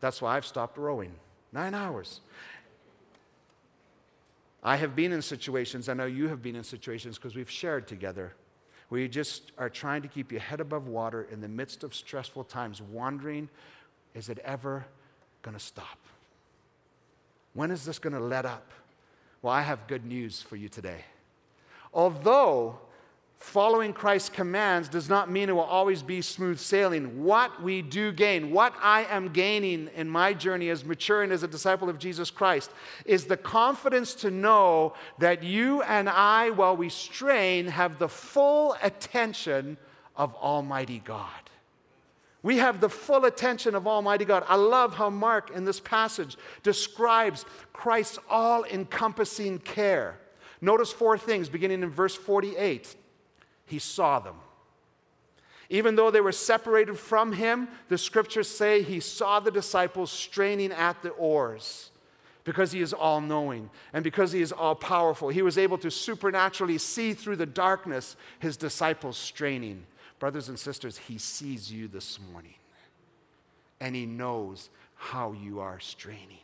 That's 0.00 0.20
why 0.20 0.36
I've 0.36 0.44
stopped 0.44 0.76
rowing. 0.76 1.12
Nine 1.52 1.74
hours. 1.74 2.20
I 4.62 4.76
have 4.76 4.94
been 4.94 5.12
in 5.12 5.22
situations, 5.22 5.88
I 5.88 5.94
know 5.94 6.06
you 6.06 6.28
have 6.28 6.42
been 6.42 6.56
in 6.56 6.64
situations 6.64 7.16
because 7.16 7.34
we've 7.34 7.50
shared 7.50 7.88
together, 7.88 8.34
where 8.88 9.00
you 9.00 9.08
just 9.08 9.52
are 9.58 9.68
trying 9.68 10.02
to 10.02 10.08
keep 10.08 10.30
your 10.30 10.40
head 10.40 10.60
above 10.60 10.86
water 10.86 11.26
in 11.30 11.40
the 11.40 11.48
midst 11.48 11.82
of 11.82 11.94
stressful 11.94 12.44
times, 12.44 12.80
wondering, 12.80 13.48
is 14.14 14.28
it 14.28 14.38
ever 14.44 14.84
going 15.42 15.56
to 15.56 15.62
stop? 15.62 15.98
When 17.54 17.70
is 17.70 17.84
this 17.84 17.98
going 17.98 18.12
to 18.12 18.20
let 18.20 18.46
up? 18.46 18.70
Well, 19.42 19.52
I 19.52 19.62
have 19.62 19.88
good 19.88 20.04
news 20.04 20.40
for 20.40 20.54
you 20.54 20.68
today. 20.68 21.04
Although 21.92 22.78
following 23.38 23.92
Christ's 23.92 24.28
commands 24.28 24.88
does 24.88 25.08
not 25.08 25.28
mean 25.28 25.48
it 25.48 25.52
will 25.52 25.62
always 25.62 26.00
be 26.00 26.22
smooth 26.22 26.60
sailing. 26.60 27.24
What 27.24 27.60
we 27.60 27.82
do 27.82 28.12
gain, 28.12 28.52
what 28.52 28.72
I 28.80 29.04
am 29.06 29.32
gaining 29.32 29.90
in 29.96 30.08
my 30.08 30.32
journey 30.32 30.68
as 30.70 30.84
maturing 30.84 31.32
as 31.32 31.42
a 31.42 31.48
disciple 31.48 31.90
of 31.90 31.98
Jesus 31.98 32.30
Christ, 32.30 32.70
is 33.04 33.24
the 33.24 33.36
confidence 33.36 34.14
to 34.14 34.30
know 34.30 34.94
that 35.18 35.42
you 35.42 35.82
and 35.82 36.08
I, 36.08 36.50
while 36.50 36.76
we 36.76 36.88
strain, 36.88 37.66
have 37.66 37.98
the 37.98 38.08
full 38.08 38.76
attention 38.80 39.76
of 40.14 40.34
Almighty 40.36 41.02
God. 41.04 41.26
We 42.42 42.58
have 42.58 42.80
the 42.80 42.88
full 42.88 43.24
attention 43.24 43.74
of 43.74 43.86
Almighty 43.86 44.24
God. 44.24 44.44
I 44.48 44.56
love 44.56 44.94
how 44.94 45.10
Mark 45.10 45.50
in 45.50 45.64
this 45.64 45.78
passage 45.78 46.36
describes 46.62 47.44
Christ's 47.72 48.18
all 48.28 48.64
encompassing 48.64 49.60
care. 49.60 50.18
Notice 50.60 50.92
four 50.92 51.16
things 51.18 51.48
beginning 51.48 51.82
in 51.82 51.90
verse 51.90 52.14
48 52.14 52.96
he 53.66 53.78
saw 53.78 54.18
them. 54.18 54.36
Even 55.70 55.96
though 55.96 56.10
they 56.10 56.20
were 56.20 56.32
separated 56.32 56.98
from 56.98 57.32
him, 57.32 57.68
the 57.88 57.96
scriptures 57.96 58.48
say 58.48 58.82
he 58.82 59.00
saw 59.00 59.40
the 59.40 59.50
disciples 59.50 60.12
straining 60.12 60.72
at 60.72 61.02
the 61.02 61.08
oars 61.10 61.90
because 62.44 62.72
he 62.72 62.82
is 62.82 62.92
all 62.92 63.20
knowing 63.20 63.70
and 63.94 64.04
because 64.04 64.32
he 64.32 64.42
is 64.42 64.52
all 64.52 64.74
powerful. 64.74 65.30
He 65.30 65.40
was 65.40 65.56
able 65.56 65.78
to 65.78 65.90
supernaturally 65.90 66.76
see 66.76 67.14
through 67.14 67.36
the 67.36 67.46
darkness 67.46 68.16
his 68.38 68.58
disciples 68.58 69.16
straining. 69.16 69.86
Brothers 70.22 70.48
and 70.48 70.56
sisters, 70.56 70.98
he 70.98 71.18
sees 71.18 71.72
you 71.72 71.88
this 71.88 72.20
morning 72.30 72.54
and 73.80 73.96
he 73.96 74.06
knows 74.06 74.70
how 74.94 75.32
you 75.32 75.58
are 75.58 75.80
straining. 75.80 76.38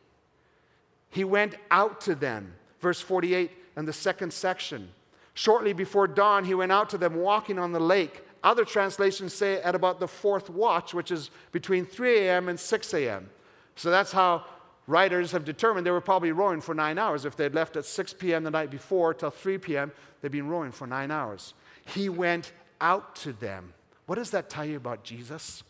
He 1.11 1.23
went 1.23 1.55
out 1.71 2.01
to 2.01 2.17
them, 2.17 2.55
verse 2.81 3.01
48 3.01 3.53
in 3.77 3.85
the 3.85 3.93
second 3.93 4.33
section. 4.33 4.89
Shortly 5.35 5.75
before 5.75 6.09
dawn, 6.09 6.45
he 6.45 6.55
went 6.55 6.73
out 6.73 6.91
to 6.91 6.99
them 6.99 7.19
walking 7.19 7.57
on 7.57 7.71
the 7.71 7.79
lake. 7.79 8.25
Other 8.43 8.65
translations 8.65 9.33
say 9.33 9.63
at 9.63 9.77
about 9.77 10.01
the 10.01 10.09
fourth 10.09 10.51
watch, 10.51 10.93
which 10.93 11.13
is 11.13 11.31
between 11.53 11.87
3 11.87 12.27
a.m. 12.27 12.49
and 12.49 12.59
6 12.59 12.95
a.m. 12.95 13.31
So 13.77 13.93
that's 13.93 14.11
how 14.11 14.45
writers 14.89 15.31
have 15.31 15.45
determined 15.45 15.87
they 15.87 15.93
were 15.93 16.01
probably 16.01 16.33
rowing 16.33 16.61
for 16.61 16.75
nine 16.75 16.99
hours. 16.99 17.25
If 17.25 17.37
they'd 17.37 17.55
left 17.55 17.77
at 17.77 17.85
6 17.85 18.13
p.m. 18.15 18.43
the 18.43 18.51
night 18.51 18.73
before 18.73 19.15
till 19.15 19.31
3 19.31 19.57
p.m., 19.59 19.93
they'd 20.21 20.33
been 20.33 20.49
rowing 20.49 20.73
for 20.73 20.89
nine 20.89 21.13
hours. 21.13 21.55
He 21.87 22.09
went 22.09 22.51
out 22.81 23.17
to 23.17 23.33
them. 23.33 23.73
What 24.07 24.17
does 24.17 24.31
that 24.31 24.49
tell 24.49 24.65
you 24.65 24.77
about 24.77 25.05
Jesus? 25.05 25.63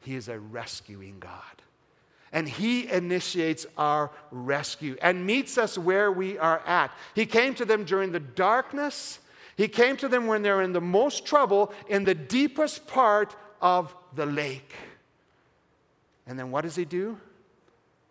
He 0.00 0.14
is 0.14 0.28
a 0.28 0.38
rescuing 0.38 1.18
God 1.18 1.62
and 2.32 2.48
He 2.48 2.90
initiates 2.90 3.66
our 3.76 4.10
rescue 4.30 4.96
and 5.02 5.26
meets 5.26 5.58
us 5.58 5.76
where 5.76 6.10
we 6.10 6.38
are 6.38 6.60
at. 6.66 6.90
He 7.14 7.26
came 7.26 7.54
to 7.56 7.64
them 7.64 7.84
during 7.84 8.10
the 8.12 8.20
darkness, 8.20 9.18
He 9.56 9.68
came 9.68 9.96
to 9.98 10.08
them 10.08 10.26
when 10.26 10.42
they're 10.42 10.62
in 10.62 10.72
the 10.72 10.80
most 10.80 11.26
trouble, 11.26 11.72
in 11.88 12.04
the 12.04 12.14
deepest 12.14 12.86
part 12.86 13.36
of 13.60 13.94
the 14.14 14.26
lake. 14.26 14.74
And 16.26 16.38
then 16.38 16.50
what 16.50 16.62
does 16.62 16.76
He 16.76 16.86
do? 16.86 17.18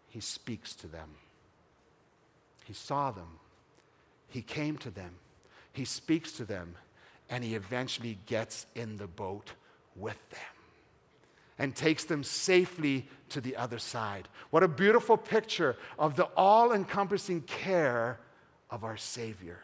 He 0.09 0.19
speaks 0.19 0.75
to 0.75 0.87
them. 0.87 1.09
He 2.65 2.73
saw 2.73 3.11
them, 3.11 3.39
He 4.29 4.41
came 4.41 4.77
to 4.77 4.91
them, 4.91 5.15
He 5.73 5.83
speaks 5.83 6.31
to 6.33 6.45
them, 6.45 6.75
and 7.31 7.43
He 7.43 7.55
eventually 7.55 8.19
gets 8.27 8.67
in 8.75 8.97
the 8.97 9.07
boat 9.07 9.53
with 9.95 10.29
them 10.29 10.39
and 11.57 11.75
takes 11.75 12.03
them 12.03 12.23
safely 12.23 13.07
to 13.29 13.39
the 13.39 13.55
other 13.55 13.79
side. 13.79 14.27
What 14.49 14.63
a 14.63 14.67
beautiful 14.67 15.15
picture 15.15 15.77
of 15.97 16.15
the 16.15 16.25
all 16.35 16.73
encompassing 16.73 17.41
care 17.41 18.19
of 18.69 18.83
our 18.83 18.97
Savior. 18.97 19.59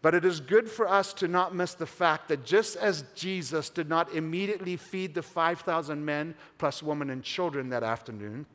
But 0.00 0.14
it 0.14 0.24
is 0.24 0.40
good 0.40 0.70
for 0.70 0.88
us 0.88 1.12
to 1.14 1.28
not 1.28 1.54
miss 1.54 1.74
the 1.74 1.86
fact 1.86 2.28
that 2.28 2.44
just 2.44 2.76
as 2.76 3.04
Jesus 3.14 3.68
did 3.68 3.88
not 3.88 4.14
immediately 4.14 4.76
feed 4.76 5.14
the 5.14 5.22
5,000 5.22 6.04
men 6.04 6.34
plus 6.58 6.82
women 6.82 7.10
and 7.10 7.22
children 7.22 7.70
that 7.70 7.82
afternoon, 7.82 8.46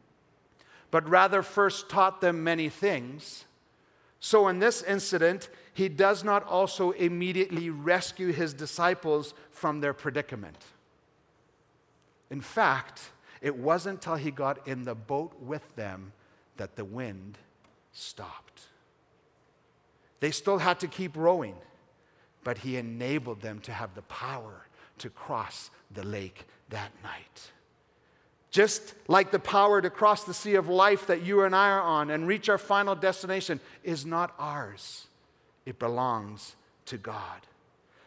but 0.90 1.08
rather 1.10 1.44
first 1.44 1.90
taught 1.90 2.22
them 2.22 2.44
many 2.44 2.70
things, 2.70 3.46
so 4.24 4.48
in 4.48 4.60
this 4.60 4.84
incident, 4.84 5.50
he 5.74 5.90
does 5.90 6.24
not 6.24 6.46
also 6.46 6.92
immediately 6.92 7.72
rescue 7.72 8.32
his 8.32 8.54
disciples 8.54 9.34
from 9.50 9.82
their 9.82 9.94
predicament. 9.94 10.64
In 12.30 12.40
fact, 12.40 13.02
it 13.42 13.58
wasn't 13.58 13.96
until 13.96 14.16
he 14.16 14.30
got 14.30 14.68
in 14.68 14.84
the 14.84 14.94
boat 14.94 15.34
with 15.42 15.76
them 15.76 16.14
that 16.58 16.76
the 16.76 16.86
wind 16.86 17.40
stopped. 17.94 18.68
They 20.20 20.30
still 20.30 20.60
had 20.60 20.80
to 20.82 20.88
keep 20.88 21.18
rowing, 21.18 21.56
but 22.44 22.60
he 22.60 22.78
enabled 22.78 23.42
them 23.42 23.60
to 23.62 23.74
have 23.74 23.96
the 23.96 24.04
power 24.04 24.68
to 25.00 25.10
cross 25.10 25.72
the 25.90 26.04
lake 26.04 26.46
that 26.70 26.92
night. 27.04 27.52
Just 28.52 28.94
like 29.08 29.32
the 29.32 29.40
power 29.40 29.82
to 29.82 29.90
cross 29.90 30.26
the 30.26 30.34
sea 30.34 30.56
of 30.56 30.68
life 30.68 31.08
that 31.08 31.24
you 31.24 31.44
and 31.44 31.56
I 31.56 31.70
are 31.70 31.82
on 31.82 32.12
and 32.12 32.28
reach 32.28 32.50
our 32.50 32.58
final 32.58 32.96
destination 32.96 33.60
is 33.84 34.06
not 34.06 34.34
ours, 34.38 35.08
it 35.66 35.80
belongs 35.80 36.56
to 36.88 36.98
God. 36.98 37.48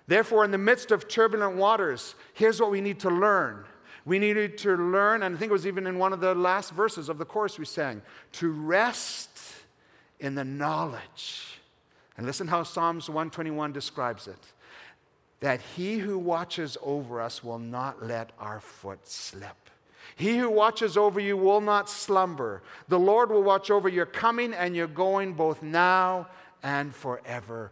Therefore, 0.06 0.44
in 0.44 0.50
the 0.50 0.58
midst 0.58 0.90
of 0.90 1.08
turbulent 1.08 1.56
waters, 1.56 2.14
here's 2.34 2.60
what 2.60 2.70
we 2.70 2.82
need 2.82 3.00
to 3.00 3.10
learn 3.10 3.64
we 4.04 4.18
needed 4.18 4.58
to 4.58 4.76
learn, 4.76 5.22
and 5.22 5.34
I 5.34 5.38
think 5.38 5.48
it 5.48 5.52
was 5.52 5.66
even 5.66 5.86
in 5.86 5.98
one 5.98 6.12
of 6.12 6.20
the 6.20 6.34
last 6.34 6.72
verses 6.72 7.08
of 7.08 7.18
the 7.18 7.24
chorus 7.24 7.58
we 7.58 7.64
sang, 7.64 8.02
to 8.32 8.50
rest 8.50 9.38
in 10.20 10.34
the 10.34 10.44
knowledge. 10.44 11.58
And 12.16 12.26
listen 12.26 12.48
how 12.48 12.62
Psalms 12.62 13.08
121 13.08 13.72
describes 13.72 14.28
it 14.28 14.38
that 15.40 15.60
he 15.76 15.98
who 15.98 16.18
watches 16.18 16.78
over 16.82 17.20
us 17.20 17.44
will 17.44 17.58
not 17.58 18.02
let 18.02 18.30
our 18.38 18.60
foot 18.60 19.06
slip. 19.06 19.68
He 20.16 20.38
who 20.38 20.50
watches 20.50 20.96
over 20.96 21.20
you 21.20 21.36
will 21.36 21.60
not 21.60 21.88
slumber. 21.88 22.62
The 22.88 22.98
Lord 22.98 23.30
will 23.30 23.42
watch 23.42 23.70
over 23.70 23.88
your 23.88 24.06
coming 24.06 24.52
and 24.52 24.76
your 24.76 24.86
going 24.86 25.34
both 25.34 25.62
now 25.62 26.28
and 26.62 26.94
forevermore. 26.94 27.70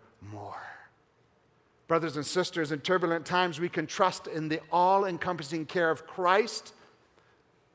Brothers 1.88 2.16
and 2.16 2.24
sisters, 2.24 2.72
in 2.72 2.80
turbulent 2.80 3.26
times, 3.26 3.60
we 3.60 3.68
can 3.68 3.86
trust 3.86 4.26
in 4.26 4.48
the 4.48 4.60
all 4.72 5.04
encompassing 5.04 5.66
care 5.66 5.90
of 5.90 6.06
Christ, 6.06 6.72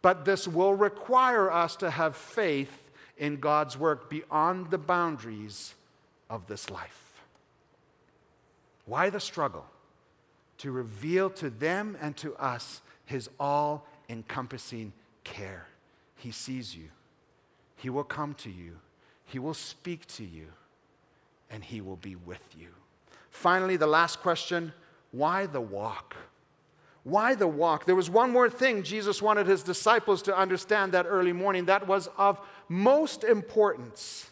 but 0.02 0.26
this 0.26 0.48
will 0.48 0.74
require 0.74 1.52
us 1.52 1.76
to 1.78 1.90
have 1.90 2.16
faith 2.16 2.90
in 3.18 3.38
God's 3.38 3.78
work 3.78 4.10
beyond 4.10 4.72
the 4.72 4.78
boundaries 4.78 5.76
of 6.30 6.48
this 6.48 6.70
life. 6.70 7.22
Why 8.86 9.10
the 9.10 9.20
struggle? 9.20 9.66
To 10.60 10.72
reveal 10.72 11.30
to 11.32 11.50
them 11.50 11.98
and 12.02 12.16
to 12.18 12.36
us 12.36 12.82
his 13.06 13.30
all 13.40 13.86
encompassing 14.10 14.94
care. 15.24 15.68
He 16.16 16.32
sees 16.32 16.76
you, 16.76 16.90
he 17.76 17.90
will 17.90 18.04
come 18.04 18.34
to 18.36 18.50
you, 18.50 18.78
he 19.26 19.40
will 19.40 19.54
speak 19.54 20.06
to 20.08 20.24
you, 20.24 20.48
and 21.50 21.64
he 21.64 21.82
will 21.82 21.98
be 21.98 22.16
with 22.16 22.44
you. 22.58 22.70
Finally, 23.30 23.78
the 23.78 23.88
last 23.88 24.22
question 24.22 24.74
why 25.12 25.46
the 25.46 25.62
walk? 25.62 26.16
Why 27.04 27.36
the 27.36 27.48
walk? 27.48 27.86
There 27.86 27.96
was 27.96 28.10
one 28.10 28.32
more 28.32 28.50
thing 28.50 28.84
Jesus 28.84 29.22
wanted 29.22 29.48
his 29.48 29.64
disciples 29.64 30.22
to 30.24 30.38
understand 30.38 30.92
that 30.92 31.06
early 31.08 31.32
morning 31.32 31.66
that 31.66 31.88
was 31.88 32.10
of 32.18 32.42
most 32.68 33.24
importance. 33.24 34.30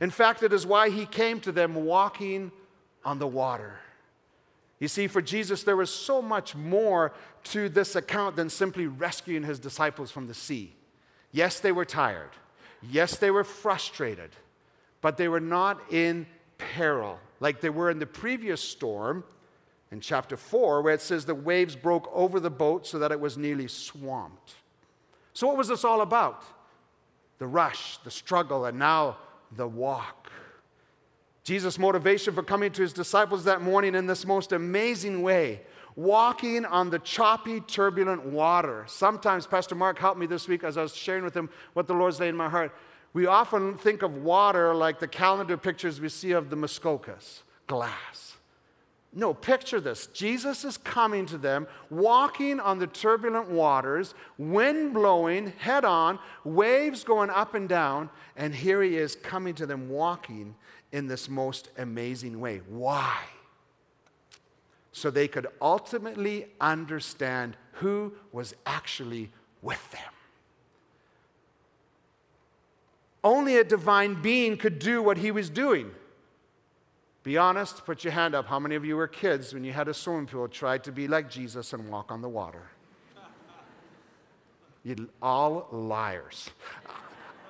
In 0.00 0.10
fact, 0.10 0.42
it 0.42 0.52
is 0.52 0.66
why 0.66 0.88
he 0.88 1.04
came 1.04 1.40
to 1.40 1.52
them 1.52 1.74
walking 1.74 2.50
on 3.04 3.18
the 3.18 3.26
water. 3.26 3.78
You 4.78 4.88
see, 4.88 5.06
for 5.06 5.22
Jesus, 5.22 5.62
there 5.62 5.76
was 5.76 5.90
so 5.90 6.20
much 6.20 6.54
more 6.54 7.12
to 7.44 7.68
this 7.68 7.94
account 7.96 8.36
than 8.36 8.48
simply 8.48 8.86
rescuing 8.86 9.42
his 9.42 9.58
disciples 9.58 10.10
from 10.10 10.26
the 10.26 10.34
sea. 10.34 10.74
Yes, 11.32 11.60
they 11.60 11.72
were 11.72 11.84
tired. 11.84 12.30
Yes, 12.82 13.16
they 13.16 13.30
were 13.30 13.44
frustrated, 13.44 14.30
but 15.00 15.16
they 15.16 15.28
were 15.28 15.40
not 15.40 15.80
in 15.92 16.26
peril 16.58 17.18
like 17.40 17.60
they 17.60 17.70
were 17.70 17.90
in 17.90 17.98
the 17.98 18.06
previous 18.06 18.60
storm 18.62 19.24
in 19.90 20.00
chapter 20.00 20.36
4, 20.36 20.82
where 20.82 20.94
it 20.94 21.02
says 21.02 21.26
the 21.26 21.34
waves 21.34 21.76
broke 21.76 22.10
over 22.12 22.40
the 22.40 22.50
boat 22.50 22.86
so 22.86 22.98
that 22.98 23.12
it 23.12 23.20
was 23.20 23.36
nearly 23.36 23.68
swamped. 23.68 24.54
So, 25.34 25.46
what 25.46 25.56
was 25.56 25.68
this 25.68 25.84
all 25.84 26.00
about? 26.00 26.42
The 27.38 27.46
rush, 27.46 27.98
the 27.98 28.10
struggle, 28.10 28.64
and 28.64 28.78
now 28.78 29.18
the 29.52 29.68
walk. 29.68 30.30
Jesus' 31.42 31.78
motivation 31.78 32.34
for 32.34 32.42
coming 32.42 32.72
to 32.72 32.82
his 32.82 32.94
disciples 32.94 33.44
that 33.44 33.60
morning 33.60 33.94
in 33.94 34.06
this 34.06 34.24
most 34.24 34.52
amazing 34.52 35.22
way, 35.22 35.60
walking 35.96 36.64
on 36.64 36.90
the 36.90 36.98
choppy, 36.98 37.60
turbulent 37.60 38.24
water. 38.24 38.84
Sometimes, 38.88 39.46
Pastor 39.46 39.74
Mark 39.74 39.98
helped 39.98 40.18
me 40.18 40.26
this 40.26 40.48
week 40.48 40.64
as 40.64 40.76
I 40.76 40.82
was 40.82 40.94
sharing 40.94 41.24
with 41.24 41.36
him 41.36 41.48
what 41.72 41.86
the 41.86 41.94
Lord's 41.94 42.20
laid 42.20 42.30
in 42.30 42.36
my 42.36 42.48
heart. 42.48 42.72
We 43.12 43.26
often 43.26 43.76
think 43.76 44.02
of 44.02 44.16
water 44.16 44.74
like 44.74 44.98
the 44.98 45.06
calendar 45.06 45.56
pictures 45.56 46.00
we 46.00 46.08
see 46.08 46.32
of 46.32 46.50
the 46.50 46.56
Muskokas, 46.56 47.42
glass. 47.66 48.36
No, 49.16 49.32
picture 49.32 49.80
this. 49.80 50.08
Jesus 50.08 50.64
is 50.64 50.76
coming 50.76 51.24
to 51.26 51.38
them, 51.38 51.68
walking 51.88 52.58
on 52.58 52.80
the 52.80 52.88
turbulent 52.88 53.48
waters, 53.48 54.14
wind 54.38 54.92
blowing 54.92 55.52
head 55.58 55.84
on, 55.84 56.18
waves 56.42 57.04
going 57.04 57.30
up 57.30 57.54
and 57.54 57.68
down, 57.68 58.10
and 58.36 58.52
here 58.52 58.82
he 58.82 58.96
is 58.96 59.14
coming 59.14 59.54
to 59.54 59.66
them 59.66 59.88
walking 59.88 60.56
in 60.90 61.06
this 61.06 61.28
most 61.28 61.70
amazing 61.78 62.40
way. 62.40 62.62
Why? 62.68 63.16
So 64.94 65.10
they 65.10 65.26
could 65.26 65.48
ultimately 65.60 66.46
understand 66.60 67.56
who 67.72 68.12
was 68.30 68.54
actually 68.64 69.28
with 69.60 69.90
them. 69.90 70.00
Only 73.24 73.56
a 73.56 73.64
divine 73.64 74.22
being 74.22 74.56
could 74.56 74.78
do 74.78 75.02
what 75.02 75.18
he 75.18 75.32
was 75.32 75.50
doing. 75.50 75.90
Be 77.24 77.36
honest, 77.36 77.84
put 77.84 78.04
your 78.04 78.12
hand 78.12 78.36
up. 78.36 78.46
How 78.46 78.60
many 78.60 78.76
of 78.76 78.84
you 78.84 78.94
were 78.94 79.08
kids 79.08 79.52
when 79.52 79.64
you 79.64 79.72
had 79.72 79.88
a 79.88 79.94
swimming 79.94 80.26
pool, 80.26 80.46
tried 80.46 80.84
to 80.84 80.92
be 80.92 81.08
like 81.08 81.28
Jesus 81.28 81.72
and 81.72 81.88
walk 81.88 82.12
on 82.12 82.22
the 82.22 82.28
water? 82.28 82.62
You 84.84 85.08
all 85.20 85.66
liars. 85.72 86.50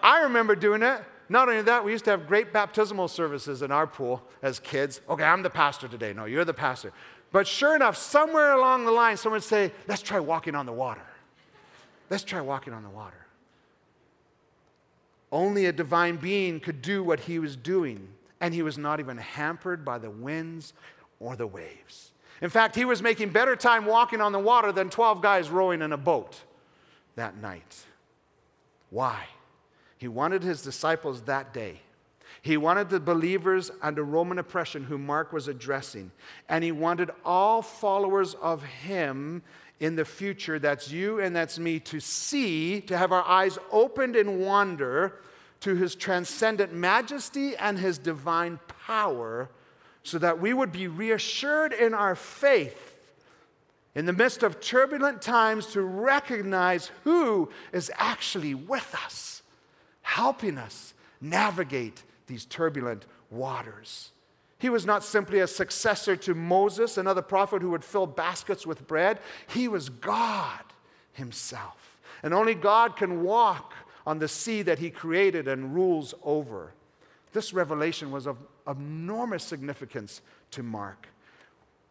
I 0.02 0.22
remember 0.22 0.54
doing 0.54 0.82
it. 0.82 1.02
Not 1.28 1.48
only 1.48 1.62
that, 1.62 1.84
we 1.84 1.92
used 1.92 2.04
to 2.04 2.10
have 2.10 2.26
great 2.26 2.52
baptismal 2.52 3.08
services 3.08 3.62
in 3.62 3.70
our 3.70 3.86
pool 3.86 4.22
as 4.42 4.60
kids. 4.60 5.00
Okay, 5.08 5.24
I'm 5.24 5.42
the 5.42 5.50
pastor 5.50 5.88
today. 5.88 6.12
No, 6.12 6.26
you're 6.26 6.44
the 6.44 6.54
pastor. 6.54 6.92
But 7.34 7.48
sure 7.48 7.74
enough, 7.74 7.96
somewhere 7.96 8.52
along 8.52 8.84
the 8.84 8.92
line, 8.92 9.16
someone 9.16 9.38
would 9.38 9.42
say, 9.42 9.72
Let's 9.88 10.02
try 10.02 10.20
walking 10.20 10.54
on 10.54 10.66
the 10.66 10.72
water. 10.72 11.02
Let's 12.08 12.22
try 12.22 12.40
walking 12.40 12.72
on 12.72 12.84
the 12.84 12.88
water. 12.88 13.26
Only 15.32 15.66
a 15.66 15.72
divine 15.72 16.14
being 16.14 16.60
could 16.60 16.80
do 16.80 17.02
what 17.02 17.18
he 17.18 17.40
was 17.40 17.56
doing, 17.56 18.06
and 18.40 18.54
he 18.54 18.62
was 18.62 18.78
not 18.78 19.00
even 19.00 19.16
hampered 19.16 19.84
by 19.84 19.98
the 19.98 20.10
winds 20.10 20.74
or 21.18 21.34
the 21.34 21.48
waves. 21.48 22.12
In 22.40 22.50
fact, 22.50 22.76
he 22.76 22.84
was 22.84 23.02
making 23.02 23.30
better 23.30 23.56
time 23.56 23.84
walking 23.84 24.20
on 24.20 24.30
the 24.30 24.38
water 24.38 24.70
than 24.70 24.88
12 24.88 25.20
guys 25.20 25.50
rowing 25.50 25.82
in 25.82 25.92
a 25.92 25.96
boat 25.96 26.40
that 27.16 27.36
night. 27.36 27.84
Why? 28.90 29.24
He 29.98 30.06
wanted 30.06 30.44
his 30.44 30.62
disciples 30.62 31.22
that 31.22 31.52
day. 31.52 31.80
He 32.44 32.58
wanted 32.58 32.90
the 32.90 33.00
believers 33.00 33.70
under 33.80 34.04
Roman 34.04 34.38
oppression 34.38 34.84
who 34.84 34.98
Mark 34.98 35.32
was 35.32 35.48
addressing, 35.48 36.10
and 36.46 36.62
he 36.62 36.72
wanted 36.72 37.10
all 37.24 37.62
followers 37.62 38.34
of 38.34 38.62
him 38.62 39.42
in 39.80 39.96
the 39.96 40.04
future, 40.04 40.58
that's 40.58 40.90
you 40.90 41.20
and 41.20 41.34
that's 41.34 41.58
me, 41.58 41.80
to 41.80 42.00
see, 42.00 42.82
to 42.82 42.98
have 42.98 43.12
our 43.12 43.24
eyes 43.24 43.58
opened 43.72 44.14
in 44.14 44.40
wonder 44.40 45.20
to 45.60 45.74
his 45.74 45.94
transcendent 45.94 46.70
majesty 46.74 47.56
and 47.56 47.78
his 47.78 47.96
divine 47.96 48.60
power, 48.86 49.48
so 50.02 50.18
that 50.18 50.38
we 50.38 50.52
would 50.52 50.70
be 50.70 50.86
reassured 50.86 51.72
in 51.72 51.94
our 51.94 52.14
faith 52.14 52.98
in 53.94 54.04
the 54.04 54.12
midst 54.12 54.42
of 54.42 54.60
turbulent 54.60 55.22
times 55.22 55.68
to 55.68 55.80
recognize 55.80 56.90
who 57.04 57.48
is 57.72 57.90
actually 57.96 58.52
with 58.52 58.94
us, 59.02 59.40
helping 60.02 60.58
us 60.58 60.92
navigate 61.22 62.02
these 62.26 62.44
turbulent 62.44 63.06
waters. 63.30 64.12
He 64.58 64.70
was 64.70 64.86
not 64.86 65.04
simply 65.04 65.40
a 65.40 65.46
successor 65.46 66.16
to 66.16 66.34
Moses, 66.34 66.96
another 66.96 67.22
prophet 67.22 67.60
who 67.60 67.70
would 67.70 67.84
fill 67.84 68.06
baskets 68.06 68.66
with 68.66 68.86
bread. 68.86 69.18
He 69.48 69.68
was 69.68 69.88
God 69.88 70.62
Himself. 71.12 71.98
And 72.22 72.32
only 72.32 72.54
God 72.54 72.96
can 72.96 73.22
walk 73.22 73.74
on 74.06 74.18
the 74.18 74.28
sea 74.28 74.62
that 74.62 74.78
He 74.78 74.90
created 74.90 75.48
and 75.48 75.74
rules 75.74 76.14
over. 76.22 76.72
This 77.32 77.52
revelation 77.52 78.10
was 78.10 78.26
of 78.26 78.38
enormous 78.66 79.44
significance 79.44 80.22
to 80.52 80.62
Mark. 80.62 81.08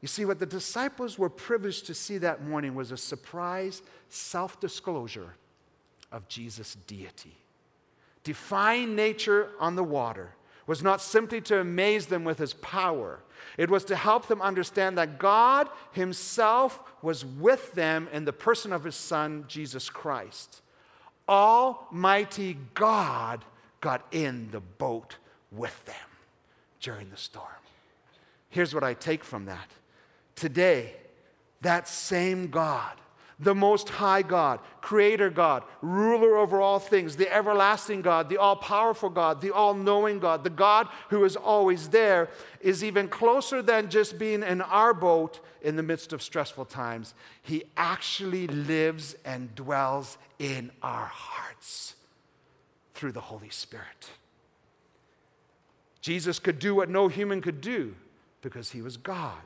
You 0.02 0.08
see, 0.08 0.26
what 0.26 0.40
the 0.40 0.46
disciples 0.46 1.20
were 1.20 1.30
privileged 1.30 1.86
to 1.86 1.94
see 1.94 2.18
that 2.20 2.44
morning 2.44 2.76
was 2.76 2.92
a 2.92 2.98
surprise 2.98 3.82
self 4.10 4.60
disclosure 4.60 5.36
of 6.12 6.28
Jesus' 6.28 6.76
deity. 6.88 7.38
Defying 8.24 8.96
nature 8.96 9.50
on 9.60 9.76
the 9.76 9.84
water 9.84 10.32
was 10.66 10.82
not 10.82 11.02
simply 11.02 11.42
to 11.42 11.60
amaze 11.60 12.06
them 12.06 12.24
with 12.24 12.40
his 12.40 12.54
power, 12.54 13.20
it 13.58 13.70
was 13.70 13.84
to 13.86 13.96
help 13.96 14.28
them 14.28 14.42
understand 14.42 14.98
that 14.98 15.20
God 15.20 15.70
himself 15.92 16.80
was 17.02 17.26
with 17.26 17.74
them 17.74 18.08
in 18.12 18.26
the 18.26 18.34
person 18.34 18.72
of 18.72 18.84
his 18.84 18.96
son, 18.96 19.46
Jesus 19.48 19.90
Christ. 19.90 20.62
Almighty 21.28 22.58
God 22.74 23.44
got 23.82 24.06
in 24.12 24.50
the 24.52 24.60
boat 24.60 25.18
with 25.52 25.84
them 25.86 25.96
during 26.80 27.10
the 27.10 27.18
storm. 27.18 27.48
Here's 28.50 28.74
what 28.74 28.84
I 28.84 28.94
take 28.94 29.24
from 29.24 29.46
that. 29.46 29.70
Today, 30.36 30.94
that 31.62 31.88
same 31.88 32.48
God 32.48 32.94
the 33.44 33.56
Most 33.56 33.90
High 33.90 34.22
God, 34.22 34.60
Creator 34.82 35.30
God, 35.30 35.64
ruler 35.82 36.38
over 36.38 36.62
all 36.62 36.80
things, 36.80 37.16
the 37.16 37.34
everlasting 37.34 38.02
God, 38.02 38.30
the 38.30 38.38
all 38.38 38.56
powerful 38.56 39.10
God, 39.10 39.42
the 39.42 39.52
all 39.52 39.74
knowing 39.74 40.20
God, 40.20 40.44
the 40.44 40.50
God 40.50 40.88
who 41.10 41.24
is 41.26 41.36
always 41.36 41.90
there, 41.90 42.30
is 42.62 42.84
even 42.84 43.08
closer 43.08 43.62
than 43.62 43.90
just 43.90 44.18
being 44.18 44.44
in 44.44 44.62
our 44.62 44.94
boat 44.94 45.40
in 45.62 45.76
the 45.76 45.84
midst 45.84 46.14
of 46.14 46.22
stressful 46.22 46.66
times. 46.66 47.14
He 47.42 47.64
actually 47.78 48.48
lives 48.48 49.16
and 49.26 49.54
dwells 49.56 50.18
in 50.40 50.72
our 50.82 51.06
hearts 51.06 51.96
through 52.94 53.12
the 53.12 53.22
Holy 53.22 53.50
Spirit. 53.50 54.10
Jesus 56.02 56.40
could 56.40 56.60
do 56.60 56.76
what 56.76 56.90
no 56.90 57.08
human 57.08 57.42
could 57.42 57.62
do 57.62 57.96
because 58.42 58.72
he 58.72 58.82
was 58.82 58.98
God. 58.98 59.42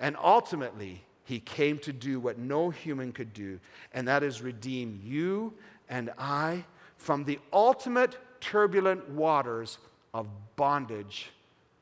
And 0.00 0.16
ultimately, 0.16 1.04
he 1.24 1.40
came 1.40 1.78
to 1.78 1.92
do 1.92 2.20
what 2.20 2.38
no 2.38 2.70
human 2.70 3.12
could 3.12 3.32
do, 3.32 3.58
and 3.92 4.06
that 4.08 4.22
is 4.22 4.42
redeem 4.42 5.00
you 5.02 5.54
and 5.88 6.10
I 6.18 6.64
from 6.96 7.24
the 7.24 7.38
ultimate 7.52 8.16
turbulent 8.40 9.08
waters 9.10 9.78
of 10.12 10.28
bondage 10.56 11.30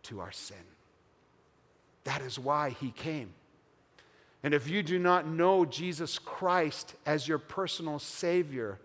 to 0.05 0.21
our 0.21 0.33
sin. 0.33 0.57
That 2.05 2.23
is 2.23 2.39
why 2.39 2.71
he 2.71 2.91
came. 2.91 3.35
And 4.43 4.55
if 4.55 4.69
you 4.69 4.83
do 4.83 4.99
not 4.99 5.27
know 5.27 5.65
Jesus 5.65 6.19
Christ 6.19 6.95
as 7.07 7.29
your 7.29 7.39
personal 7.39 7.99
Savior, 7.99 8.79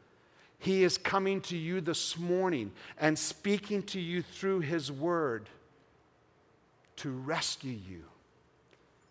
He 0.60 0.84
is 0.84 0.98
coming 0.98 1.42
to 1.42 1.58
you 1.58 1.82
this 1.82 2.18
morning 2.18 2.72
and 3.00 3.18
speaking 3.18 3.82
to 3.84 4.00
you 4.00 4.22
through 4.22 4.60
His 4.60 4.92
Word 4.92 5.50
to 6.98 7.10
rescue 7.10 7.72
you 7.72 8.04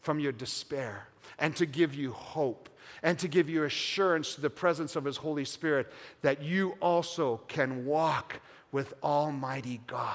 from 0.01 0.21
your 0.21 0.33
despair 0.33 1.09
and 1.39 1.55
to 1.57 1.67
give 1.67 1.95
you 1.95 2.13
hope 2.13 2.69
and 3.03 3.19
to 3.19 3.29
give 3.29 3.49
you 3.49 3.65
assurance 3.65 4.35
to 4.35 4.41
the 4.41 4.51
presence 4.51 4.97
of 4.97 5.05
His 5.05 5.19
Holy 5.19 5.45
Spirit 5.45 5.93
that 6.23 6.43
you 6.43 6.77
also 6.81 7.41
can 7.49 7.87
walk 7.87 8.41
with 8.73 8.95
Almighty 9.03 9.81
God 9.87 10.13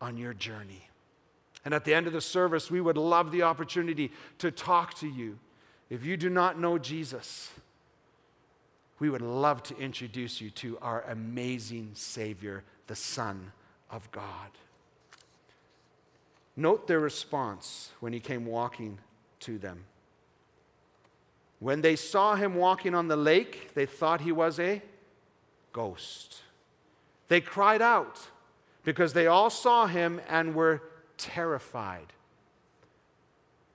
on 0.00 0.16
your 0.16 0.34
journey. 0.34 0.88
And 1.64 1.74
at 1.74 1.84
the 1.84 1.94
end 1.94 2.06
of 2.06 2.12
the 2.12 2.20
service, 2.20 2.70
we 2.70 2.80
would 2.80 2.96
love 2.96 3.32
the 3.32 3.42
opportunity 3.42 4.12
to 4.38 4.50
talk 4.50 4.94
to 4.94 5.08
you. 5.08 5.38
If 5.90 6.04
you 6.04 6.16
do 6.16 6.30
not 6.30 6.58
know 6.58 6.78
Jesus, 6.78 7.50
we 8.98 9.10
would 9.10 9.22
love 9.22 9.62
to 9.64 9.76
introduce 9.76 10.40
you 10.40 10.50
to 10.50 10.78
our 10.80 11.02
amazing 11.08 11.90
Savior, 11.94 12.64
the 12.86 12.96
Son 12.96 13.52
of 13.90 14.10
God. 14.12 14.50
Note 16.56 16.86
their 16.86 17.00
response 17.00 17.90
when 18.00 18.12
he 18.12 18.20
came 18.20 18.46
walking 18.46 18.98
to 19.40 19.58
them. 19.58 19.84
When 21.58 21.82
they 21.82 21.96
saw 21.96 22.34
him 22.34 22.54
walking 22.54 22.94
on 22.94 23.08
the 23.08 23.16
lake, 23.16 23.74
they 23.74 23.86
thought 23.86 24.22
he 24.22 24.32
was 24.32 24.58
a 24.58 24.82
ghost. 25.72 26.40
They 27.28 27.40
cried 27.40 27.82
out 27.82 28.18
because 28.82 29.12
they 29.12 29.26
all 29.26 29.50
saw 29.50 29.86
him 29.86 30.20
and 30.28 30.54
were 30.54 30.82
terrified. 31.16 32.12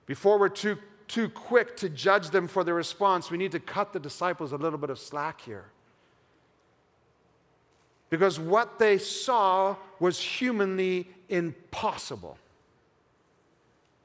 Before 0.04 0.38
we're 0.38 0.48
too, 0.48 0.78
too 1.06 1.28
quick 1.28 1.76
to 1.78 1.88
judge 1.88 2.30
them 2.30 2.48
for 2.48 2.64
their 2.64 2.74
response, 2.74 3.30
we 3.30 3.38
need 3.38 3.52
to 3.52 3.60
cut 3.60 3.92
the 3.92 4.00
disciples 4.00 4.52
a 4.52 4.56
little 4.56 4.78
bit 4.78 4.90
of 4.90 4.98
slack 4.98 5.40
here. 5.40 5.66
Because 8.10 8.38
what 8.38 8.78
they 8.78 8.98
saw 8.98 9.76
was 9.98 10.20
humanly 10.20 11.08
impossible 11.28 12.36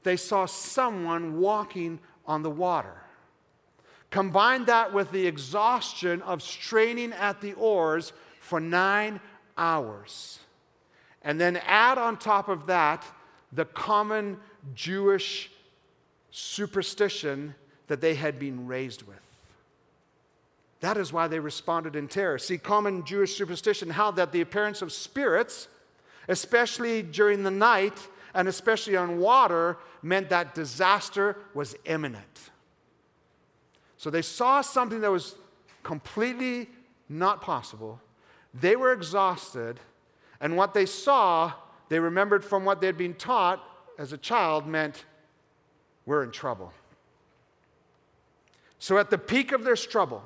they 0.02 0.16
saw 0.16 0.46
someone 0.46 1.38
walking 1.38 2.00
on 2.26 2.42
the 2.42 2.50
water. 2.50 3.02
Combine 4.10 4.66
that 4.66 4.92
with 4.92 5.10
the 5.10 5.26
exhaustion 5.26 6.20
of 6.22 6.42
straining 6.42 7.12
at 7.12 7.40
the 7.40 7.54
oars 7.54 8.12
for 8.40 8.60
nine 8.60 9.20
hours. 9.56 10.38
And 11.22 11.40
then 11.40 11.56
add 11.56 11.98
on 11.98 12.18
top 12.18 12.48
of 12.48 12.66
that 12.66 13.04
the 13.52 13.64
common 13.64 14.38
Jewish 14.74 15.50
superstition 16.30 17.54
that 17.86 18.00
they 18.00 18.14
had 18.14 18.38
been 18.38 18.66
raised 18.66 19.02
with. 19.02 19.20
That 20.80 20.96
is 20.96 21.12
why 21.12 21.28
they 21.28 21.38
responded 21.38 21.94
in 21.94 22.08
terror. 22.08 22.38
See, 22.38 22.58
common 22.58 23.04
Jewish 23.04 23.36
superstition 23.36 23.90
held 23.90 24.16
that 24.16 24.32
the 24.32 24.40
appearance 24.40 24.82
of 24.82 24.92
spirits, 24.92 25.68
especially 26.28 27.02
during 27.02 27.44
the 27.44 27.50
night, 27.50 28.08
and 28.34 28.48
especially 28.48 28.96
on 28.96 29.18
water, 29.18 29.78
meant 30.02 30.28
that 30.30 30.54
disaster 30.54 31.36
was 31.54 31.76
imminent. 31.84 32.50
So 33.96 34.10
they 34.10 34.22
saw 34.22 34.60
something 34.60 35.00
that 35.00 35.10
was 35.10 35.36
completely 35.82 36.68
not 37.08 37.42
possible. 37.42 38.00
They 38.54 38.76
were 38.76 38.92
exhausted, 38.92 39.80
and 40.40 40.56
what 40.56 40.74
they 40.74 40.86
saw, 40.86 41.52
they 41.88 42.00
remembered 42.00 42.44
from 42.44 42.64
what 42.64 42.80
they'd 42.80 42.96
been 42.96 43.14
taught 43.14 43.62
as 43.98 44.12
a 44.12 44.18
child, 44.18 44.66
meant 44.66 45.04
we're 46.06 46.24
in 46.24 46.30
trouble. 46.30 46.72
So, 48.78 48.98
at 48.98 49.10
the 49.10 49.18
peak 49.18 49.52
of 49.52 49.62
their 49.62 49.76
struggle, 49.76 50.24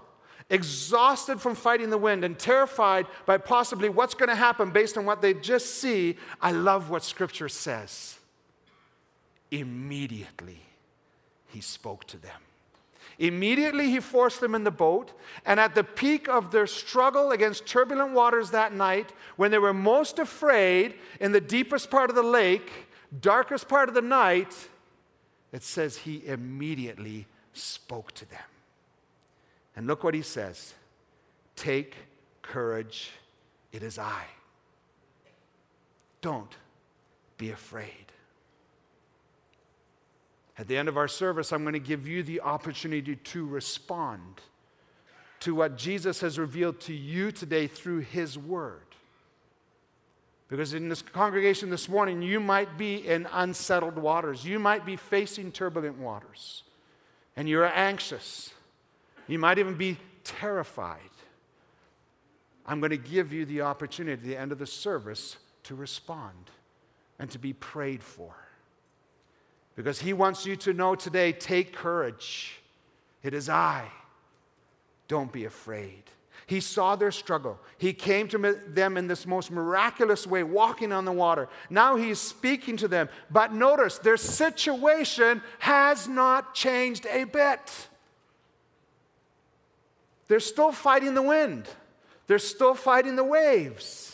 exhausted 0.48 1.40
from 1.40 1.54
fighting 1.54 1.90
the 1.90 1.98
wind 1.98 2.24
and 2.24 2.38
terrified 2.38 3.06
by 3.24 3.38
possibly 3.38 3.88
what's 3.88 4.14
going 4.14 4.28
to 4.28 4.34
happen 4.34 4.70
based 4.70 4.96
on 4.96 5.04
what 5.04 5.22
they 5.22 5.34
just 5.34 5.80
see, 5.80 6.16
I 6.40 6.52
love 6.52 6.90
what 6.90 7.02
Scripture 7.02 7.48
says. 7.48 8.18
Immediately, 9.50 10.60
he 11.48 11.60
spoke 11.60 12.06
to 12.08 12.16
them. 12.16 12.40
Immediately, 13.18 13.90
he 13.90 14.00
forced 14.00 14.40
them 14.40 14.54
in 14.54 14.64
the 14.64 14.70
boat, 14.70 15.12
and 15.46 15.58
at 15.58 15.74
the 15.74 15.84
peak 15.84 16.28
of 16.28 16.50
their 16.50 16.66
struggle 16.66 17.30
against 17.30 17.66
turbulent 17.66 18.12
waters 18.12 18.50
that 18.50 18.74
night, 18.74 19.12
when 19.36 19.50
they 19.50 19.58
were 19.58 19.72
most 19.72 20.18
afraid 20.18 20.94
in 21.18 21.32
the 21.32 21.40
deepest 21.40 21.90
part 21.90 22.10
of 22.10 22.16
the 22.16 22.22
lake, 22.22 22.70
darkest 23.20 23.68
part 23.68 23.88
of 23.88 23.94
the 23.94 24.02
night, 24.02 24.68
it 25.52 25.62
says 25.62 25.96
he 25.98 26.26
immediately 26.26 27.26
spoke 27.54 28.12
to 28.12 28.28
them. 28.28 28.38
And 29.76 29.86
look 29.86 30.02
what 30.02 30.14
he 30.14 30.22
says 30.22 30.74
Take 31.54 31.94
courage, 32.42 33.10
it 33.72 33.82
is 33.82 33.98
I. 33.98 34.24
Don't 36.22 36.56
be 37.38 37.50
afraid. 37.50 38.06
At 40.58 40.68
the 40.68 40.76
end 40.76 40.88
of 40.88 40.96
our 40.96 41.08
service, 41.08 41.52
I'm 41.52 41.62
going 41.62 41.74
to 41.74 41.78
give 41.78 42.08
you 42.08 42.22
the 42.22 42.40
opportunity 42.40 43.16
to 43.16 43.46
respond 43.46 44.40
to 45.40 45.54
what 45.54 45.76
Jesus 45.76 46.20
has 46.20 46.38
revealed 46.38 46.80
to 46.80 46.94
you 46.94 47.30
today 47.30 47.66
through 47.66 47.98
his 47.98 48.38
word. 48.38 48.80
Because 50.48 50.72
in 50.72 50.88
this 50.88 51.02
congregation 51.02 51.70
this 51.70 51.88
morning, 51.88 52.22
you 52.22 52.40
might 52.40 52.78
be 52.78 53.06
in 53.06 53.28
unsettled 53.32 53.98
waters. 53.98 54.44
You 54.44 54.58
might 54.58 54.86
be 54.86 54.96
facing 54.96 55.52
turbulent 55.52 55.98
waters. 55.98 56.62
And 57.36 57.48
you're 57.48 57.66
anxious. 57.66 58.54
You 59.26 59.38
might 59.38 59.58
even 59.58 59.74
be 59.74 59.98
terrified. 60.24 61.00
I'm 62.66 62.80
going 62.80 62.90
to 62.90 62.96
give 62.96 63.32
you 63.32 63.44
the 63.44 63.62
opportunity 63.62 64.12
at 64.12 64.22
the 64.22 64.36
end 64.36 64.52
of 64.52 64.58
the 64.58 64.66
service 64.66 65.36
to 65.64 65.74
respond 65.74 66.50
and 67.18 67.30
to 67.30 67.38
be 67.38 67.52
prayed 67.52 68.02
for. 68.02 68.34
Because 69.76 70.00
He 70.00 70.12
wants 70.12 70.46
you 70.46 70.56
to 70.56 70.72
know 70.72 70.94
today 70.94 71.32
take 71.32 71.72
courage. 71.74 72.60
It 73.22 73.34
is 73.34 73.48
I. 73.48 73.86
Don't 75.08 75.32
be 75.32 75.44
afraid. 75.44 76.02
He 76.46 76.60
saw 76.60 76.94
their 76.94 77.10
struggle. 77.10 77.58
He 77.76 77.92
came 77.92 78.28
to 78.28 78.60
them 78.68 78.96
in 78.96 79.08
this 79.08 79.26
most 79.26 79.50
miraculous 79.50 80.26
way, 80.26 80.44
walking 80.44 80.92
on 80.92 81.04
the 81.04 81.12
water. 81.12 81.48
Now 81.70 81.96
he's 81.96 82.20
speaking 82.20 82.76
to 82.78 82.88
them. 82.88 83.08
But 83.30 83.52
notice, 83.52 83.98
their 83.98 84.16
situation 84.16 85.42
has 85.58 86.06
not 86.06 86.54
changed 86.54 87.06
a 87.06 87.24
bit. 87.24 87.88
They're 90.28 90.40
still 90.40 90.72
fighting 90.72 91.14
the 91.14 91.22
wind, 91.22 91.68
they're 92.26 92.38
still 92.38 92.74
fighting 92.74 93.16
the 93.16 93.24
waves. 93.24 94.12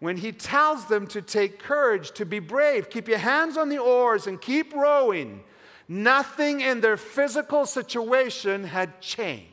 When 0.00 0.16
he 0.16 0.32
tells 0.32 0.86
them 0.86 1.06
to 1.08 1.22
take 1.22 1.60
courage, 1.60 2.10
to 2.12 2.26
be 2.26 2.40
brave, 2.40 2.90
keep 2.90 3.06
your 3.06 3.18
hands 3.18 3.56
on 3.56 3.68
the 3.68 3.78
oars 3.78 4.26
and 4.26 4.40
keep 4.40 4.74
rowing, 4.74 5.44
nothing 5.86 6.60
in 6.60 6.80
their 6.80 6.96
physical 6.96 7.66
situation 7.66 8.64
had 8.64 9.00
changed. 9.00 9.52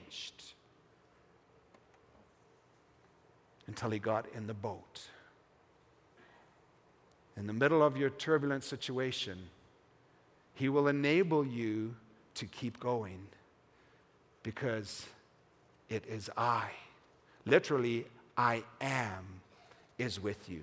until 3.70 3.92
he 3.92 4.00
got 4.00 4.26
in 4.36 4.48
the 4.48 4.54
boat. 4.54 5.08
In 7.38 7.46
the 7.46 7.54
middle 7.54 7.84
of 7.84 7.96
your 7.96 8.10
turbulent 8.10 8.64
situation, 8.64 9.38
he 10.56 10.70
will 10.70 10.88
enable 10.88 11.46
you 11.46 11.96
to 12.34 12.48
keep 12.48 12.80
going 12.80 13.20
because 14.42 15.06
it 15.90 16.06
is 16.08 16.30
I. 16.38 16.70
Literally, 17.46 18.06
I 18.38 18.64
am 18.80 19.42
is 19.98 20.20
with 20.20 20.50
you. 20.50 20.62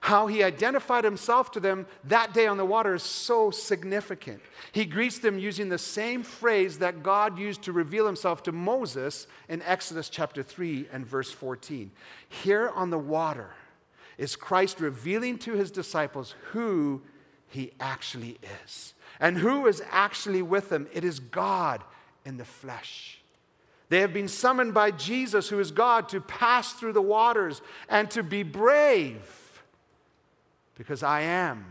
How 0.00 0.26
he 0.26 0.42
identified 0.42 1.02
himself 1.02 1.50
to 1.52 1.60
them 1.60 1.86
that 2.04 2.34
day 2.34 2.46
on 2.46 2.58
the 2.58 2.66
water 2.66 2.94
is 2.94 3.02
so 3.02 3.50
significant. 3.50 4.42
He 4.72 4.84
greets 4.84 5.18
them 5.18 5.38
using 5.38 5.70
the 5.70 5.78
same 5.78 6.22
phrase 6.22 6.78
that 6.78 7.02
God 7.02 7.38
used 7.38 7.62
to 7.62 7.72
reveal 7.72 8.04
himself 8.04 8.42
to 8.42 8.52
Moses 8.52 9.26
in 9.48 9.62
Exodus 9.62 10.10
chapter 10.10 10.42
3 10.42 10.88
and 10.92 11.06
verse 11.06 11.30
14. 11.30 11.90
Here 12.28 12.68
on 12.74 12.90
the 12.90 12.98
water 12.98 13.54
is 14.18 14.36
Christ 14.36 14.78
revealing 14.78 15.38
to 15.38 15.54
his 15.54 15.70
disciples 15.70 16.34
who 16.50 17.00
he 17.48 17.72
actually 17.80 18.36
is 18.66 18.92
and 19.20 19.38
who 19.38 19.66
is 19.66 19.82
actually 19.90 20.42
with 20.42 20.68
them. 20.68 20.86
It 20.92 21.04
is 21.04 21.18
God 21.18 21.82
in 22.26 22.36
the 22.36 22.44
flesh. 22.44 23.20
They 23.88 24.00
have 24.00 24.12
been 24.12 24.28
summoned 24.28 24.74
by 24.74 24.90
Jesus, 24.90 25.48
who 25.48 25.60
is 25.60 25.70
God, 25.70 26.08
to 26.08 26.20
pass 26.20 26.72
through 26.72 26.94
the 26.94 27.02
waters 27.02 27.60
and 27.88 28.10
to 28.12 28.22
be 28.22 28.42
brave 28.42 29.62
because 30.76 31.02
I 31.02 31.20
am 31.22 31.66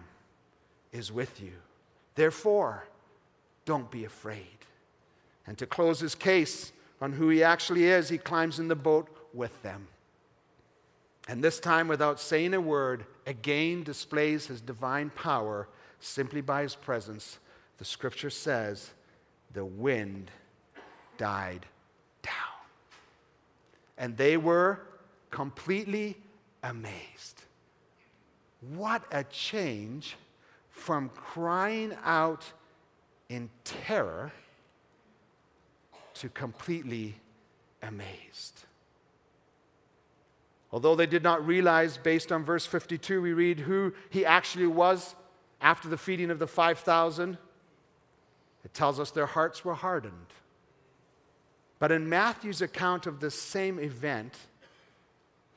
is 0.92 1.12
with 1.12 1.42
you. 1.42 1.54
Therefore, 2.16 2.88
don't 3.66 3.90
be 3.90 4.06
afraid. 4.06 4.46
And 5.48 5.58
to 5.58 5.66
close 5.66 6.00
his 6.00 6.16
case 6.16 6.72
on 7.02 7.14
who 7.14 7.30
he 7.30 7.44
actually 7.44 7.86
is, 7.86 8.10
he 8.10 8.18
climbs 8.18 8.60
in 8.60 8.68
the 8.68 8.76
boat 8.76 9.10
with 9.34 9.62
them. 9.64 9.88
And 11.28 11.44
this 11.44 11.60
time, 11.60 11.88
without 11.88 12.20
saying 12.20 12.54
a 12.54 12.62
word, 12.62 13.06
again 13.26 13.84
displays 13.84 14.48
his 14.48 14.62
divine 14.62 15.10
power 15.10 15.68
simply 16.00 16.42
by 16.42 16.62
his 16.62 16.76
presence. 16.76 17.40
The 17.78 17.86
scripture 17.86 18.30
says, 18.30 18.92
the 19.54 19.66
wind 19.66 20.32
died 21.18 21.66
down. 22.24 22.34
And 23.98 24.18
they 24.18 24.38
were 24.38 24.80
completely 25.30 26.18
amazed. 26.64 27.44
What 28.74 29.04
a 29.12 29.24
change 29.26 30.16
from 30.70 31.10
crying 31.10 31.96
out 32.04 32.52
in 33.30 33.50
terror 33.64 34.32
to 36.16 36.30
completely 36.30 37.16
amazed. 37.82 38.64
Although 40.72 40.96
they 40.96 41.06
did 41.06 41.22
not 41.22 41.46
realize, 41.46 41.98
based 41.98 42.32
on 42.32 42.44
verse 42.44 42.66
52, 42.66 43.22
we 43.22 43.34
read 43.34 43.60
who 43.60 43.94
he 44.10 44.26
actually 44.26 44.66
was 44.66 45.16
after 45.62 45.88
the 45.88 45.98
feeding 45.98 46.32
of 46.32 46.40
the 46.40 46.48
5,000. 46.48 47.38
It 48.66 48.74
tells 48.74 49.00
us 49.00 49.12
their 49.12 49.28
hearts 49.28 49.64
were 49.64 49.76
hardened. 49.76 50.34
But 51.84 51.92
in 51.92 52.08
Matthew's 52.08 52.62
account 52.62 53.08
of 53.08 53.20
the 53.20 53.30
same 53.30 53.78
event, 53.78 54.38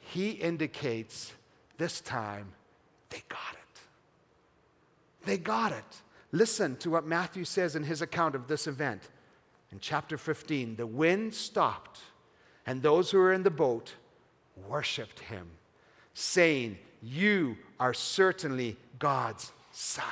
he 0.01 0.31
indicates 0.31 1.33
this 1.79 2.01
time 2.01 2.49
they 3.11 3.23
got 3.29 3.53
it. 3.53 3.81
They 5.25 5.39
got 5.39 5.71
it. 5.71 6.03
Listen 6.33 6.75
to 6.79 6.91
what 6.91 7.07
Matthew 7.07 7.45
says 7.45 7.77
in 7.77 7.85
his 7.85 8.03
account 8.03 8.35
of 8.35 8.49
this 8.49 8.67
event. 8.67 9.03
In 9.71 9.79
chapter 9.79 10.19
15, 10.19 10.75
the 10.75 10.87
wind 10.89 11.33
stopped, 11.33 12.01
and 12.67 12.83
those 12.83 13.13
who 13.13 13.19
were 13.19 13.33
in 13.33 13.45
the 13.45 13.49
boat 13.49 13.95
worshiped 14.69 15.21
him, 15.21 15.49
saying, 16.13 16.77
You 17.01 17.57
are 17.79 17.95
certainly 17.95 18.77
God's 18.99 19.53
Son. 19.71 20.05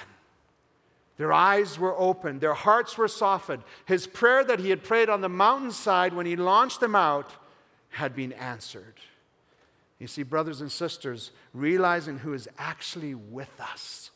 Their 1.17 1.33
eyes 1.33 1.79
were 1.79 1.97
opened, 1.97 2.41
their 2.41 2.55
hearts 2.55 2.99
were 2.99 3.09
softened. 3.09 3.62
His 3.87 4.07
prayer 4.07 4.45
that 4.45 4.61
he 4.61 4.71
had 4.71 4.83
prayed 4.83 5.09
on 5.09 5.21
the 5.21 5.29
mountainside 5.29 6.12
when 6.12 6.27
he 6.27 6.37
launched 6.37 6.81
them 6.81 6.97
out 6.97 7.31
had 7.91 8.17
been 8.17 8.33
answered. 8.33 8.95
You 10.01 10.09
see, 10.09 10.25
brothers 10.25 10.61
and 10.61 10.73
sisters, 10.73 11.31
realizing 11.53 12.19
who 12.19 12.35
is 12.35 12.49
actually 12.59 13.15
with 13.15 13.61
us 13.61 14.11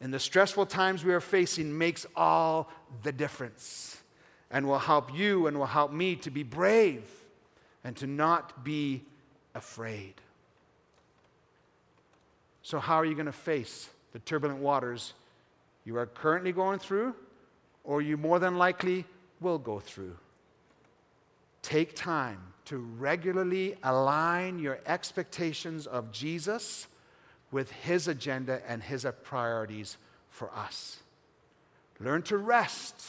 in 0.00 0.10
the 0.10 0.20
stressful 0.20 0.66
times 0.66 1.04
we 1.04 1.12
are 1.12 1.20
facing 1.20 1.76
makes 1.76 2.06
all 2.14 2.70
the 3.02 3.12
difference 3.12 4.02
and 4.50 4.66
will 4.66 4.78
help 4.78 5.14
you 5.14 5.46
and 5.46 5.58
will 5.58 5.66
help 5.66 5.92
me 5.92 6.16
to 6.16 6.30
be 6.30 6.42
brave 6.42 7.04
and 7.82 7.96
to 7.96 8.06
not 8.06 8.62
be 8.62 9.02
afraid. 9.54 10.14
So, 12.62 12.78
how 12.78 12.96
are 12.96 13.04
you 13.04 13.14
going 13.14 13.26
to 13.26 13.32
face 13.32 13.88
the 14.12 14.18
turbulent 14.20 14.60
waters 14.60 15.14
you 15.84 15.96
are 15.96 16.06
currently 16.06 16.52
going 16.52 16.78
through, 16.78 17.14
or 17.84 18.02
you 18.02 18.16
more 18.16 18.38
than 18.38 18.58
likely 18.58 19.04
will 19.40 19.58
go 19.58 19.78
through? 19.78 20.16
Take 21.62 21.94
time 21.94 22.40
to 22.66 22.78
regularly 22.78 23.76
align 23.82 24.58
your 24.58 24.80
expectations 24.86 25.86
of 25.86 26.10
Jesus 26.12 26.88
with 27.50 27.70
his 27.70 28.08
agenda 28.08 28.60
and 28.66 28.82
his 28.82 29.06
priorities 29.22 29.96
for 30.28 30.50
us. 30.54 30.98
Learn 32.00 32.22
to 32.22 32.36
rest 32.36 33.02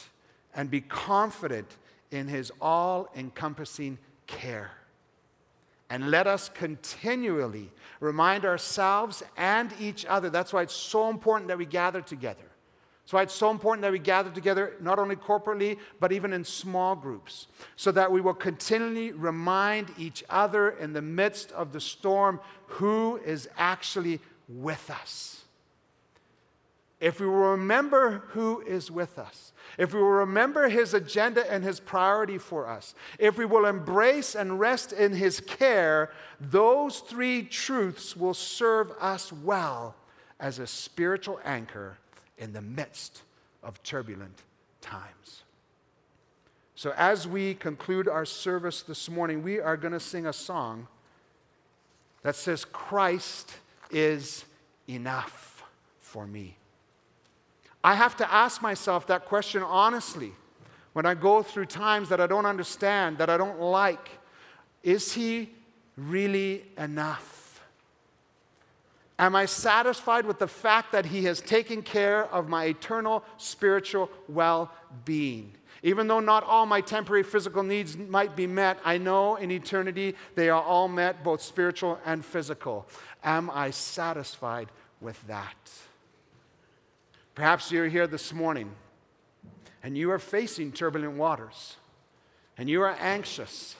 and 0.54 0.70
be 0.70 0.80
confident 0.80 1.76
in 2.10 2.28
his 2.28 2.50
all 2.60 3.08
encompassing 3.14 3.98
care. 4.26 4.70
And 5.90 6.10
let 6.10 6.26
us 6.26 6.50
continually 6.50 7.70
remind 8.00 8.44
ourselves 8.44 9.22
and 9.36 9.72
each 9.80 10.04
other. 10.04 10.28
That's 10.28 10.52
why 10.52 10.62
it's 10.62 10.74
so 10.74 11.08
important 11.08 11.48
that 11.48 11.58
we 11.58 11.66
gather 11.66 12.02
together. 12.02 12.44
That's 13.08 13.12
why 13.14 13.22
it's 13.22 13.32
so 13.32 13.50
important 13.50 13.80
that 13.82 13.92
we 13.92 13.98
gather 13.98 14.30
together, 14.30 14.74
not 14.80 14.98
only 14.98 15.16
corporately, 15.16 15.78
but 15.98 16.12
even 16.12 16.34
in 16.34 16.44
small 16.44 16.94
groups, 16.94 17.46
so 17.74 17.90
that 17.92 18.12
we 18.12 18.20
will 18.20 18.34
continually 18.34 19.12
remind 19.12 19.94
each 19.96 20.22
other 20.28 20.70
in 20.70 20.92
the 20.92 21.00
midst 21.00 21.50
of 21.52 21.72
the 21.72 21.80
storm 21.80 22.38
who 22.66 23.16
is 23.24 23.48
actually 23.56 24.20
with 24.46 24.90
us. 24.90 25.44
If 27.00 27.20
we 27.20 27.26
will 27.26 27.50
remember 27.52 28.24
who 28.30 28.60
is 28.62 28.90
with 28.90 29.18
us, 29.18 29.52
if 29.76 29.94
we 29.94 30.00
will 30.00 30.08
remember 30.08 30.68
his 30.68 30.94
agenda 30.94 31.50
and 31.50 31.62
his 31.62 31.78
priority 31.78 32.38
for 32.38 32.66
us, 32.66 32.94
if 33.18 33.38
we 33.38 33.44
will 33.44 33.66
embrace 33.66 34.34
and 34.34 34.58
rest 34.58 34.92
in 34.92 35.12
his 35.12 35.38
care, 35.40 36.10
those 36.40 36.98
three 36.98 37.42
truths 37.42 38.16
will 38.16 38.34
serve 38.34 38.90
us 39.00 39.32
well 39.32 39.94
as 40.40 40.58
a 40.58 40.66
spiritual 40.66 41.38
anchor 41.44 41.98
in 42.36 42.52
the 42.52 42.62
midst 42.62 43.22
of 43.62 43.80
turbulent 43.84 44.42
times. 44.80 45.42
So, 46.74 46.92
as 46.96 47.26
we 47.26 47.54
conclude 47.54 48.08
our 48.08 48.24
service 48.24 48.82
this 48.82 49.08
morning, 49.08 49.42
we 49.42 49.60
are 49.60 49.76
going 49.76 49.92
to 49.92 50.00
sing 50.00 50.26
a 50.26 50.32
song 50.32 50.86
that 52.22 52.36
says, 52.36 52.64
Christ 52.64 53.56
is 53.90 54.44
enough 54.88 55.64
for 55.98 56.26
me. 56.26 56.57
I 57.88 57.94
have 57.94 58.16
to 58.16 58.30
ask 58.30 58.60
myself 58.60 59.06
that 59.06 59.24
question 59.24 59.62
honestly 59.62 60.32
when 60.92 61.06
I 61.06 61.14
go 61.14 61.42
through 61.42 61.64
times 61.64 62.10
that 62.10 62.20
I 62.20 62.26
don't 62.26 62.44
understand, 62.44 63.16
that 63.16 63.30
I 63.30 63.38
don't 63.38 63.60
like. 63.62 64.10
Is 64.82 65.14
He 65.14 65.48
really 65.96 66.66
enough? 66.76 67.64
Am 69.18 69.34
I 69.34 69.46
satisfied 69.46 70.26
with 70.26 70.38
the 70.38 70.46
fact 70.46 70.92
that 70.92 71.06
He 71.06 71.24
has 71.24 71.40
taken 71.40 71.80
care 71.80 72.26
of 72.26 72.46
my 72.46 72.66
eternal 72.66 73.24
spiritual 73.38 74.10
well 74.28 74.70
being? 75.06 75.54
Even 75.82 76.08
though 76.08 76.20
not 76.20 76.44
all 76.44 76.66
my 76.66 76.82
temporary 76.82 77.22
physical 77.22 77.62
needs 77.62 77.96
might 77.96 78.36
be 78.36 78.46
met, 78.46 78.78
I 78.84 78.98
know 78.98 79.36
in 79.36 79.50
eternity 79.50 80.14
they 80.34 80.50
are 80.50 80.62
all 80.62 80.88
met, 80.88 81.24
both 81.24 81.40
spiritual 81.40 81.98
and 82.04 82.22
physical. 82.22 82.86
Am 83.24 83.48
I 83.48 83.70
satisfied 83.70 84.68
with 85.00 85.26
that? 85.26 85.56
Perhaps 87.38 87.70
you're 87.70 87.86
here 87.86 88.08
this 88.08 88.32
morning 88.32 88.68
and 89.84 89.96
you 89.96 90.10
are 90.10 90.18
facing 90.18 90.72
turbulent 90.72 91.16
waters 91.16 91.76
and 92.56 92.68
you 92.68 92.82
are 92.82 92.96
anxious 92.98 93.76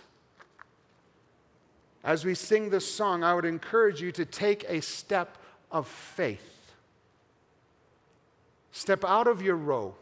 as 2.04 2.24
we 2.24 2.36
sing 2.36 2.70
this 2.70 2.88
song, 2.88 3.24
I 3.24 3.34
would 3.34 3.44
encourage 3.44 4.00
you 4.00 4.12
to 4.12 4.24
take 4.24 4.62
a 4.68 4.80
step 4.80 5.38
of 5.72 5.88
faith. 5.88 6.72
Step 8.70 9.04
out 9.04 9.26
of 9.26 9.42
your 9.42 9.56
row. 9.56 9.96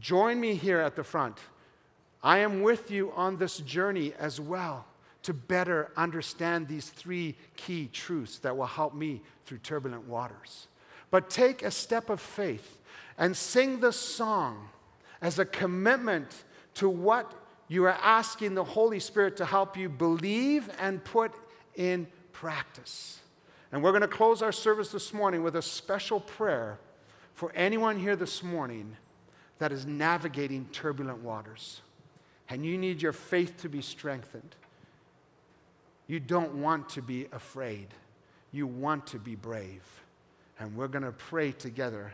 Join 0.00 0.40
me 0.40 0.54
here 0.54 0.80
at 0.80 0.96
the 0.96 1.04
front. 1.04 1.36
I 2.22 2.38
am 2.38 2.62
with 2.62 2.90
you 2.90 3.12
on 3.12 3.36
this 3.36 3.58
journey 3.58 4.14
as 4.18 4.40
well 4.40 4.86
to 5.24 5.34
better 5.34 5.92
understand 5.94 6.68
these 6.68 6.88
three 6.88 7.36
key 7.54 7.90
truths 7.92 8.38
that 8.38 8.56
will 8.56 8.64
help 8.64 8.94
me 8.94 9.20
through 9.44 9.58
turbulent 9.58 10.08
waters. 10.08 10.68
But 11.12 11.28
take 11.28 11.62
a 11.62 11.70
step 11.70 12.08
of 12.08 12.20
faith 12.20 12.78
and 13.18 13.36
sing 13.36 13.80
this 13.80 13.96
song 13.96 14.70
as 15.20 15.38
a 15.38 15.44
commitment 15.44 16.44
to 16.74 16.88
what 16.88 17.30
you 17.68 17.84
are 17.84 17.90
asking 17.90 18.54
the 18.54 18.64
Holy 18.64 18.98
Spirit 18.98 19.36
to 19.36 19.44
help 19.44 19.76
you 19.76 19.90
believe 19.90 20.70
and 20.80 21.04
put 21.04 21.30
in 21.76 22.06
practice. 22.32 23.20
And 23.70 23.82
we're 23.82 23.92
going 23.92 24.00
to 24.00 24.08
close 24.08 24.40
our 24.40 24.52
service 24.52 24.90
this 24.90 25.12
morning 25.12 25.42
with 25.42 25.54
a 25.54 25.62
special 25.62 26.18
prayer 26.18 26.78
for 27.34 27.52
anyone 27.54 27.98
here 27.98 28.16
this 28.16 28.42
morning 28.42 28.96
that 29.58 29.70
is 29.70 29.84
navigating 29.84 30.66
turbulent 30.72 31.22
waters. 31.22 31.82
And 32.48 32.64
you 32.64 32.78
need 32.78 33.02
your 33.02 33.12
faith 33.12 33.58
to 33.58 33.68
be 33.68 33.82
strengthened. 33.82 34.56
You 36.06 36.20
don't 36.20 36.54
want 36.54 36.88
to 36.90 37.02
be 37.02 37.26
afraid, 37.32 37.88
you 38.50 38.66
want 38.66 39.06
to 39.08 39.18
be 39.18 39.34
brave. 39.34 40.01
And 40.62 40.76
we're 40.76 40.86
going 40.86 41.02
to 41.02 41.10
pray 41.10 41.50
together 41.50 42.12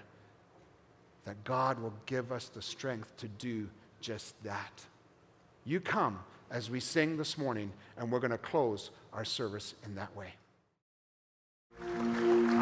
that 1.27 1.45
God 1.45 1.79
will 1.79 1.93
give 2.07 2.33
us 2.33 2.49
the 2.49 2.63
strength 2.63 3.15
to 3.19 3.29
do 3.29 3.69
just 4.01 4.43
that. 4.43 4.87
You 5.67 5.81
come 5.81 6.21
as 6.51 6.71
we 6.71 6.81
sing 6.81 7.19
this 7.19 7.37
morning, 7.37 7.71
and 7.99 8.11
we're 8.11 8.21
going 8.21 8.31
to 8.31 8.39
close 8.39 8.89
our 9.13 9.27
service 9.27 9.75
in 9.85 9.97
that 9.97 10.17
way. 10.17 10.33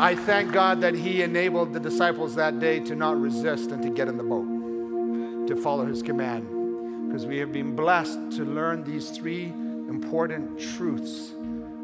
I 0.00 0.16
thank 0.16 0.52
God 0.52 0.80
that 0.80 0.94
He 0.94 1.22
enabled 1.22 1.72
the 1.72 1.78
disciples 1.78 2.34
that 2.34 2.58
day 2.58 2.80
to 2.80 2.96
not 2.96 3.20
resist 3.20 3.70
and 3.70 3.80
to 3.84 3.90
get 3.90 4.08
in 4.08 4.16
the 4.16 4.24
boat, 4.24 5.46
to 5.46 5.54
follow 5.54 5.86
His 5.86 6.02
command, 6.02 7.06
because 7.06 7.26
we 7.26 7.38
have 7.38 7.52
been 7.52 7.76
blessed 7.76 8.32
to 8.32 8.44
learn 8.44 8.82
these 8.82 9.10
three 9.10 9.44
important 9.88 10.58
truths 10.58 11.30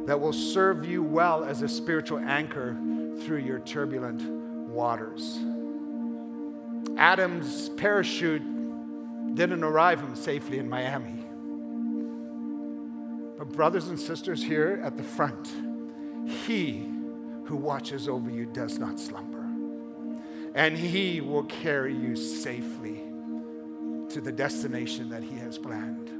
that 0.06 0.20
will 0.20 0.32
serve 0.32 0.84
you 0.84 1.04
well 1.04 1.44
as 1.44 1.62
a 1.62 1.68
spiritual 1.68 2.18
anchor 2.18 2.76
through 3.24 3.38
your 3.38 3.60
turbulent 3.60 4.22
waters. 4.68 5.38
Adam's 6.96 7.68
parachute 7.70 8.42
didn't 9.34 9.64
arrive 9.64 10.00
him 10.00 10.14
safely 10.14 10.58
in 10.58 10.68
Miami. 10.68 11.24
But, 13.38 13.52
brothers 13.52 13.88
and 13.88 13.98
sisters 13.98 14.42
here 14.42 14.80
at 14.84 14.96
the 14.96 15.02
front, 15.02 15.50
he 16.46 16.88
who 17.44 17.56
watches 17.56 18.08
over 18.08 18.30
you 18.30 18.46
does 18.46 18.78
not 18.78 19.00
slumber. 19.00 19.40
And 20.54 20.76
he 20.76 21.20
will 21.20 21.44
carry 21.44 21.94
you 21.94 22.14
safely 22.14 23.02
to 24.10 24.20
the 24.20 24.32
destination 24.32 25.08
that 25.08 25.22
he 25.22 25.36
has 25.36 25.58
planned. 25.58 26.10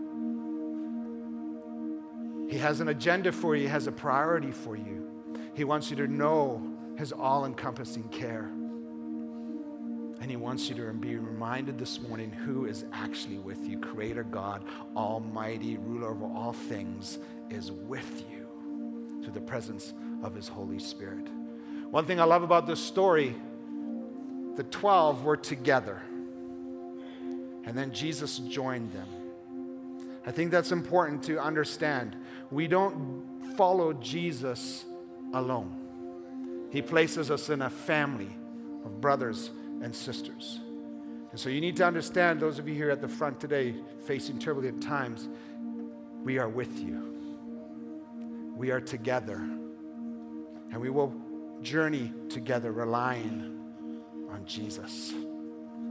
He 2.51 2.59
has 2.59 2.81
an 2.81 2.89
agenda 2.89 3.31
for 3.33 3.55
you, 3.55 3.63
he 3.63 3.69
has 3.69 3.87
a 3.87 3.93
priority 3.93 4.51
for 4.51 4.77
you. 4.77 5.09
He 5.55 5.65
wants 5.65 5.91
you 5.91 5.97
to 5.97 6.07
know 6.07 6.72
his 6.97 7.13
all 7.13 7.45
encompassing 7.45 8.09
care. 8.09 8.51
And 10.23 10.31
He 10.31 10.37
wants 10.37 10.69
you 10.69 10.77
to 10.77 10.93
be 10.93 11.17
reminded 11.17 11.79
this 11.79 12.01
morning 12.01 12.31
who 12.31 12.67
is 12.67 12.85
actually 12.93 13.39
with 13.39 13.67
you. 13.67 13.81
Creator 13.81 14.23
God, 14.23 14.63
Almighty, 14.95 15.79
ruler 15.79 16.11
over 16.11 16.27
all 16.27 16.53
things, 16.53 17.19
is 17.51 17.73
with 17.73 18.25
you 18.31 18.47
through 19.21 19.33
the 19.33 19.41
presence 19.41 19.95
of 20.23 20.33
His 20.33 20.47
Holy 20.47 20.79
Spirit. 20.79 21.27
One 21.91 22.07
thing 22.07 22.21
I 22.21 22.25
love 22.25 22.45
about 22.45 22.69
this 22.69 22.79
story 22.79 23.35
the 24.55 24.63
12 24.63 25.25
were 25.25 25.37
together, 25.37 26.01
and 27.65 27.77
then 27.77 27.93
Jesus 27.93 28.39
joined 28.39 28.93
them. 28.93 29.09
I 30.25 30.31
think 30.31 30.53
that's 30.53 30.71
important 30.71 31.25
to 31.25 31.41
understand. 31.41 32.15
We 32.53 32.69
don't 32.69 33.57
follow 33.57 33.93
Jesus 33.95 34.85
alone, 35.35 35.82
He 36.73 36.81
places 36.81 37.31
us 37.31 37.51
in 37.51 37.61
a 37.61 37.69
family 37.69 38.35
of 38.85 38.99
brothers 38.99 39.51
and 39.83 39.95
sisters. 39.95 40.59
And 41.31 41.39
so 41.39 41.51
you 41.51 41.61
need 41.61 41.77
to 41.77 41.87
understand, 41.87 42.41
those 42.41 42.59
of 42.59 42.67
you 42.67 42.75
here 42.75 42.91
at 42.91 43.03
the 43.03 43.09
front 43.09 43.39
today 43.39 43.75
facing 44.07 44.39
turbulent 44.39 44.83
times, 44.83 45.29
we 46.25 46.39
are 46.39 46.49
with 46.49 46.81
you. 46.81 47.15
We 48.57 48.71
are 48.71 48.81
together. 48.81 49.37
And 49.37 50.77
we 50.79 50.89
will 50.89 51.15
journey 51.61 52.11
together 52.31 52.73
relying 52.73 53.61
on 54.31 54.47
Jesus, 54.47 55.13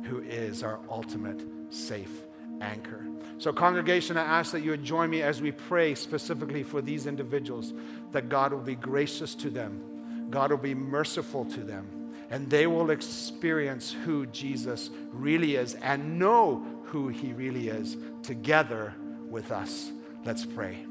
who 0.03 0.21
is 0.21 0.63
our 0.63 0.79
ultimate 0.89 1.43
safe 1.69 2.23
anchor. 2.59 3.05
So, 3.37 3.53
congregation, 3.53 4.17
I 4.17 4.23
ask 4.23 4.51
that 4.51 4.61
you 4.61 4.71
would 4.71 4.83
join 4.83 5.11
me 5.11 5.21
as 5.21 5.41
we 5.41 5.51
pray 5.51 5.93
specifically 5.93 6.63
for 6.63 6.81
these 6.81 7.05
individuals, 7.05 7.73
that 8.11 8.29
God 8.29 8.51
will 8.51 8.61
be 8.61 8.75
gracious 8.75 9.35
to 9.35 9.51
them, 9.51 9.83
God 10.31 10.51
will 10.51 10.57
be 10.57 10.73
merciful 10.73 11.45
to 11.45 11.59
them 11.61 12.01
and 12.31 12.49
they 12.49 12.65
will 12.65 12.89
experience 12.91 13.91
who 13.91 14.25
Jesus 14.27 14.89
really 15.11 15.57
is 15.57 15.75
and 15.75 16.17
know 16.17 16.65
who 16.85 17.09
he 17.09 17.33
really 17.33 17.67
is 17.67 17.97
together 18.23 18.95
with 19.29 19.51
us. 19.51 19.91
Let's 20.25 20.45
pray. 20.45 20.85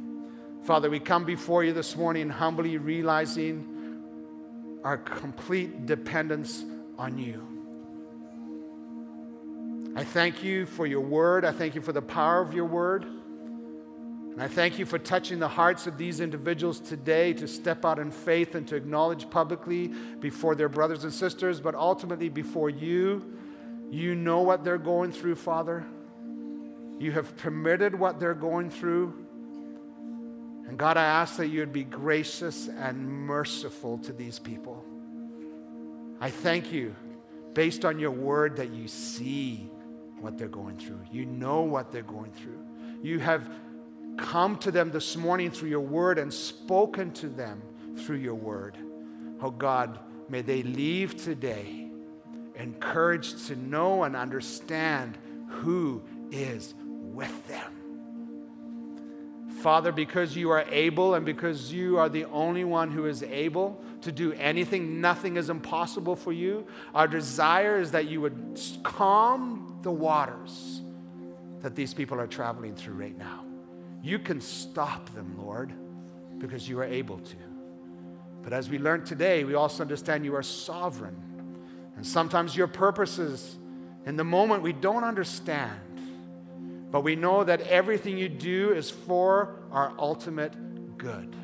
Father, 0.65 0.91
we 0.91 1.01
come 1.01 1.25
before 1.25 1.65
you 1.65 1.73
this 1.73 1.97
morning 1.97 2.29
humbly 2.29 2.77
realizing 2.77 3.67
our 4.85 4.99
complete 4.99 5.87
dependence 5.87 6.65
on 6.99 7.17
you. 7.17 7.47
I 9.97 10.05
thank 10.05 10.43
you 10.43 10.67
for 10.67 10.87
your 10.87 11.01
word. 11.01 11.45
I 11.45 11.53
thank 11.53 11.75
you 11.75 11.81
for 11.81 11.93
the 11.93 12.03
power 12.03 12.43
of 12.43 12.53
your 12.53 12.67
word. 12.67 13.07
And 14.33 14.41
I 14.41 14.49
thank 14.49 14.79
you 14.79 14.87
for 14.87 14.99
touching 14.99 15.39
the 15.39 15.49
hearts 15.49 15.87
of 15.87 15.99
these 15.99 16.21
individuals 16.21 16.81
today 16.81 17.33
to 17.35 17.49
step 17.49 17.85
out 17.85 17.99
in 17.99 18.11
faith 18.11 18.55
and 18.55 18.67
to 18.69 18.77
acknowledge 18.77 19.29
publicly 19.29 19.89
before 19.89 20.55
their 20.55 20.69
brothers 20.69 21.05
and 21.05 21.13
sisters, 21.13 21.61
but 21.61 21.75
ultimately 21.75 22.29
before 22.29 22.71
you. 22.71 23.37
You 23.91 24.15
know 24.15 24.43
what 24.43 24.63
they're 24.63 24.79
going 24.79 25.11
through, 25.11 25.35
Father. 25.35 25.85
You 26.99 27.13
have 27.13 27.37
permitted 27.37 27.99
what 27.99 28.21
they're 28.21 28.35
going 28.35 28.71
through. 28.71 29.15
And 30.69 30.79
God, 30.79 30.97
I 30.97 31.05
ask 31.05 31.37
that 31.39 31.49
you 31.49 31.61
would 31.61 31.73
be 31.73 31.83
gracious 31.83 32.69
and 32.69 33.09
merciful 33.09 33.99
to 33.99 34.13
these 34.13 34.39
people. 34.39 34.85
I 36.21 36.31
thank 36.31 36.71
you 36.71 36.95
based 37.55 37.85
on 37.85 37.99
your 37.99 38.13
word 38.13 38.57
that 38.57 38.71
you 38.71 38.87
see 38.87 39.69
what 40.21 40.39
they're 40.39 40.47
going 40.47 40.77
through. 40.77 41.01
You 41.11 41.27
know 41.27 41.63
what 41.63 41.91
they're 41.91 42.03
going 42.03 42.31
through. 42.33 42.59
You 43.03 43.19
have 43.19 43.51
come 44.21 44.57
to 44.59 44.71
them 44.71 44.91
this 44.91 45.17
morning 45.17 45.51
through 45.51 45.71
your 45.71 45.81
word 45.81 46.19
and 46.19 46.33
spoken 46.33 47.11
to 47.15 47.29
them 47.29 47.63
through 47.97 48.19
your 48.19 48.35
word. 48.35 48.77
Oh 49.43 49.51
God, 49.51 49.99
may 50.29 50.43
they 50.43 50.63
leave 50.63 51.17
today 51.17 51.89
encouraged 52.55 53.47
to 53.47 53.57
know 53.57 54.05
and 54.05 54.15
understand 54.15 55.17
who 55.49 56.03
is 56.31 56.75
with 56.79 57.49
them. 57.49 57.73
Father, 59.63 59.93
because 59.93 60.37
you 60.37 60.51
are 60.51 60.65
able 60.71 61.15
and 61.15 61.27
because 61.27 61.73
you 61.73 61.99
are 61.99 62.09
the 62.09 62.25
only 62.27 62.65
one 62.65 62.91
who 62.91 63.07
is 63.07 63.23
able 63.23 63.83
to 64.03 64.13
do 64.13 64.33
anything, 64.35 65.01
nothing 65.01 65.37
is 65.37 65.51
impossible 65.51 66.17
for 66.17 66.33
you. 66.33 66.67
Our 66.95 67.09
desire 67.09 67.79
is 67.79 67.91
that 67.93 68.07
you 68.07 68.21
would 68.21 68.59
calm 68.83 69.79
the 69.83 69.91
waters 69.91 70.81
that 71.61 71.75
these 71.75 71.93
people 71.93 72.19
are 72.19 72.27
traveling 72.27 72.75
through 72.75 72.95
right 72.95 73.17
now. 73.19 73.50
You 74.03 74.19
can 74.19 74.41
stop 74.41 75.15
them, 75.15 75.37
Lord, 75.39 75.73
because 76.39 76.69
you 76.69 76.79
are 76.79 76.85
able 76.85 77.19
to. 77.19 77.37
But 78.43 78.53
as 78.53 78.71
we 78.71 78.79
learned 78.79 79.07
today, 79.07 79.45
we 79.45 79.55
also 79.55 79.83
understand 79.83 80.25
you 80.25 80.35
are 80.35 80.43
sovereign. 80.43 81.17
And 81.97 82.07
sometimes 82.07 82.57
your 82.57 82.67
purposes 82.67 83.59
in 84.07 84.17
the 84.17 84.25
moment 84.25 84.63
we 84.63 84.73
don't 84.73 85.05
understand. 85.05 85.81
But 86.91 87.03
we 87.03 87.15
know 87.15 87.45
that 87.45 87.61
everything 87.63 88.17
you 88.17 88.29
do 88.29 88.73
is 88.73 88.91
for 88.91 89.61
our 89.71 89.93
ultimate 89.99 90.99
good. 90.99 91.37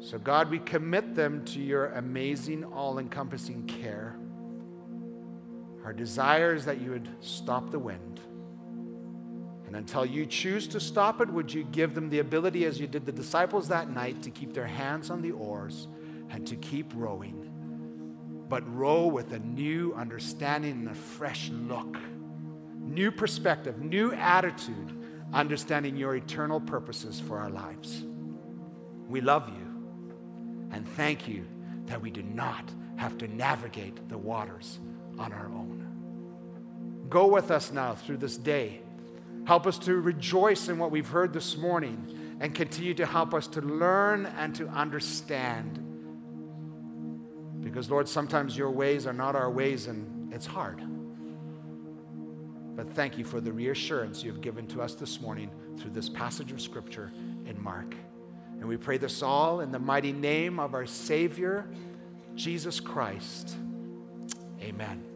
So, 0.00 0.18
God, 0.18 0.50
we 0.50 0.58
commit 0.58 1.14
them 1.14 1.44
to 1.46 1.60
your 1.60 1.86
amazing, 1.92 2.64
all 2.64 2.98
encompassing 2.98 3.66
care. 3.66 4.16
Our 5.84 5.92
desire 5.92 6.54
is 6.54 6.64
that 6.66 6.80
you 6.80 6.90
would 6.90 7.08
stop 7.20 7.70
the 7.70 7.78
wind. 7.78 8.20
And 9.66 9.76
until 9.76 10.06
you 10.06 10.26
choose 10.26 10.68
to 10.68 10.80
stop 10.80 11.20
it, 11.20 11.28
would 11.28 11.52
you 11.52 11.64
give 11.64 11.94
them 11.94 12.08
the 12.08 12.20
ability, 12.20 12.64
as 12.64 12.80
you 12.80 12.86
did 12.86 13.04
the 13.04 13.12
disciples 13.12 13.68
that 13.68 13.90
night, 13.90 14.22
to 14.22 14.30
keep 14.30 14.54
their 14.54 14.66
hands 14.66 15.10
on 15.10 15.22
the 15.22 15.32
oars 15.32 15.88
and 16.30 16.46
to 16.46 16.56
keep 16.56 16.92
rowing, 16.94 18.44
but 18.48 18.62
row 18.74 19.06
with 19.06 19.32
a 19.32 19.38
new 19.40 19.94
understanding 19.94 20.72
and 20.72 20.88
a 20.88 20.94
fresh 20.94 21.50
look 21.50 21.96
new 22.86 23.10
perspective, 23.10 23.78
new 23.80 24.12
attitude, 24.14 24.92
understanding 25.32 25.96
your 25.96 26.16
eternal 26.16 26.60
purposes 26.60 27.20
for 27.20 27.38
our 27.38 27.50
lives. 27.50 28.04
We 29.08 29.20
love 29.20 29.48
you 29.48 30.68
and 30.72 30.88
thank 30.96 31.28
you 31.28 31.46
that 31.86 32.00
we 32.00 32.10
do 32.10 32.22
not 32.22 32.72
have 32.96 33.18
to 33.18 33.28
navigate 33.28 34.08
the 34.08 34.18
waters 34.18 34.78
on 35.18 35.32
our 35.32 35.46
own. 35.46 37.06
Go 37.08 37.26
with 37.26 37.50
us 37.50 37.72
now 37.72 37.94
through 37.94 38.16
this 38.18 38.36
day. 38.36 38.80
Help 39.46 39.66
us 39.66 39.78
to 39.78 39.94
rejoice 39.94 40.68
in 40.68 40.76
what 40.76 40.90
we've 40.90 41.08
heard 41.08 41.32
this 41.32 41.56
morning 41.56 42.36
and 42.40 42.54
continue 42.54 42.94
to 42.94 43.06
help 43.06 43.32
us 43.32 43.46
to 43.46 43.60
learn 43.60 44.26
and 44.26 44.54
to 44.56 44.66
understand. 44.68 45.82
Because, 47.60 47.88
Lord, 47.90 48.08
sometimes 48.08 48.56
your 48.56 48.70
ways 48.70 49.06
are 49.06 49.12
not 49.12 49.36
our 49.36 49.50
ways 49.50 49.86
and 49.86 50.32
it's 50.34 50.46
hard. 50.46 50.82
But 52.74 52.92
thank 52.94 53.16
you 53.16 53.24
for 53.24 53.40
the 53.40 53.52
reassurance 53.52 54.22
you 54.22 54.32
have 54.32 54.42
given 54.42 54.66
to 54.68 54.82
us 54.82 54.94
this 54.94 55.20
morning 55.20 55.50
through 55.78 55.92
this 55.92 56.08
passage 56.08 56.52
of 56.52 56.60
Scripture 56.60 57.12
in 57.46 57.62
Mark. 57.62 57.94
And 58.58 58.68
we 58.68 58.76
pray 58.76 58.98
this 58.98 59.22
all 59.22 59.60
in 59.60 59.70
the 59.70 59.78
mighty 59.78 60.12
name 60.12 60.58
of 60.58 60.74
our 60.74 60.86
Savior, 60.86 61.66
Jesus 62.34 62.80
Christ. 62.80 63.56
Amen. 64.60 65.15